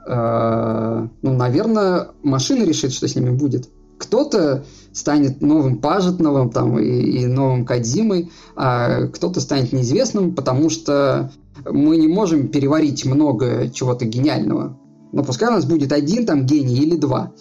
[0.06, 3.68] Ну, наверное, машина решит, что с ними будет.
[3.98, 4.64] Кто-то
[4.97, 11.31] станет новым Пажетновым там, и, и новым Кадзимой, а кто-то станет неизвестным, потому что
[11.64, 14.78] мы не можем переварить много чего-то гениального.
[15.12, 17.32] Но пускай у нас будет один там гений или два.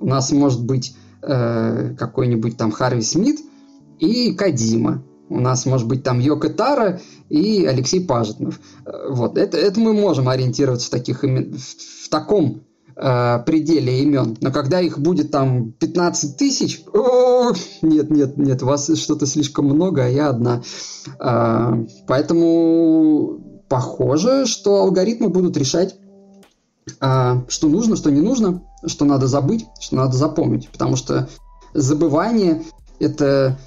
[0.00, 3.40] У нас может быть э, какой-нибудь там Харви Смит–
[3.98, 5.02] и Кадима.
[5.28, 8.60] У нас может быть там Йока Тара и Алексей Пажетнов.
[9.08, 9.36] Вот.
[9.36, 12.62] Это, это мы можем ориентироваться в, таких в таком
[12.96, 14.36] э, пределе имен.
[14.40, 16.84] Но когда их будет там 15 тысяч,
[17.82, 20.62] нет, нет, нет, у вас что-то слишком много, а я одна.
[21.20, 25.96] Э, поэтому похоже, что алгоритмы будут решать,
[27.00, 30.68] э, что нужно, что не нужно, что надо забыть, что надо запомнить.
[30.70, 31.28] Потому что
[31.74, 32.62] забывание–
[32.98, 33.58] это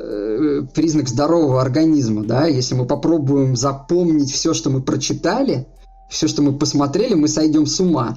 [0.00, 5.66] Э, признак здорового организма, да, если мы попробуем запомнить все, что мы прочитали,
[6.08, 8.16] все, что мы посмотрели, мы сойдем с ума.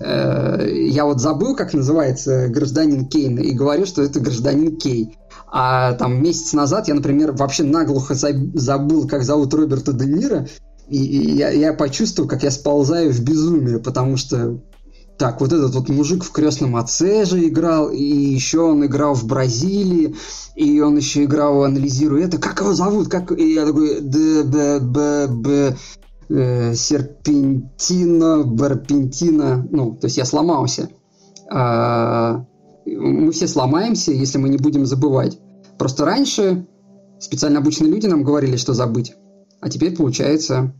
[0.00, 5.18] Э, я вот забыл, как называется гражданин Кейн, и говорю, что это гражданин Кей.
[5.46, 10.46] А там месяц назад я, например, вообще наглухо забыл, как зовут Роберта Де Ниро,
[10.88, 14.60] и, я, я почувствовал, как я сползаю в безумие, потому что
[15.18, 19.26] так, вот этот вот мужик в крестном отце же играл, и еще он играл в
[19.26, 20.16] Бразилии,
[20.56, 23.30] и он еще играл, анализируя это, как его зовут, как...
[23.38, 25.76] И я такой, б, б, б,
[26.30, 30.88] э, серпентино, барпентино, ну, то есть я сломался.
[31.52, 32.44] А,
[32.86, 35.38] мы все сломаемся, если мы не будем забывать.
[35.78, 36.66] Просто раньше
[37.18, 39.14] специально обученные люди нам говорили, что забыть,
[39.60, 40.72] а теперь, получается,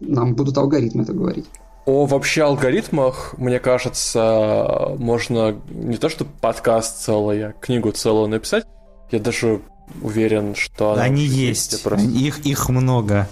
[0.00, 1.46] нам будут алгоритмы это говорить.
[1.86, 8.66] О вообще алгоритмах, мне кажется, можно не то что подкаст целый, а книгу целую написать.
[9.10, 9.62] Я даже
[10.02, 10.94] уверен, что...
[10.94, 12.06] Они есть, просто...
[12.06, 13.26] их, их много.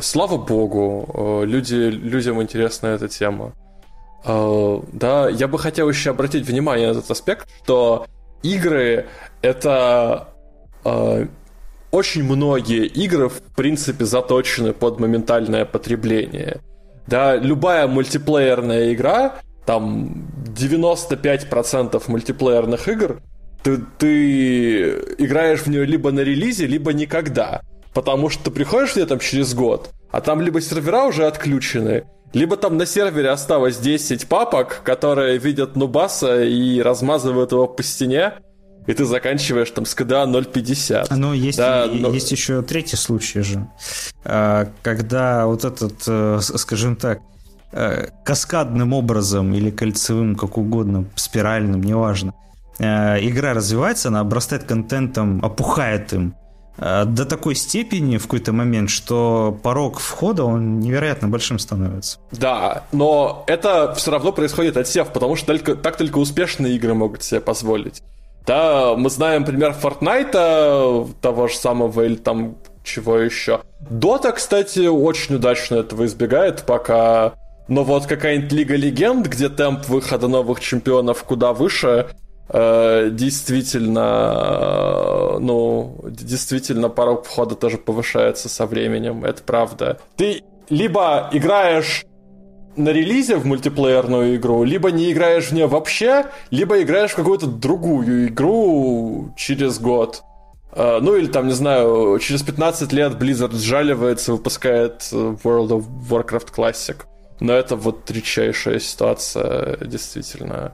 [0.00, 3.52] Слава богу, э, люди, людям интересна эта тема.
[4.24, 8.06] Э, да, я бы хотел еще обратить внимание на этот аспект, что
[8.42, 9.06] игры—
[9.42, 10.28] это
[10.84, 11.26] э,
[11.90, 16.60] очень многие игры, в принципе, заточены под моментальное потребление—
[17.06, 19.34] да, любая мультиплеерная игра,
[19.66, 23.20] там 95% мультиплеерных игр,
[23.62, 27.62] ты, ты играешь в нее либо на релизе, либо никогда.
[27.94, 32.76] Потому что ты приходишь там через год, а там либо сервера уже отключены, либо там
[32.76, 38.34] на сервере осталось 10 папок, которые видят Нубаса и размазывают его по стене,
[38.86, 41.08] и ты заканчиваешь там с КДА 0.50.
[41.10, 42.08] Ну, есть, да, но...
[42.08, 43.68] есть еще третий случай же,
[44.24, 47.20] а, когда вот этот, э, скажем так,
[47.72, 52.34] э, каскадным образом или кольцевым, как угодно, спиральным, неважно,
[52.78, 56.34] э, игра развивается, она обрастает контентом, опухает им
[56.78, 62.18] до такой степени в какой-то момент, что порог входа, он невероятно большим становится.
[62.32, 67.22] Да, но это все равно происходит отсев, потому что только, так только успешные игры могут
[67.22, 68.02] себе позволить.
[68.46, 73.60] Да, мы знаем пример Fortnite, того же самого, или там чего еще.
[73.80, 77.34] Дота, кстати, очень удачно этого избегает, пока...
[77.68, 82.14] Но вот какая-нибудь Лига Легенд, где темп выхода новых чемпионов куда выше, э,
[82.52, 89.98] действительно, э, ну, действительно порог входа тоже повышается со временем, это правда.
[90.16, 92.04] Ты либо играешь
[92.76, 97.46] на релизе в мультиплеерную игру, либо не играешь в нее вообще, либо играешь в какую-то
[97.46, 100.22] другую игру через год.
[100.74, 105.84] Uh, ну или там, не знаю, через 15 лет Blizzard сжаливается, выпускает э, World of
[106.08, 106.96] Warcraft Classic.
[107.40, 110.72] Но это вот редчайшая ситуация, действительно.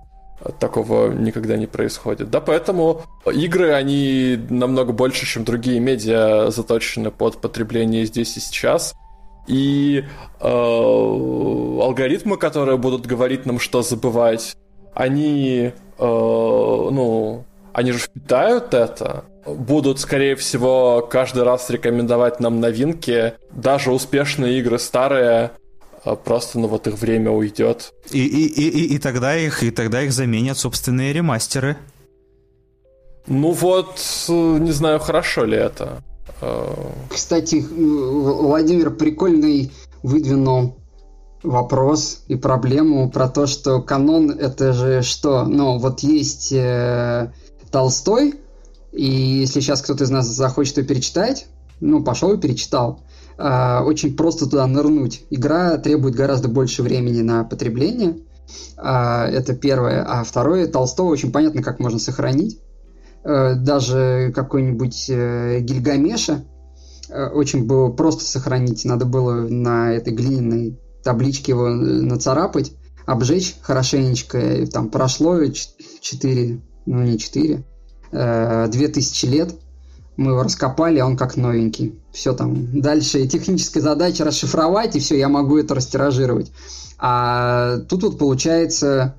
[0.60, 2.30] Такого никогда не происходит.
[2.30, 8.94] Да, поэтому игры, они намного больше, чем другие медиа, заточены под потребление здесь и сейчас.
[9.48, 10.04] И
[10.40, 14.56] э, алгоритмы, которые будут говорить нам, что забывать,
[14.94, 19.24] они, э, ну, они же впитают это.
[19.46, 23.34] будут, скорее всего, каждый раз рекомендовать нам новинки.
[23.50, 25.52] Даже успешные игры старые
[26.16, 27.92] просто, ну вот их время уйдет.
[28.10, 31.76] И, и, и, и, и тогда их, и тогда их заменят собственные ремастеры.
[33.26, 36.02] Ну вот, не знаю, хорошо ли это.
[37.10, 39.72] Кстати, Владимир прикольный
[40.02, 40.76] выдвинул
[41.42, 45.44] вопрос и проблему про то, что канон это же что?
[45.44, 47.32] Ну, вот есть э,
[47.70, 48.34] Толстой,
[48.92, 51.46] и если сейчас кто-то из нас захочет его перечитать,
[51.80, 53.00] ну, пошел и перечитал.
[53.38, 55.24] Э, очень просто туда нырнуть.
[55.30, 58.18] Игра требует гораздо больше времени на потребление.
[58.76, 60.04] Э, это первое.
[60.04, 62.60] А второе, Толстого очень понятно, как можно сохранить.
[63.24, 66.44] Э, даже какой-нибудь э, Гильгамеша
[67.08, 68.84] э, очень было просто сохранить.
[68.84, 72.72] Надо было на этой глиняной табличке его нацарапать,
[73.06, 74.38] обжечь хорошенечко.
[74.38, 77.64] И там прошло 4, ну не 4,
[78.10, 79.54] 2000 лет.
[80.18, 81.94] Мы его раскопали, а он как новенький.
[82.10, 82.80] Все там.
[82.80, 86.50] Дальше техническая задача расшифровать, и все, я могу это растиражировать.
[86.98, 89.14] А тут вот получается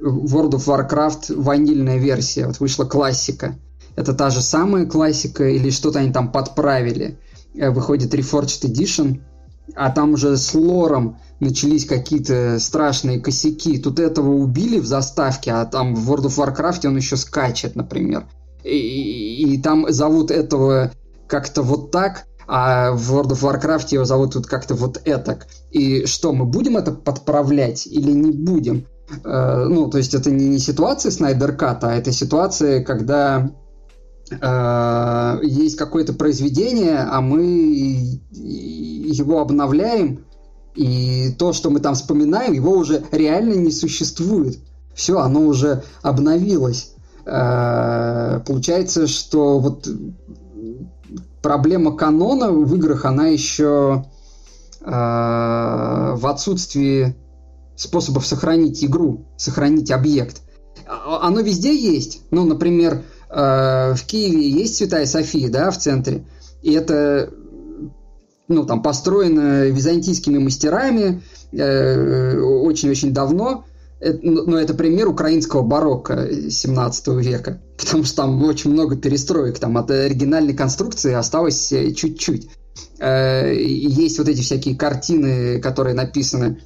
[0.00, 2.46] World of Warcraft ванильная версия.
[2.46, 3.56] Вот вышла классика.
[3.96, 7.18] Это та же самая классика или что-то они там подправили.
[7.56, 9.20] Э, выходит Reforged Edition,
[9.74, 13.76] а там уже с лором начались какие-то страшные косяки.
[13.78, 18.24] Тут этого убили в заставке, а там в World of Warcraft он еще скачет, например.
[18.68, 20.92] И, и, там зовут этого
[21.26, 25.46] как-то вот так, а в World of Warcraft его зовут тут как-то вот этак.
[25.70, 28.86] И что, мы будем это подправлять или не будем?
[29.24, 33.50] Э, ну, то есть это не, не ситуация Снайдер Ката, а это ситуация, когда
[34.30, 40.24] э, есть какое-то произведение, а мы его обновляем,
[40.74, 44.58] и то, что мы там вспоминаем, его уже реально не существует.
[44.94, 46.94] Все, оно уже обновилось.
[47.28, 49.86] Э, получается, что вот
[51.42, 54.06] проблема канона в играх, она еще
[54.80, 57.14] э, в отсутствии
[57.76, 60.40] способов сохранить игру, сохранить объект.
[60.86, 62.22] А, оно везде есть.
[62.30, 66.24] Ну, например, э, в Киеве есть Святая София, да, в центре.
[66.62, 67.30] И это
[68.48, 71.22] ну, там, построено византийскими мастерами
[71.52, 73.64] очень-очень давно.
[74.00, 79.90] Но это пример украинского барокко 17 века, потому что там очень много перестроек, там от
[79.90, 82.50] оригинальной конструкции осталось э, чуть-чуть.
[83.00, 86.60] Есть вот эти всякие картины, которые написаны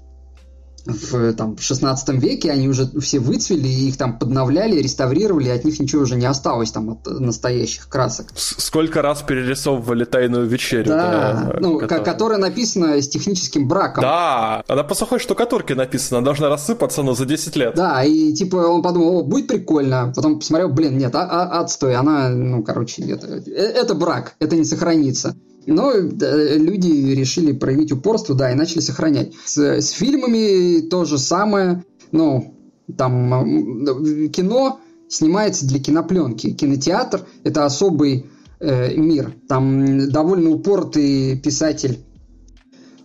[0.87, 6.03] в там, 16 веке, они уже все выцвели, их там подновляли, реставрировали, от них ничего
[6.03, 8.29] уже не осталось там от настоящих красок.
[8.35, 10.87] Сколько раз перерисовывали «Тайную вечерю».
[10.87, 12.05] Да, да ну, которая...
[12.05, 14.03] которая написана с техническим браком.
[14.03, 17.75] Да, она по сухой штукатурке написана, она должна рассыпаться, но за 10 лет.
[17.75, 21.95] Да, и типа он подумал, о, будет прикольно, потом посмотрел, блин, нет, а, а, отстой,
[21.95, 25.37] она, ну, короче, это, это брак, это не сохранится.
[25.67, 29.33] Но люди решили проявить упорство, да, и начали сохранять.
[29.45, 31.85] С, с фильмами то же самое.
[32.11, 32.55] Ну,
[32.97, 36.53] там кино снимается для кинопленки.
[36.53, 38.27] Кинотеатр– это особый
[38.61, 39.35] э, мир.
[39.49, 41.99] Там довольно упоротый писатель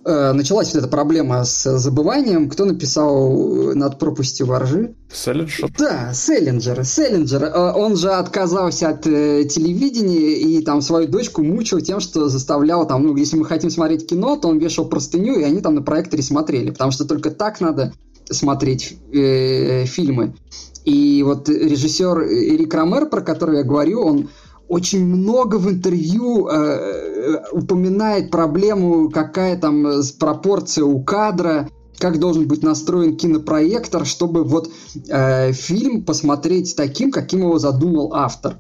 [0.08, 2.50] началась вот эта проблема с забыванием.
[2.50, 4.96] Кто написал «Над пропастью воржи»?
[5.12, 5.70] Селлинджер?
[5.78, 6.84] Да, Селлинджер.
[6.84, 7.44] Селлинджер.
[7.44, 12.88] Э, он же отказался от э, телевидения и там свою дочку мучил тем, что заставлял
[12.88, 15.82] там, ну, если мы хотим смотреть кино, то он вешал простыню, и они там на
[15.82, 17.94] проекторе смотрели, потому что только так надо
[18.30, 20.36] смотреть э, фильмы.
[20.84, 24.30] И вот режиссер Эрик Ромер, про который я говорю, он
[24.68, 32.20] очень много в интервью э, э, упоминает проблему, какая там э, пропорция у кадра, как
[32.20, 34.70] должен быть настроен кинопроектор, чтобы вот
[35.08, 38.58] э, фильм посмотреть таким, каким его задумал автор.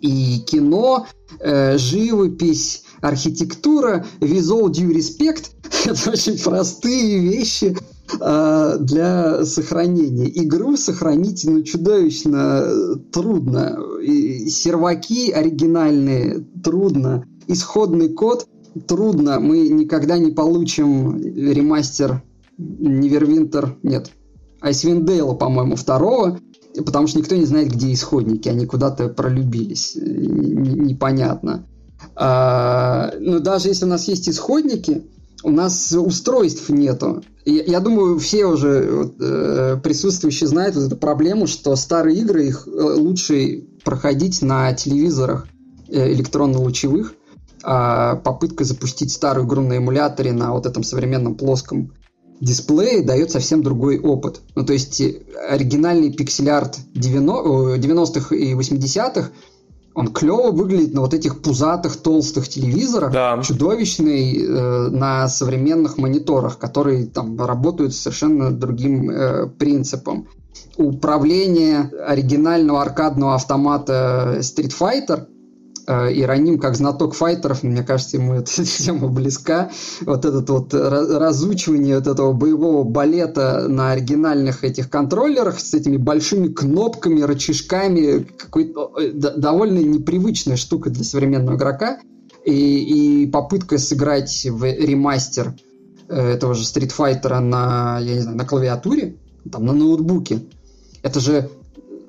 [0.00, 1.06] И кино,
[1.40, 5.50] э, живопись, архитектура, visual due respect–
[5.84, 7.76] это очень простые вещи,
[8.18, 10.28] для сохранения.
[10.44, 13.78] Игру сохранить ну, чудовищно трудно.
[14.02, 17.24] И серваки оригинальные трудно.
[17.46, 18.46] Исходный код
[18.86, 19.40] трудно.
[19.40, 22.22] Мы никогда не получим ремастер
[22.58, 24.10] Невервинтер, нет,
[24.60, 26.38] Айсвиндейла, по-моему, второго,
[26.84, 31.66] потому что никто не знает, где исходники, они куда-то пролюбились, непонятно.
[32.14, 35.02] А, но даже если у нас есть исходники,
[35.42, 37.22] у нас устройств нету.
[37.44, 42.70] Я, думаю, все уже э, присутствующие знают вот эту проблему, что старые игры их э,
[42.70, 45.48] лучше проходить на телевизорах
[45.88, 47.14] э, электронно-лучевых,
[47.64, 51.92] а попытка запустить старую игру на эмуляторе на вот этом современном плоском
[52.40, 54.40] дисплее дает совсем другой опыт.
[54.54, 55.00] Ну, то есть
[55.48, 59.30] оригинальный пиксель-арт 90-х и 80-х
[59.94, 63.42] Он клево выглядит на вот этих пузатых, толстых телевизорах, да.
[63.42, 70.28] чудовищный э, на современных мониторах, которые там работают совершенно другим э, принципом.
[70.76, 75.26] Управление оригинального аркадного автомата Street Fighter
[75.92, 79.70] Ироним, как знаток файтеров, мне кажется, ему эта тема близка.
[80.02, 86.48] Вот этот вот разучивание вот этого боевого балета на оригинальных этих контроллерах с этими большими
[86.48, 91.98] кнопками, рычажками, какой-то э, довольно непривычная штука для современного игрока.
[92.44, 95.54] И, и попытка сыграть в ремастер
[96.08, 99.16] э, этого же Street Fighter на, я не знаю, на клавиатуре,
[99.50, 100.40] там, на ноутбуке.
[101.02, 101.50] Это же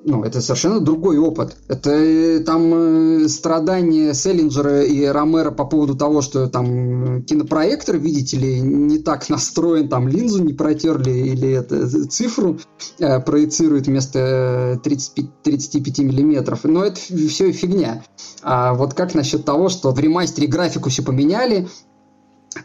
[0.06, 1.56] ну, это совершенно другой опыт.
[1.66, 8.36] Это э, там э, страдания Селлинджера и Ромера по поводу того, что там кинопроектор, видите
[8.36, 12.58] ли, не так настроен, там линзу не протерли или это цифру
[12.98, 16.60] э, проецирует вместо 35, 35 миллиметров.
[16.64, 18.04] Но это все фигня.
[18.42, 21.66] А вот как насчет того, что в ремастере графику все поменяли,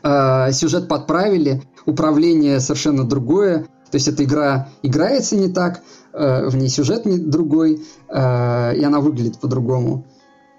[0.03, 6.55] э, сюжет подправили, управление совершенно другое, то есть эта игра играется не так, Э, в
[6.55, 10.05] ней сюжет другой, э, и она выглядит по-другому.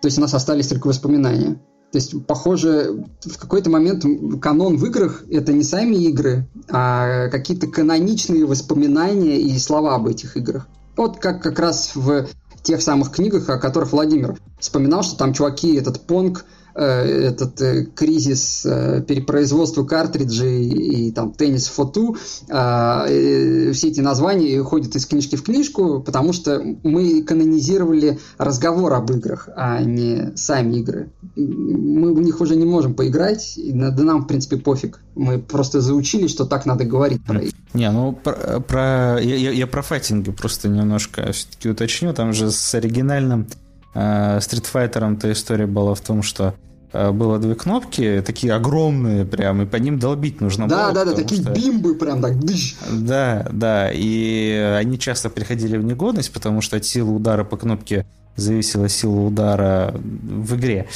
[0.00, 1.60] То есть у нас остались только воспоминания.
[1.92, 4.04] То есть, похоже, в какой-то момент
[4.40, 10.36] канон в играх– это не сами игры, а какие-то каноничные воспоминания и слова об этих
[10.36, 10.68] играх.
[10.96, 12.28] Вот как как раз в
[12.62, 17.86] тех самых книгах, о которых Владимир вспоминал, что там чуваки, этот Понг– Э, этот э,
[17.86, 22.16] кризис э, перепроизводства картриджей и там теннис фоту,
[22.46, 29.48] все эти названия ходят из книжки в книжку, потому что мы канонизировали разговор об играх,
[29.56, 31.10] а не сами игры.
[31.36, 35.00] Мы в них уже не можем поиграть, да нам, в принципе, пофиг.
[35.14, 37.56] Мы просто заучили, что так надо говорить про игры.
[37.74, 42.12] Не, ну про, про я, я, я про файтинги просто немножко все-таки уточню.
[42.12, 43.46] Там же с оригинальным
[43.94, 46.54] Street Fighter-то история была в том, что
[46.92, 50.94] Э, было две кнопки, такие огромные прям, и по ним долбить нужно да, было.
[50.94, 51.52] Да, да, такие что...
[51.52, 52.38] бимбы прям так.
[52.38, 52.76] Дыщ.
[52.90, 58.06] Да, да, и они часто приходили в негодность, потому что от силы удара по кнопке
[58.36, 60.88] зависела сила удара в игре.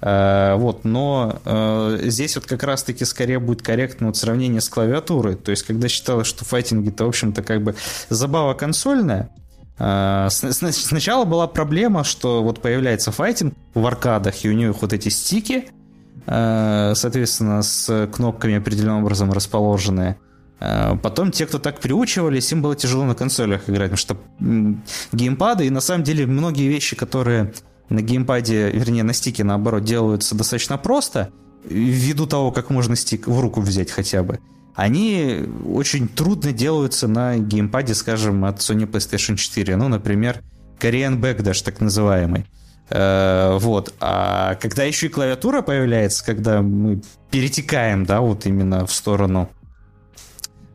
[0.00, 5.34] Э, вот, но э, здесь вот как раз-таки скорее будет корректно вот сравнение с клавиатурой.
[5.34, 7.74] То есть, когда считалось, что файтинги-то, в общем-то, как бы
[8.08, 9.28] забава консольная,
[9.78, 15.68] сначала была проблема, что вот появляется файтинг в аркадах, и у них вот эти стики,
[16.26, 20.18] а, соответственно, с кнопками определенным образом расположенные.
[20.60, 24.16] А, потом те, кто так приучивались, им было тяжело на консолях играть, потому что
[25.12, 27.52] геймпады, и на самом деле многие вещи, которые
[27.88, 31.30] на геймпаде, вернее, на стике, наоборот, делаются достаточно просто,
[31.64, 34.40] ввиду того, как можно стик в руку взять хотя бы
[34.74, 39.76] они очень трудно делаются на геймпаде, скажем, от Sony PlayStation 4.
[39.76, 40.42] Ну, например,
[40.80, 42.46] Korean Backdash, так называемый.
[42.88, 43.94] Э, вот.
[44.00, 49.50] А когда еще и клавиатура появляется, когда мы перетекаем, да, вот именно в сторону,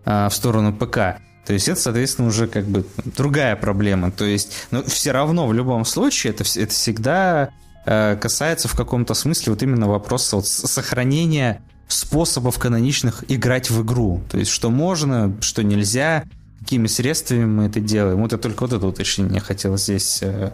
[0.06, 4.12] э, в сторону ПК, то есть это, соответственно, уже как бы другая проблема.
[4.12, 7.50] То есть, но все равно в любом случае это, это всегда
[7.86, 14.22] э, касается в каком-то смысле вот именно вопроса вот сохранения способов каноничных играть в игру.
[14.30, 16.24] То есть, что можно, что нельзя,
[16.60, 18.22] какими средствами мы это делаем.
[18.22, 20.52] Вот я только вот это уточнение хотел здесь э,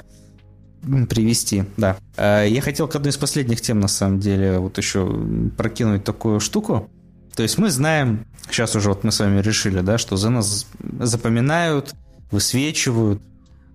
[1.10, 1.98] привести, да.
[2.18, 5.12] Э, я хотел к одной из последних тем, на самом деле, вот еще
[5.58, 6.90] прокинуть такую штуку.
[7.36, 10.68] То есть мы знаем, сейчас уже вот мы с вами решили, да, что за нас
[11.00, 11.96] запоминают,
[12.30, 13.20] высвечивают,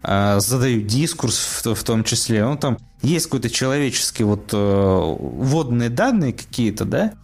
[0.05, 2.45] э, задают дискурс в, в том числе.
[2.45, 7.15] Ну, там есть какой-то человеческий вот вводные данные какие-то, да,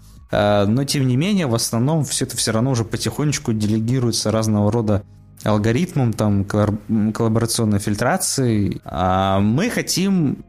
[0.66, 5.02] но, тем не менее, в основном все это все равно уже потихонечку делегируется разного рода
[5.42, 8.80] алгоритмам, там, коллаборационной фильтрации.
[8.84, 10.44] А мы хотим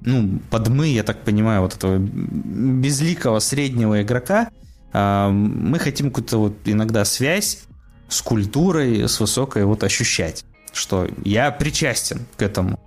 [0.00, 4.50] ну, под мы, я так понимаю, вот этого безликого среднего игрока,
[4.92, 7.64] а, мы хотим какую-то вот иногда связь
[8.08, 12.78] с культурой, с высокой вот ощущать, что я причастен к этому.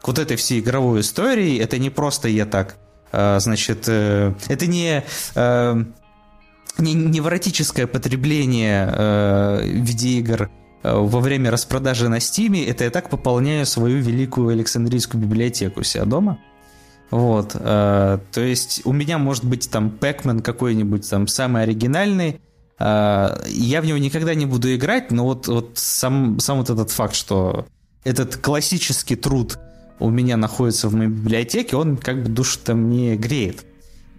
[0.00, 2.76] К вот этой всей игровой истории, это не просто я так
[3.12, 5.02] значит, э, это не
[5.34, 5.84] э,
[6.78, 10.50] не невротическое потребление э, видеоигр
[10.82, 16.06] во время распродажи на Стиме, это я так пополняю свою великую Александрийскую библиотеку у себя
[16.06, 16.38] дома.
[17.10, 22.40] Вот, то есть у меня может быть там Пэкмен какой-нибудь там самый оригинальный,
[22.78, 27.14] я в него никогда не буду играть, но вот, вот сам, сам вот этот факт,
[27.14, 27.66] что
[28.04, 29.58] этот классический труд
[30.00, 33.64] у меня находится в моей библиотеке, он как бы душу там не греет.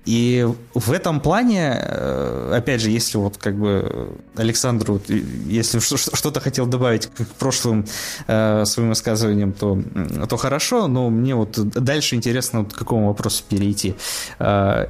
[0.05, 6.65] И в этом плане, э, опять же, если вот как бы Александру, если что-то хотел
[6.65, 7.85] добавить к прошлым
[8.27, 9.79] э, своим высказываниям, то,
[10.27, 13.95] то хорошо, но мне вот дальше интересно вот к какому вопросу перейти.
[14.39, 14.87] Э,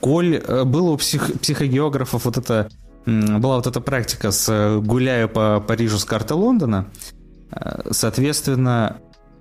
[0.00, 2.68] Коль э, было у псих, психогеографов вот это
[3.06, 6.88] была вот эта практика с гуляю по Парижу с карты Лондона,
[7.90, 9.00] соответственно,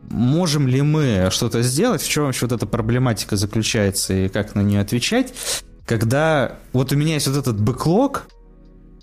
[0.10, 4.62] можем ли мы что-то сделать, в чем вообще вот эта проблематика заключается и как на
[4.62, 5.34] нее отвечать,
[5.86, 8.28] когда вот у меня есть вот этот бэклог,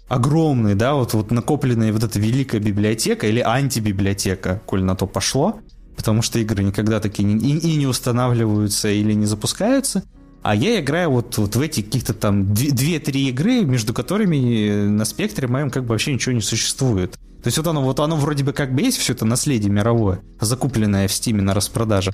[0.09, 5.61] огромный, да, вот, вот накопленная вот эта великая библиотека или антибиблиотека, коль на то пошло,
[5.97, 10.05] потому что игры никогда такие не, и, и не устанавливаются или не запускаются,
[10.43, 15.49] а я играю вот, вот в эти каких-то там 2-3 игры, между которыми на спектре
[15.49, 17.13] моем как бы вообще ничего не существует.
[17.43, 20.21] То есть вот оно, вот оно вроде бы как бы есть все это наследие мировое,
[20.41, 22.13] закупленное в Стиме на распродаже.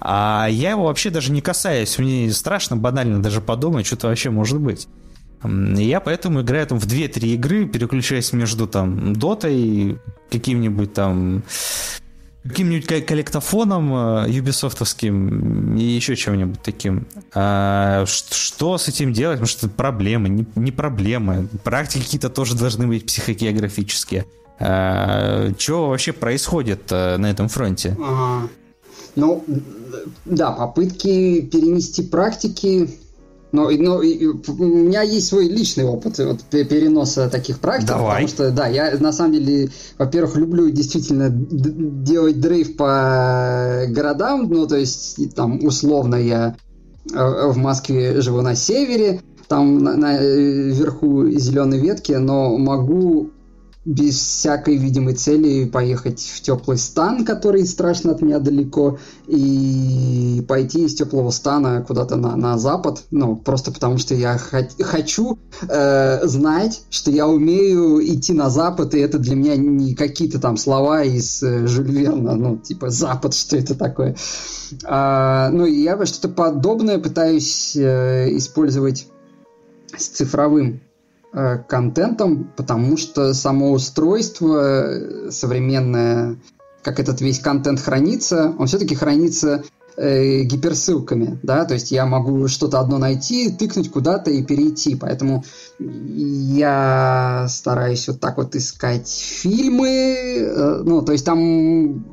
[0.00, 1.98] А я его вообще даже не касаюсь.
[1.98, 4.88] Мне страшно банально даже подумать, что-то вообще может быть.
[5.42, 9.98] Я поэтому играю там в 2-3 игры, переключаясь между там дотой,
[10.30, 11.42] каким-нибудь там
[12.42, 17.06] каким-нибудь коллектофоном э, юбисофтовским и еще чем-нибудь таким.
[17.34, 19.40] А что с этим делать?
[19.40, 21.48] Потому что проблемы, не, не проблемы.
[21.64, 24.26] Практики какие-то тоже должны быть психогеографические.
[24.58, 27.96] А, что вообще происходит э, на этом фронте?
[27.98, 28.48] Ага.
[29.16, 29.44] Ну,
[30.24, 32.98] да, попытки перенести практики
[33.52, 38.22] но, но у меня есть свой личный опыт вот, переноса таких практик, Давай.
[38.22, 44.66] потому что, да, я на самом деле, во-первых, люблю действительно делать дрейв по городам, ну,
[44.66, 46.56] то есть, там, условно, я
[47.12, 53.30] э, в Москве живу на севере, там на, на э, верху зеленой ветки, но могу
[53.84, 60.84] без всякой видимой цели поехать в теплый стан, который страшно от меня далеко, и пойти
[60.84, 66.26] из теплого стана куда-то на, на запад, ну, просто потому что я хот- хочу э,
[66.26, 71.02] знать, что я умею идти на запад, и это для меня не какие-то там слова
[71.02, 74.14] из э, Жюль ну, типа запад, что это такое.
[74.84, 79.06] А, ну, я что-то подобное пытаюсь э, использовать
[79.96, 80.82] с цифровым
[81.32, 86.36] контентом, потому что само устройство э, современное,
[86.82, 89.62] как этот весь контент хранится, он все-таки хранится
[89.96, 95.44] э, гиперссылками, да, то есть я могу что-то одно найти, тыкнуть куда-то и перейти, поэтому
[95.78, 102.04] я стараюсь вот так вот искать фильмы, э, ну, то есть там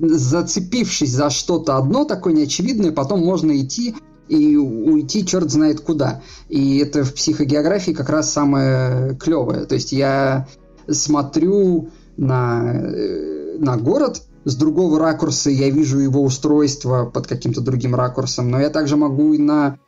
[0.00, 3.94] зацепившись за что-то одно такое неочевидное, потом можно идти
[4.30, 6.22] и уйти черт знает куда.
[6.48, 9.66] И это в психогеографии как раз самое клевое.
[9.66, 10.46] То есть я
[10.88, 17.94] смотрю на, э, на город с другого ракурса, я вижу его устройство под каким-то другим
[17.94, 19.78] ракурсом, но я также могу и на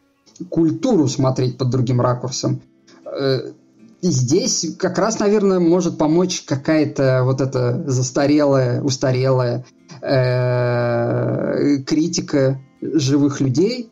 [0.51, 2.61] культуру смотреть под другим ракурсом.
[3.07, 3.53] Э,
[4.03, 9.65] здесь как раз, наверное, может помочь какая-то вот эта застарелая, устарелая
[10.01, 13.92] э, критика живых людей,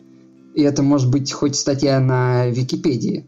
[0.61, 3.27] и это может быть хоть статья на Википедии,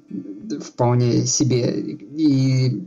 [0.62, 1.70] вполне себе.
[2.16, 2.86] И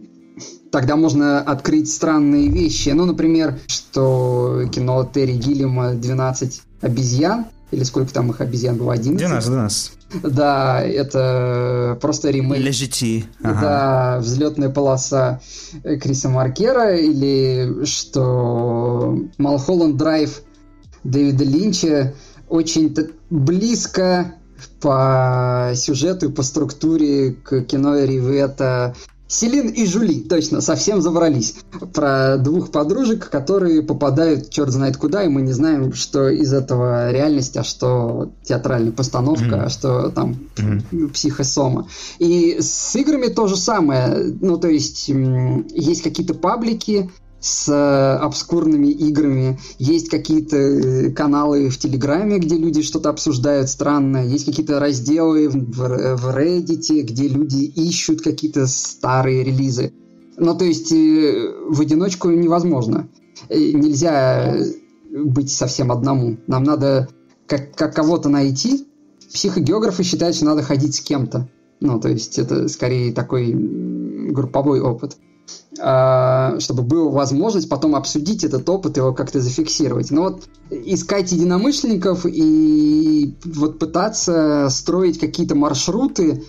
[0.72, 2.89] тогда можно открыть странные вещи.
[2.89, 8.93] Ну, например, что кино Терри Гиллима «12 обезьян», или сколько там их обезьян было?
[8.93, 9.17] 11?
[9.17, 9.91] 12, 12.
[10.23, 12.63] Да, это просто ремейк.
[12.63, 13.26] Лежити.
[13.41, 13.61] Ага.
[13.61, 15.41] Да, взлетная полоса
[15.84, 20.41] Криса Маркера, или что Малхолланд Драйв
[21.03, 22.13] Дэвида Линча
[22.47, 22.95] очень
[23.36, 24.36] близко
[24.82, 28.95] по сюжету и по структуре к кино Ривета
[29.28, 31.56] Селин и Жули, точно, совсем забрались.
[31.94, 37.12] Про двух подружек, которые попадают черт знает куда, и мы не знаем, что из этого
[37.12, 39.66] реальность, а что театральная постановка, mm-hmm.
[39.66, 41.07] а что там mm-hmm.
[41.10, 41.88] психосома.
[42.20, 44.32] И с играми то же самое.
[44.40, 47.10] Ну, то есть, есть какие-то паблики,
[47.40, 54.26] с э, обскурными играми, есть какие-то э, каналы в Телеграме, где люди что-то обсуждают странное,
[54.26, 59.94] есть какие-то разделы в, в, в Reddit, где люди ищут какие-то старые релизы.
[60.38, 63.07] Ну, то есть э, в одиночку невозможно.
[63.49, 64.56] Нельзя
[65.12, 66.38] быть совсем одному.
[66.48, 67.10] Нам надо
[67.48, 68.88] как, как кого-то найти.
[69.34, 71.49] Психогеографы считают, что надо ходить с кем-то.
[71.80, 75.18] Ну, то есть это скорее такой групповой опыт.
[75.80, 80.09] А, чтобы была возможность потом обсудить этот опыт, его как-то зафиксировать.
[80.09, 86.43] Но вот искать единомышленников и вот пытаться строить какие-то маршруты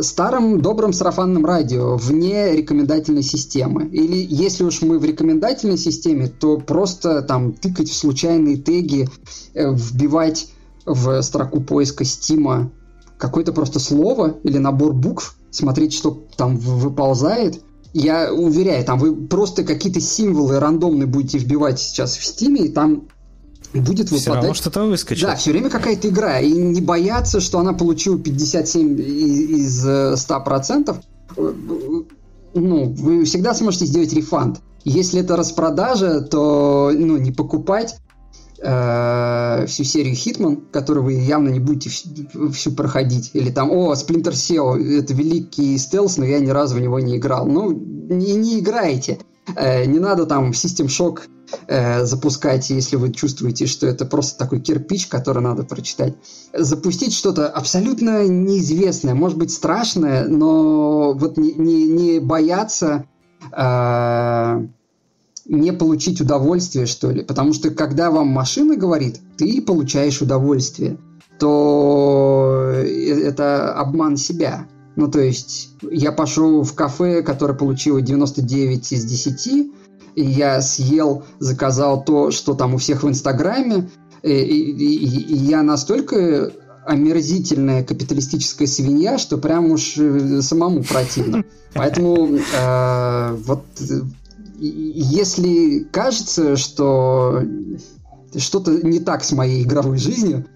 [0.00, 3.86] старым добрым сарафанным радио вне рекомендательной системы.
[3.86, 9.08] Или если уж мы в рекомендательной системе, то просто там тыкать в случайные теги,
[9.54, 10.50] э, вбивать
[10.84, 12.70] в строку поиска Стима
[13.18, 17.62] какое-то просто слово или набор букв, смотреть, что там выползает.
[17.92, 23.08] Я уверяю, там вы просто какие-то символы рандомные будете вбивать сейчас в стиме, и там
[23.72, 24.20] будет выпадать...
[24.20, 25.26] Все равно что-то выскочит.
[25.26, 26.40] Да, все время какая-то игра.
[26.40, 30.96] И не бояться, что она получила 57 из 100%.
[31.36, 31.52] Э,
[32.54, 34.60] ну, вы всегда сможете сделать рефанд.
[34.84, 37.96] Если это распродажа, то ну, не покупать
[38.66, 43.30] э, всю серию Hitman, которую вы явно не будете всю, всю проходить.
[43.32, 47.16] Или там, о, Splinter Cell, это великий стелс, но я ни разу в него не
[47.16, 47.46] играл.
[47.46, 49.18] Ну, не, не играйте.
[49.54, 51.20] Э, не надо там System Shock
[51.68, 56.14] э, запускать, если вы чувствуете, что это просто такой кирпич, который надо прочитать.
[56.52, 63.04] Запустить что-то абсолютно неизвестное, может быть страшное, но вот не, не, не бояться
[63.52, 64.66] э,
[65.48, 67.22] не получить удовольствие, что ли.
[67.22, 70.98] Потому что когда вам машина говорит, ты получаешь удовольствие,
[71.38, 74.66] то э, это обман себя.
[74.96, 79.46] Ну, то есть, я пошел в кафе, которое получило 99 из 10,
[80.14, 83.90] и я съел, заказал то, что там у всех в Инстаграме,
[84.22, 86.50] и, и, и, я настолько
[86.86, 91.44] омерзительная капиталистическая свинья, что прям уж э, самому противно.
[91.74, 93.64] Поэтому э, вот
[94.58, 97.42] если кажется, что
[98.36, 100.46] что-то не так с моей игровой жизнью,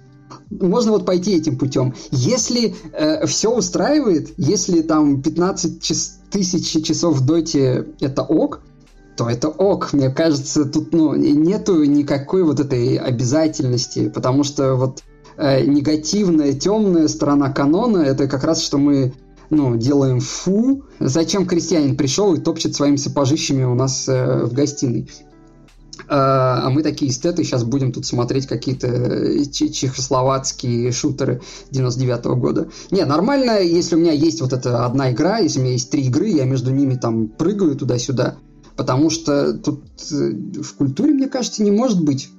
[0.50, 1.94] можно вот пойти этим путем.
[2.10, 8.62] Если э, все устраивает, если там 15 час, тысяч часов в доте это ок,
[9.16, 9.92] то это ок.
[9.92, 15.02] Мне кажется, тут ну, нету никакой вот этой обязательности, потому что вот
[15.36, 19.12] э, негативная, темная сторона канона это как раз, что мы
[19.50, 20.84] ну, делаем фу.
[21.00, 25.10] Зачем крестьянин пришел и топчет своими сапожищами у нас э, в гостиной?
[26.08, 32.36] А, а мы такие эстеты сейчас будем тут смотреть какие-то э, чехословацкие шутеры 99 -го
[32.36, 32.68] года.
[32.90, 36.04] Не, нормально, если у меня есть вот эта одна игра, если у меня есть три
[36.04, 38.36] игры, я между ними там прыгаю туда-сюда.
[38.76, 39.82] Потому что тут
[40.12, 40.32] э,
[40.62, 42.30] в культуре, мне кажется, не может быть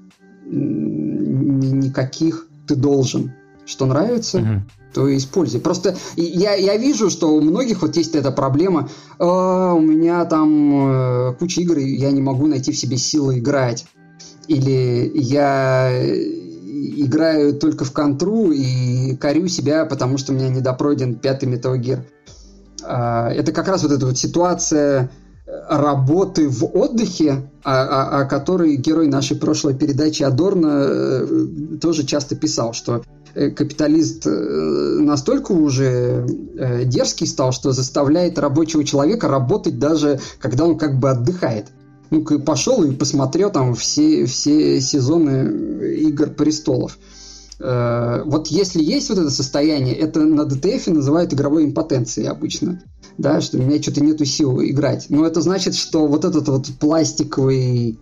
[0.51, 3.31] никаких ты должен.
[3.71, 4.61] Что нравится, угу
[4.93, 5.61] то используй.
[5.61, 8.89] Просто я, я вижу, что у многих вот есть эта проблема.
[9.19, 13.39] Э, у меня там э, куча игр, и я не могу найти в себе силы
[13.39, 13.85] играть.
[14.47, 15.89] Или я
[16.97, 22.01] играю только в контру и корю себя, потому что у меня недопройден пятый Metal Gear.
[22.85, 25.09] Э, это как раз вот эта вот ситуация
[25.69, 31.27] работы в отдыхе, о, о, о которой герой нашей прошлой передачи Адорна э,
[31.81, 34.29] тоже часто писал, что Э, капиталист э,
[34.99, 36.25] настолько уже
[36.57, 41.67] э, дерзкий стал, что заставляет рабочего человека работать даже, когда он как бы отдыхает.
[42.09, 46.97] Ну, пошел и посмотрел там все, все сезоны «Игр престолов».
[47.57, 52.81] Вот если есть вот это состояние, это на ДТФ называют игровой импотенцией обычно.
[53.19, 55.05] Да, что у меня что-то нету сил играть.
[55.09, 57.99] Но это значит, что вот этот вот пластиковый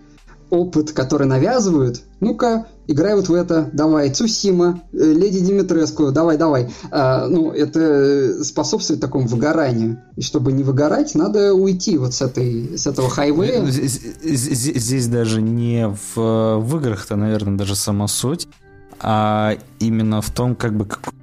[0.49, 6.71] опыт, который навязывают, ну-ка, играй вот в это, давай, Цусима, э, Леди Димитреску, давай, давай.
[6.91, 10.01] А, ну, это способствует такому выгоранию.
[10.15, 13.63] И чтобы не выгорать, надо уйти вот с, этой, с этого хайвея.
[13.65, 18.47] Здесь, здесь даже не в, в играх-то, наверное, даже сама суть,
[18.99, 21.13] а именно в том, как бы, как,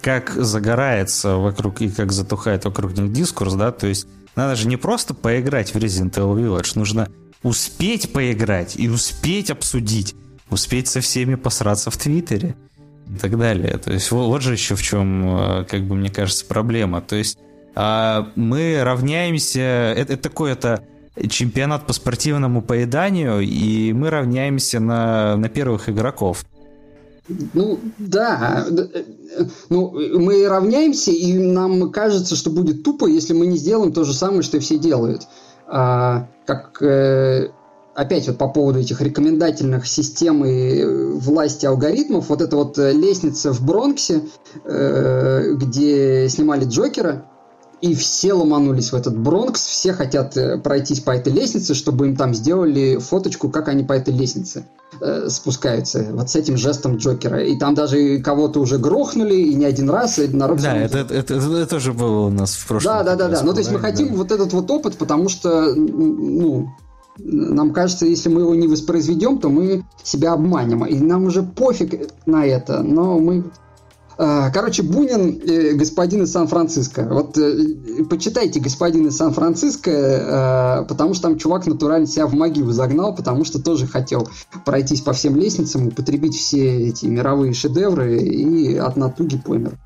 [0.00, 4.06] как загорается вокруг и как затухает вокруг них дискурс, да, то есть
[4.36, 7.08] надо же не просто поиграть в Resident Evil Village, нужно
[7.42, 10.14] успеть поиграть и успеть обсудить,
[10.50, 12.56] успеть со всеми посраться в Твиттере
[13.08, 13.78] и так далее.
[13.78, 17.00] То есть вот, вот же еще в чем, э, как бы мне кажется, проблема.
[17.00, 17.38] То есть
[17.74, 20.84] а, мы равняемся, это, это такой это
[21.28, 26.44] чемпионат по спортивному поеданию, и мы равняемся на, на первых игроков.
[27.52, 28.66] Ну, да.
[28.68, 29.02] Э,
[29.68, 34.14] ну, мы равняемся, и нам кажется, что будет тупо, если мы не сделаем то же
[34.14, 35.22] самое, что и все делают.
[35.72, 37.48] А, как э,
[37.94, 43.52] опять вот по поводу этих рекомендательных систем и власти алгоритмов, вот эта вот э, лестница
[43.52, 44.22] в Бронксе,
[44.64, 47.24] э, где снимали Джокера,
[47.80, 52.34] и все ломанулись в этот Бронкс, все хотят пройтись по этой лестнице, чтобы им там
[52.34, 54.66] сделали фоточку, как они по этой лестнице
[55.00, 57.42] э, спускаются, вот с этим жестом Джокера.
[57.42, 60.60] И там даже кого-то уже грохнули, и не один раз, и народ...
[60.60, 62.92] Да, это, это, это, это тоже было у нас в прошлом.
[62.92, 63.42] Да, да, да, да.
[63.42, 64.14] Ну, то есть мы хотим да.
[64.16, 66.68] вот этот вот опыт, потому что, ну,
[67.18, 70.84] нам кажется, если мы его не воспроизведем, то мы себя обманем.
[70.86, 73.44] И нам уже пофиг на это, но мы
[74.52, 77.08] короче, Бунин, э, господин из Сан-Франциско.
[77.10, 82.70] Вот э, почитайте господин из Сан-Франциско, э, потому что там чувак натурально себя в могилу
[82.70, 84.28] загнал, потому что тоже хотел
[84.66, 89.78] пройтись по всем лестницам, употребить все эти мировые шедевры и от натуги помер.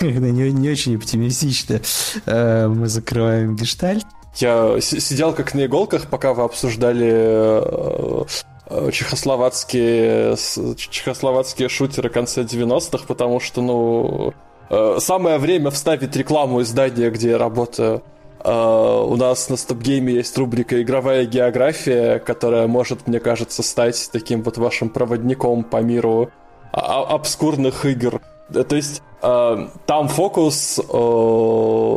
[0.00, 1.80] Не, не очень оптимистично
[2.26, 4.04] э, мы закрываем гештальт.
[4.36, 8.26] Я сидел как на иголках, пока вы обсуждали
[8.92, 10.36] чехословацкие,
[10.76, 14.34] чехословацкие шутеры конца 90-х, потому что, ну,
[15.00, 18.02] самое время вставить рекламу издания, где я работаю.
[18.44, 24.58] у нас на StopGame есть рубрика «Игровая география», которая может, мне кажется, стать таким вот
[24.58, 26.30] вашим проводником по миру
[26.72, 28.20] обскурных игр.
[28.52, 30.82] То есть э, там фокус э,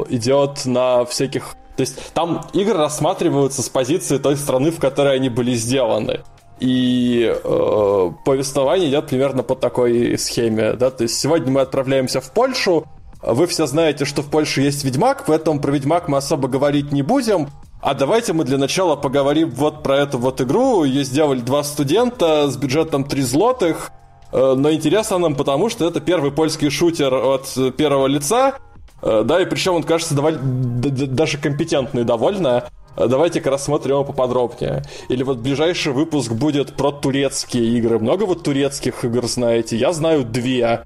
[0.09, 1.55] идет на всяких...
[1.75, 6.21] То есть там игры рассматриваются с позиции той страны, в которой они были сделаны.
[6.59, 12.31] И э, повествование идет примерно по такой схеме, да, то есть сегодня мы отправляемся в
[12.31, 12.85] Польшу,
[13.21, 17.03] вы все знаете, что в Польше есть Ведьмак, поэтому про Ведьмак мы особо говорить не
[17.03, 17.49] будем,
[17.81, 20.84] а давайте мы для начала поговорим вот про эту вот игру.
[20.84, 23.91] Ее сделали два студента с бюджетом 3 злотых,
[24.31, 28.55] Э, но интересно нам потому, что это первый польский шутер от первого лица,
[29.01, 32.69] э, да, и причем он кажется довольно, даже компетентный довольно.
[32.98, 34.84] Давайте-ка рассмотрим его поподробнее.
[35.10, 37.99] Или вот ближайший выпуск будет про турецкие игры.
[37.99, 39.78] Много вот турецких игр знаете?
[39.78, 40.84] Я знаю две.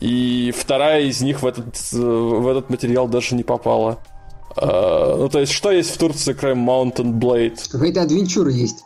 [0.00, 3.98] И вторая из них в этот, в этот материал даже не попала.
[4.56, 7.58] ну, то есть, что есть в Турции, кроме Mountain Blade?
[7.70, 8.84] Какая-то адвенчура есть.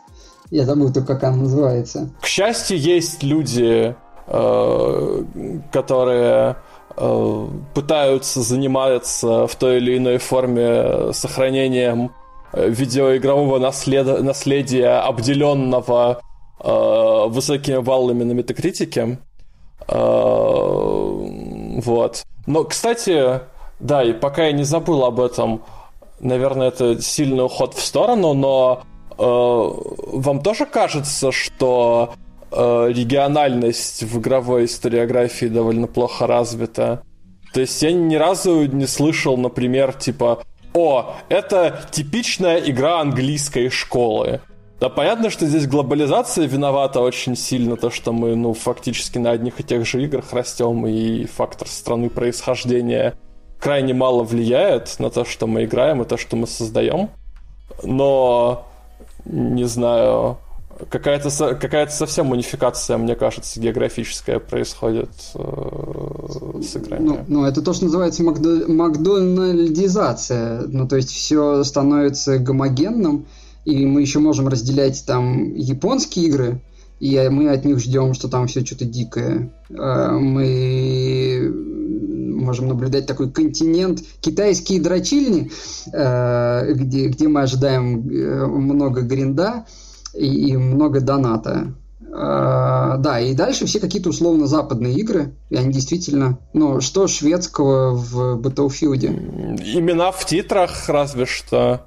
[0.51, 2.09] Я забыл только, как она называется.
[2.21, 3.95] К счастью, есть люди,
[4.27, 5.23] э,
[5.71, 6.55] которые
[6.97, 12.11] э, пытаются заниматься в той или иной форме сохранением
[12.53, 14.21] видеоигрового наслед...
[14.23, 16.21] наследия, обделенного
[16.59, 19.19] э, высокими баллами на метакритике.
[19.87, 19.99] Э,
[21.83, 22.23] вот.
[22.47, 23.41] Но, кстати,
[23.79, 25.63] да, и пока я не забыл об этом,
[26.19, 28.83] наверное, это сильный уход в сторону, но
[29.19, 29.71] Э,
[30.13, 32.13] вам тоже кажется, что
[32.51, 37.03] э, региональность в игровой историографии довольно плохо развита?
[37.53, 40.43] То есть я ни разу не слышал, например, типа
[40.73, 44.41] «О, это типичная игра английской школы».
[44.79, 49.59] Да, понятно, что здесь глобализация виновата очень сильно, то, что мы, ну, фактически на одних
[49.59, 53.15] и тех же играх растем, и фактор страны происхождения
[53.59, 57.09] крайне мало влияет на то, что мы играем и то, что мы создаем.
[57.83, 58.67] Но
[59.25, 60.37] не знаю,
[60.89, 67.05] какая-то какая совсем унификация, мне кажется, географическая происходит э, с играми.
[67.05, 70.61] Ну, ну, это то, что называется макдо- макдональдизация.
[70.67, 73.25] Ну, то есть все становится гомогенным,
[73.65, 76.61] и мы еще можем разделять там японские игры,
[76.99, 79.51] и мы от них ждем, что там все что-то дикое.
[79.69, 81.51] Э, мы
[82.39, 85.51] можем наблюдать такой континент китайские дрочильни,
[85.93, 89.65] э, где, где мы ожидаем э, много гринда
[90.13, 91.73] и, и много доната.
[92.01, 97.91] Uh, да, и дальше все какие-то условно западные игры, и они действительно, ну, что шведского
[97.91, 99.05] в Battlefield?
[99.75, 101.85] Имена в титрах разве что.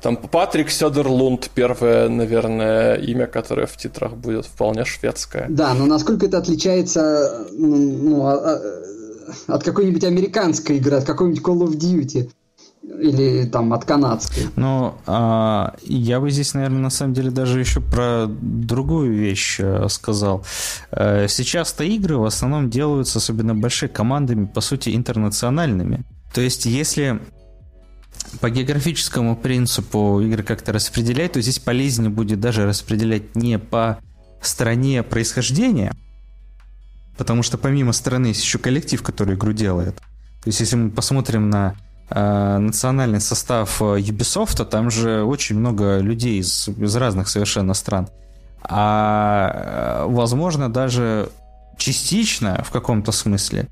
[0.00, 5.46] Там Патрик Сёдерлунд, первое, наверное, имя, которое в титрах будет вполне шведское.
[5.48, 8.60] Да, но насколько это отличается ну, ну, а, а,
[9.46, 12.30] от какой-нибудь американской игры, от какой-нибудь Call of Duty
[13.00, 14.44] или там от канадской.
[14.56, 19.88] Ну, а, я бы здесь, наверное, на самом деле даже еще про другую вещь а,
[19.88, 20.44] сказал.
[20.90, 26.04] А, сейчас-то игры в основном делаются, особенно большими командами, по сути, интернациональными.
[26.32, 27.20] То есть, если
[28.40, 33.98] по географическому принципу игры как-то распределять, то здесь полезнее будет даже распределять не по
[34.40, 35.92] стране происхождения,
[37.16, 39.96] Потому что помимо страны есть еще коллектив, который игру делает.
[39.96, 45.58] То есть, если мы посмотрим на э, национальный состав э, Ubisoft, то там же очень
[45.58, 48.08] много людей из, из разных совершенно стран.
[48.62, 51.30] А, э, возможно, даже
[51.78, 53.68] частично, в каком-то смысле,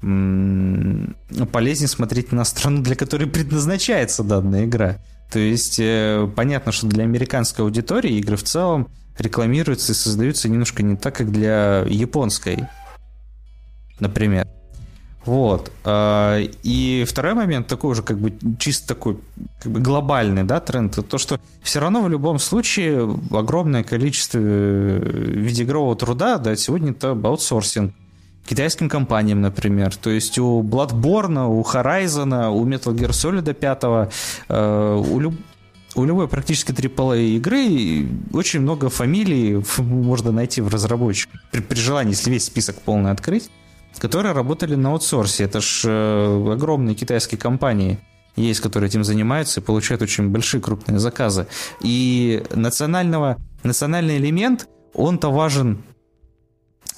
[0.00, 4.96] полезнее смотреть на страну, для которой предназначается данная игра.
[5.30, 8.88] То есть, э, понятно, что для американской аудитории игры в целом
[9.18, 12.66] рекламируются и создаются немножко не так, как для японской
[14.02, 14.46] например.
[15.24, 15.70] Вот.
[15.84, 19.18] А, и второй момент такой уже как бы чисто такой
[19.60, 24.98] как бы глобальный, да, тренд, то, что все равно в любом случае огромное количество э,
[24.98, 27.94] видеоигрового труда, да, сегодня это аутсорсинг
[28.48, 29.94] китайским компаниям, например.
[29.94, 34.10] То есть у Bloodborne, у Horizon, у Metal Gear Solid 5,
[34.48, 35.34] э, у, люб...
[35.94, 41.40] у любой практически AAA игры очень много фамилий можно найти в разработчиках.
[41.52, 43.50] При, при желании, если весь список полный открыть
[43.98, 45.44] которые работали на аутсорсе.
[45.44, 47.98] Это ж э, огромные китайские компании
[48.36, 51.46] есть, которые этим занимаются и получают очень большие крупные заказы.
[51.80, 55.84] И национального, национальный элемент, он-то важен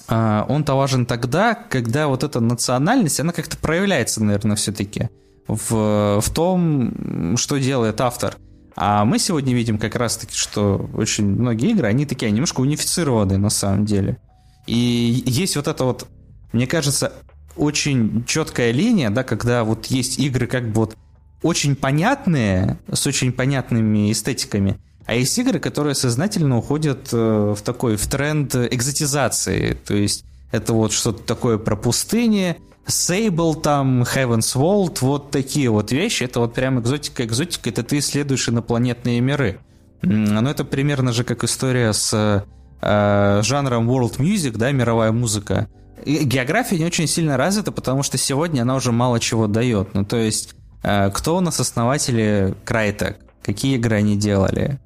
[0.06, 5.08] а, он-то важен тогда, когда вот эта национальность, она как-то проявляется, наверное, все-таки
[5.48, 8.36] в, в том, что делает автор.
[8.76, 13.50] А мы сегодня видим как раз-таки, что очень многие игры, они такие немножко унифицированные на
[13.50, 14.18] самом деле.
[14.66, 16.06] И есть вот это вот,
[16.54, 17.12] мне кажется,
[17.56, 20.96] очень четкая линия, да, когда вот есть игры как бы вот
[21.42, 27.96] очень понятные, с очень понятными эстетиками, а есть игры, которые сознательно уходят э, в такой,
[27.96, 29.74] в тренд экзотизации.
[29.74, 32.56] То есть это вот что-то такое про пустыни,
[32.86, 36.24] Sable там, Heaven's Vault, вот такие вот вещи.
[36.24, 39.58] Это вот прям экзотика, экзотика, это ты исследуешь инопланетные миры.
[40.02, 42.44] Ну, это примерно же как история с
[42.80, 45.68] э, жанром World Music, да, мировая музыка.
[46.04, 49.94] География не очень сильно развита, потому что сегодня она уже мало чего дает.
[49.94, 53.16] Ну, то есть, э, кто у нас основатели Crytek?
[53.42, 54.80] Какие игры они делали?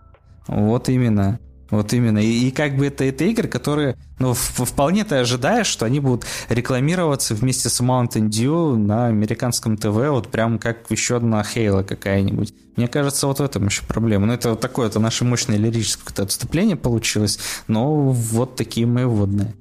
[0.47, 1.39] Вот именно.
[1.71, 2.19] Вот именно.
[2.19, 6.01] И, и как бы это, это игры, которые, ну, в, вполне ты ожидаешь, что они
[6.01, 11.83] будут рекламироваться вместе с Mountain Dew на американском ТВ, вот прям как еще одна Хейла
[11.83, 12.55] какая-нибудь.
[12.77, 14.27] Мне кажется, вот в этом еще проблема.
[14.27, 19.55] Ну, это вот такое, это наше мощное лирическое отступление получилось, но вот такие мои вводные.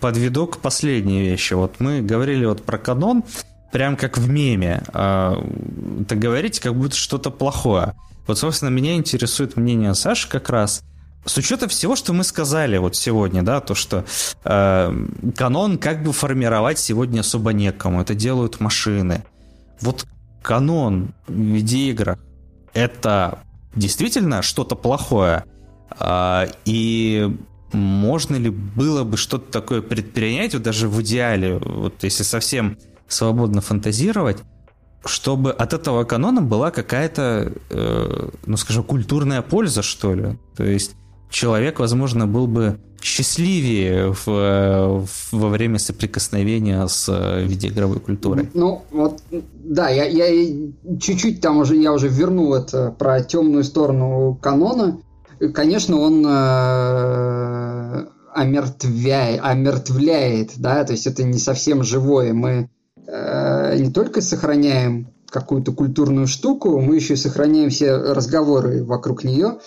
[0.00, 1.54] Подведу к последней вещи.
[1.54, 3.24] Вот мы говорили вот про канон,
[3.72, 4.82] прям как в меме.
[4.92, 5.36] А,
[6.08, 7.94] так говорите, как будто что-то плохое.
[8.26, 10.82] Вот, собственно, меня интересует мнение Саши как раз.
[11.24, 14.04] С учетом всего, что мы сказали вот сегодня, да, то, что
[14.44, 19.24] э, канон как бы формировать сегодня особо некому, это делают машины.
[19.80, 20.06] Вот
[20.42, 22.18] канон в видеоиграх
[22.74, 23.40] это
[23.74, 25.44] действительно что-то плохое?
[25.98, 27.36] Э, и
[27.72, 32.78] можно ли было бы что-то такое предпринять, вот даже в идеале, вот если совсем
[33.08, 34.38] свободно фантазировать,
[35.04, 40.38] чтобы от этого канона была какая-то, э, ну скажем, культурная польза, что ли.
[40.56, 40.96] То есть
[41.30, 48.48] человек, возможно, был бы счастливее в, в, во время соприкосновения с э, видеоигровой культурой.
[48.54, 49.20] Ну, вот,
[49.52, 50.70] да, я, я
[51.00, 54.98] чуть-чуть там уже, я уже вернул это про темную сторону канона.
[55.52, 62.32] Конечно, он э, омертвляет, да, то есть это не совсем живое.
[62.32, 62.70] Мы
[63.06, 69.58] Э, не только сохраняем какую-то культурную штуку, мы еще и сохраняем все разговоры вокруг нее.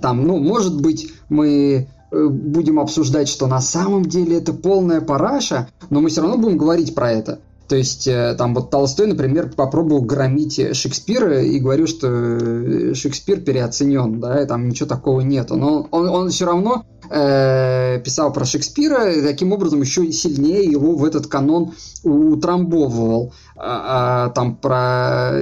[0.00, 5.68] Там, ну, может быть, мы э, будем обсуждать, что на самом деле это полная параша,
[5.90, 7.40] но мы все равно будем говорить про это.
[7.70, 14.18] То есть, э, там вот Толстой, например, попробовал громить Шекспира и говорю, что Шекспир переоценен,
[14.18, 15.54] да, и там ничего такого нету.
[15.54, 20.96] Но он, он все равно э, писал про Шекспира, и таким образом еще сильнее его
[20.96, 23.34] в этот канон утрамбовывал.
[23.54, 25.40] А, а, там про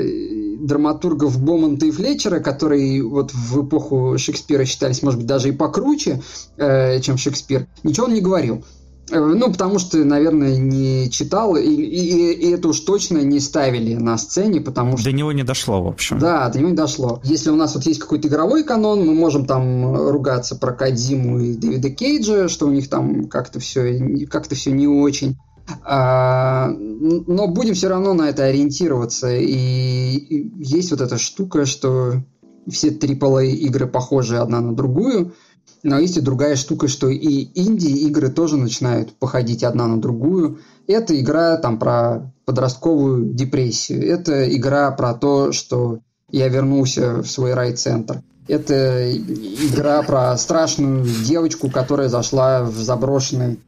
[0.60, 6.20] драматургов Бомонта и Флетчера, которые вот в эпоху Шекспира считались, может быть, даже и покруче,
[6.58, 8.64] э, чем Шекспир, ничего он не говорил.
[9.10, 13.94] Э, ну, потому что, наверное, не читал, и, и, и это уж точно не ставили
[13.94, 15.10] на сцене, потому что...
[15.10, 16.18] До него не дошло, в общем.
[16.18, 17.20] Да, до него не дошло.
[17.24, 21.54] Если у нас вот есть какой-то игровой канон, мы можем там ругаться про Кадзиму и
[21.54, 25.36] Дэвида Кейджа, что у них там как-то все, как-то все не очень.
[25.84, 29.34] А, но будем все равно на это ориентироваться.
[29.36, 32.22] И, и есть вот эта штука, что
[32.70, 35.34] все AAA игры похожи одна на другую–
[35.82, 40.60] но есть и другая штука, что и инди-игры тоже начинают походить одна на другую.
[40.86, 44.06] Это игра там про подростковую депрессию.
[44.06, 46.00] Это игра про то, что
[46.30, 48.22] я вернулся в свой райцентр.
[48.48, 53.60] Это игра про страшную девочку, которая зашла в заброшенный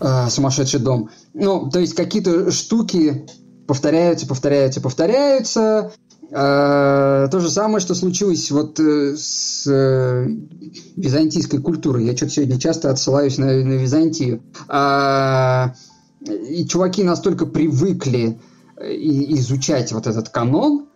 [0.00, 1.10] э, сумасшедший дом.
[1.34, 3.26] Ну, то есть какие-то штуки
[3.66, 5.92] повторяются, повторяются, повторяются.
[6.36, 10.26] А, то же самое, что случилось вот э, с э,
[10.96, 12.06] византийской культурой.
[12.06, 14.42] Я что-то сегодня часто отсылаюсь на, на Византию.
[14.66, 15.74] А,
[16.20, 18.40] и чуваки настолько привыкли
[18.76, 20.88] э, изучать вот этот канон,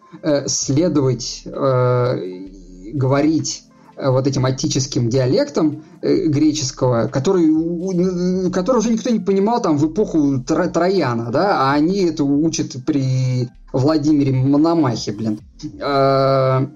[0.47, 3.65] следовать, говорить
[4.01, 11.31] вот этим аттическим диалектом греческого, который, который уже никто не понимал там в эпоху Трояна,
[11.31, 15.41] да, а они это учат при Владимире Мономахе, блин.
[15.81, 16.69] А,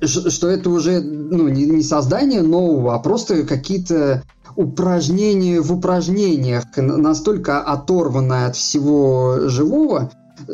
[0.00, 4.22] что это уже ну, не создание нового, а просто какие-то
[4.56, 10.10] упражнения в упражнениях, настолько оторванное от всего живого,
[10.48, 10.52] э,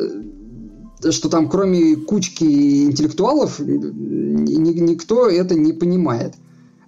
[1.11, 6.35] что там кроме кучки интеллектуалов никто это не понимает.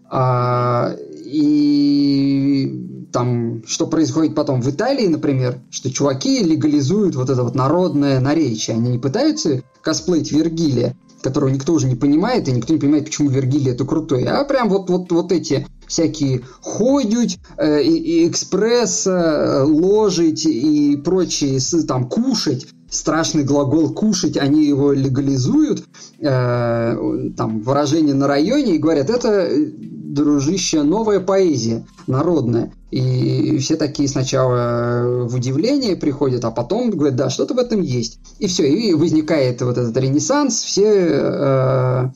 [0.10, 0.94] А,
[1.26, 8.20] и там, что происходит потом в Италии, например, что чуваки легализуют вот это вот народное
[8.20, 8.76] наречие.
[8.76, 13.30] Они не пытаются косплеить Вергилия, которого никто уже не понимает, и никто не понимает, почему
[13.30, 14.24] Вергилий это крутой.
[14.26, 20.98] А прям вот, вот, вот эти всякие ходить, э, и, и экспресс, э, ложить и
[20.98, 25.86] прочие, там, кушать, страшный глагол «кушать», они его легализуют,
[26.20, 29.50] э, там, выражение на районе, и говорят, это,
[29.80, 32.74] дружище, новая поэзия народная.
[32.92, 38.20] И все такие сначала в удивление приходят, а потом говорят, да, что-то в этом есть.
[38.40, 42.10] И все, и возникает вот этот ренессанс, все э,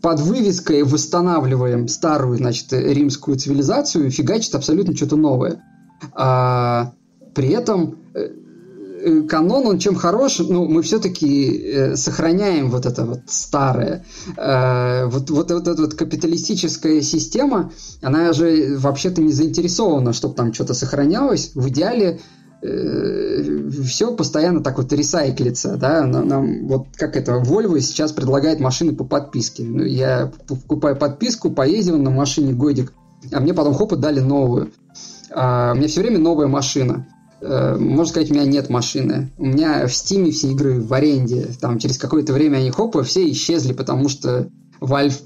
[0.00, 5.64] под вывеской восстанавливаем старую, значит, римскую цивилизацию, фигачит абсолютно что-то новое.
[6.14, 6.92] А,
[7.34, 8.28] при этом э, Э,
[9.28, 14.04] канон, он чем хорош, ну, мы все-таки э, сохраняем вот это вот старое.
[14.36, 20.52] Э, вот, вот, вот эта вот капиталистическая система, она же вообще-то не заинтересована, чтобы там
[20.52, 21.52] что-то сохранялось.
[21.54, 22.20] В идеале
[22.62, 28.60] э, все постоянно так вот ресайклится, да, нам, нам вот как это, Volvo сейчас предлагает
[28.60, 29.64] машины по подписке.
[29.64, 32.92] Ну, я покупаю подписку, поездил на машине годик,
[33.32, 34.70] а мне потом хоп и дали новую.
[35.34, 37.06] А, у меня все время новая машина.
[37.42, 39.30] Э, можно сказать, у меня нет машины.
[39.36, 41.48] У меня в Стиме все игры в аренде.
[41.60, 44.48] Там через какое-то время они хопа все исчезли, потому что
[44.80, 45.20] Valve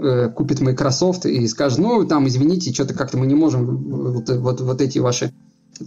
[0.00, 4.60] э, купит Microsoft и скажет, ну, там, извините, что-то как-то мы не можем вот, вот,
[4.60, 5.32] вот эти ваши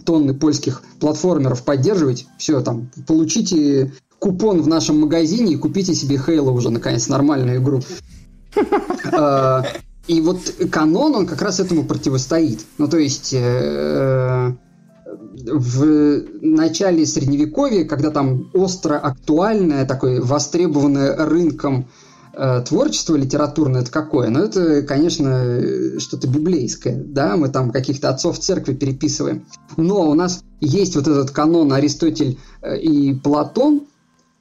[0.04, 2.26] тонны польских платформеров поддерживать.
[2.36, 7.80] Все, там, получите купон в нашем магазине и купите себе Halo уже, наконец, нормальную игру.
[9.12, 9.62] Э,
[10.06, 10.40] и вот
[10.70, 12.66] канон, он как раз этому противостоит.
[12.76, 14.52] Ну, то есть э,
[15.46, 21.86] в начале средневековья, когда там остро актуальное, такое востребованное рынком
[22.32, 24.28] э, творчество литературное, это какое?
[24.30, 29.46] Ну, это, конечно, что-то библейское, да, мы там каких-то отцов церкви переписываем.
[29.76, 33.82] Но у нас есть вот этот канон Аристотель э, и Платон,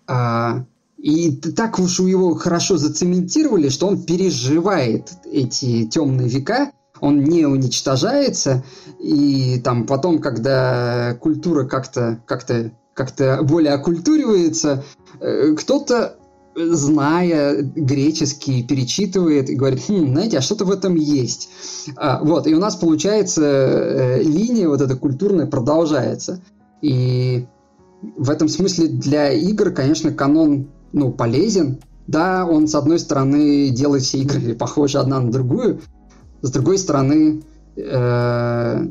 [0.08, 0.64] э,
[0.98, 6.72] и так уж его хорошо зацементировали, что он переживает эти темные века,
[7.02, 8.64] он не уничтожается,
[9.00, 14.84] и там потом, когда культура как-то как-то как-то более окультуривается,
[15.22, 16.18] э, кто-то
[16.56, 21.50] зная греческий, перечитывает и говорит, хм, знаете, а что-то в этом есть.
[21.96, 26.42] А, вот, и у нас, получается, э, линия вот эта культурная продолжается.
[26.82, 27.48] И
[28.18, 31.80] в этом смысле для игр, конечно, канон ну, полезен.
[32.08, 35.82] Да, он, с одной стороны, делает все игры похожи одна на другую,
[36.41, 37.44] с другой стороны,
[37.76, 38.88] э,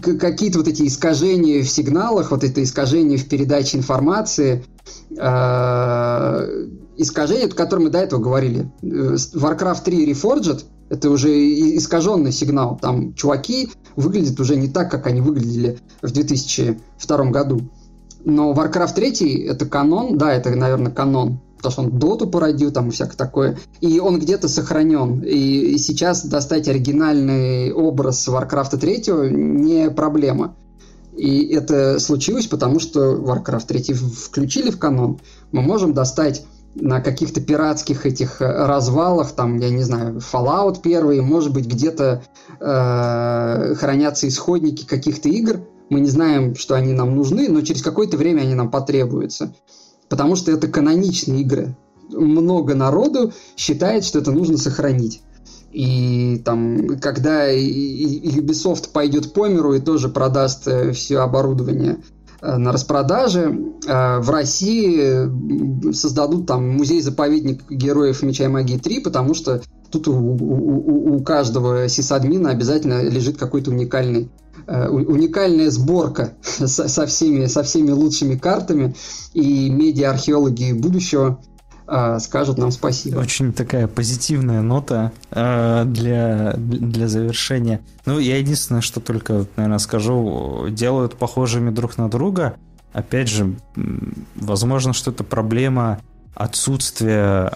[0.00, 4.64] какие-то вот эти искажения в сигналах, вот это искажение в передаче информации,
[5.10, 6.66] э,
[6.96, 8.70] искажения, о котором мы до этого говорили.
[8.82, 11.30] Э, Warcraft 3 Reforged– это уже
[11.76, 12.78] искаженный сигнал.
[12.80, 17.60] Там чуваки выглядят уже не так, как они выглядели в 2002 году.
[18.24, 22.88] Но Warcraft 3– это канон, да, это, наверное, канон потому что он доту породил там
[22.88, 23.58] и всякое такое.
[23.80, 25.22] И он где-то сохранен.
[25.22, 30.54] И сейчас достать оригинальный образ Warcraft 3 не проблема.
[31.16, 35.18] И это случилось, потому что Warcraft 3 включили в канон.
[35.50, 41.50] Мы можем достать на каких-то пиратских этих развалах, там, я не знаю, Fallout первый, может
[41.54, 42.22] быть, где-то
[42.60, 45.60] э, хранятся исходники каких-то игр.
[45.88, 49.54] Мы не знаем, что они нам нужны, но через какое-то время они нам потребуются
[50.08, 51.76] потому что это каноничные игры.
[52.10, 55.22] Много народу считает, что это нужно сохранить.
[55.72, 61.98] И там, когда Ubisoft пойдет по миру и тоже продаст э, все оборудование
[62.40, 69.34] э, на распродаже, э, в России создадут там музей-заповедник героев Меча и Магии 3, потому
[69.34, 69.60] что
[69.90, 74.30] тут у, у, у каждого сисадмина обязательно лежит какой-то уникальный
[74.66, 78.94] уникальная сборка со, со, всеми, со всеми лучшими картами,
[79.32, 81.40] и медиа-археологи будущего
[81.86, 83.18] э, скажут нам спасибо.
[83.18, 87.80] Очень такая позитивная нота э, для, для завершения.
[88.04, 92.56] Ну, я единственное, что только, наверное, скажу, делают похожими друг на друга.
[92.92, 93.54] Опять же,
[94.34, 96.00] возможно, что это проблема
[96.34, 97.52] отсутствия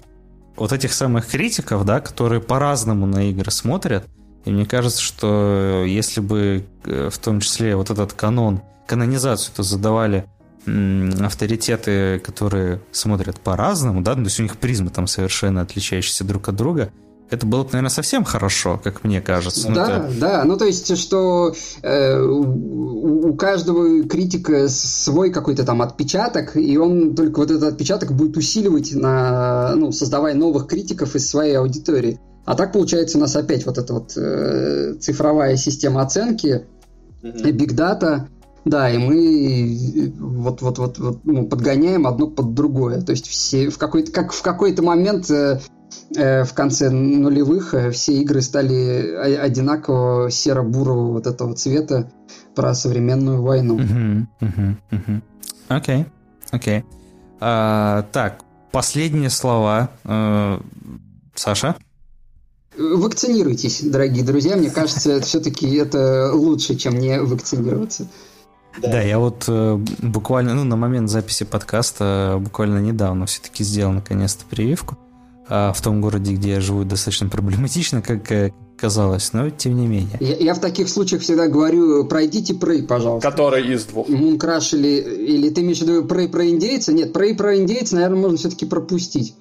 [0.56, 4.06] вот этих самых критиков, да, которые по-разному на игры смотрят.
[4.44, 10.26] И мне кажется, что если бы э, в том числе вот этот канон, канонизацию-то задавали
[10.66, 16.56] авторитеты, которые смотрят по-разному, да, то есть у них призмы там совершенно отличающиеся друг от
[16.56, 16.92] друга,
[17.30, 19.68] это было бы, наверное, совсем хорошо, как мне кажется.
[19.68, 20.20] Ну, да, это...
[20.20, 26.76] да, ну то есть, что э, у, у каждого критика свой какой-то там отпечаток, и
[26.76, 32.18] он только вот этот отпечаток будет усиливать, на, ну, создавая новых критиков из своей аудитории.
[32.50, 36.66] А так получается у нас опять вот эта вот э, цифровая система оценки,
[37.22, 38.26] big data,
[38.64, 43.02] да, и мы вот вот вот, вот ну, подгоняем одно под другое.
[43.02, 45.60] То есть все в какой-то как в какой-то момент э,
[46.16, 52.10] э, в конце нулевых э, все игры стали одинаково серо-бурого вот этого цвета
[52.56, 53.78] про современную войну.
[55.68, 56.04] Окей,
[56.50, 56.84] окей.
[57.38, 58.40] А, так,
[58.72, 59.90] последние слова.
[60.02, 60.58] Э,
[61.36, 61.76] Саша?
[62.80, 64.56] Вакцинируйтесь, дорогие друзья.
[64.56, 68.06] Мне кажется, все-таки это лучше, чем не вакцинироваться.
[68.80, 73.92] Да, да я вот э, буквально, ну, на момент записи подкаста буквально недавно все-таки сделал
[73.92, 74.96] наконец-то прививку.
[75.46, 79.86] А в том городе, где я живу, достаточно проблематично, как э, казалось, но тем не
[79.86, 80.16] менее.
[80.20, 83.28] Я, я в таких случаях всегда говорю, пройдите Прей, пожалуйста.
[83.30, 84.08] Который из двух?
[84.08, 86.94] Мункраш или, или ты имеешь в виду Прей про индейца?
[86.94, 89.34] Нет, Прей про индейца, наверное, можно все-таки пропустить.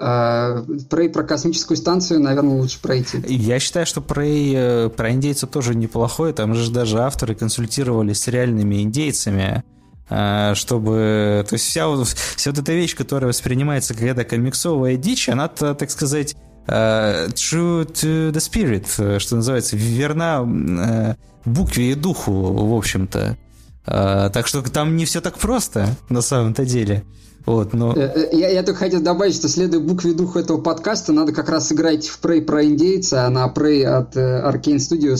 [0.00, 3.20] А, Прей про космическую станцию, наверное, лучше пройти.
[3.26, 6.32] Я считаю, что Прей э, про индейцев тоже неплохой.
[6.32, 9.64] Там же даже авторы консультировались с реальными индейцами
[10.10, 11.44] а, чтобы...
[11.48, 15.90] То есть вся, вся вот эта вещь, которая воспринимается как эта комиксовая дичь, она, так
[15.90, 23.36] сказать, э, true to the spirit, э, что называется, верна букве и духу, в общем-то.
[23.84, 27.04] Так что там не все так просто, на самом-то деле.
[27.48, 27.94] Вот, но...
[27.94, 31.48] Э, э, я, я только хотел добавить, что следуя букве духа этого подкаста, надо как
[31.48, 35.16] раз играть в Prey про индейца, а на Prey от э, Arcane Studios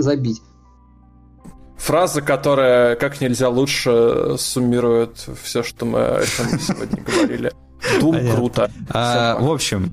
[0.00, 0.42] забить.
[1.76, 7.52] Фраза, которая как нельзя лучше суммирует все, что мы о чем сегодня говорили.
[8.00, 8.68] Дум круто.
[8.88, 9.92] А, в общем,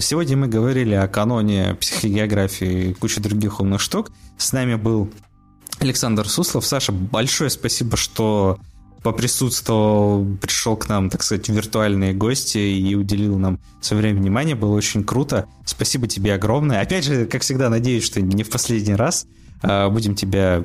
[0.00, 4.10] сегодня мы говорили о каноне психогеографии и куче других умных штук.
[4.38, 5.10] С нами был
[5.78, 6.64] Александр Суслов.
[6.64, 8.58] Саша, большое спасибо, что
[9.02, 14.54] поприсутствовал, пришел к нам, так сказать, виртуальные гости и уделил нам свое время внимания.
[14.54, 15.46] Было очень круто.
[15.64, 16.80] Спасибо тебе огромное.
[16.80, 19.26] Опять же, как всегда, надеюсь, что не в последний раз.
[19.62, 20.64] А, будем тебя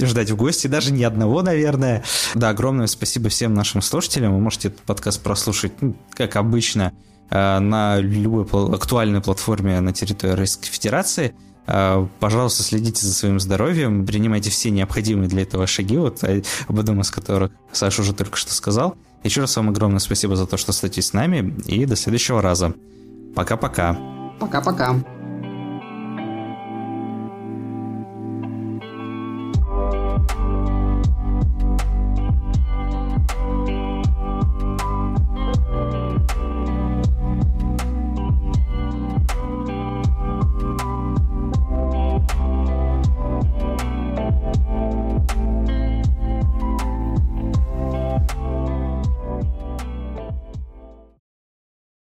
[0.00, 2.02] ждать в гости, даже ни одного, наверное.
[2.34, 4.34] Да, огромное спасибо всем нашим слушателям.
[4.34, 6.92] Вы можете этот подкаст прослушать, ну, как обычно,
[7.30, 8.44] а, на любой
[8.74, 11.34] актуальной платформе на территории Российской Федерации.
[11.66, 16.78] А, пожалуйста, следите за своим здоровьем, принимайте все необходимые для этого шаги, вот а, об
[16.78, 18.96] одном из которых Саша уже только что сказал.
[19.22, 22.74] Еще раз вам огромное спасибо за то, что остаетесь с нами, и до следующего раза.
[23.34, 23.98] Пока-пока.
[24.38, 25.02] Пока-пока.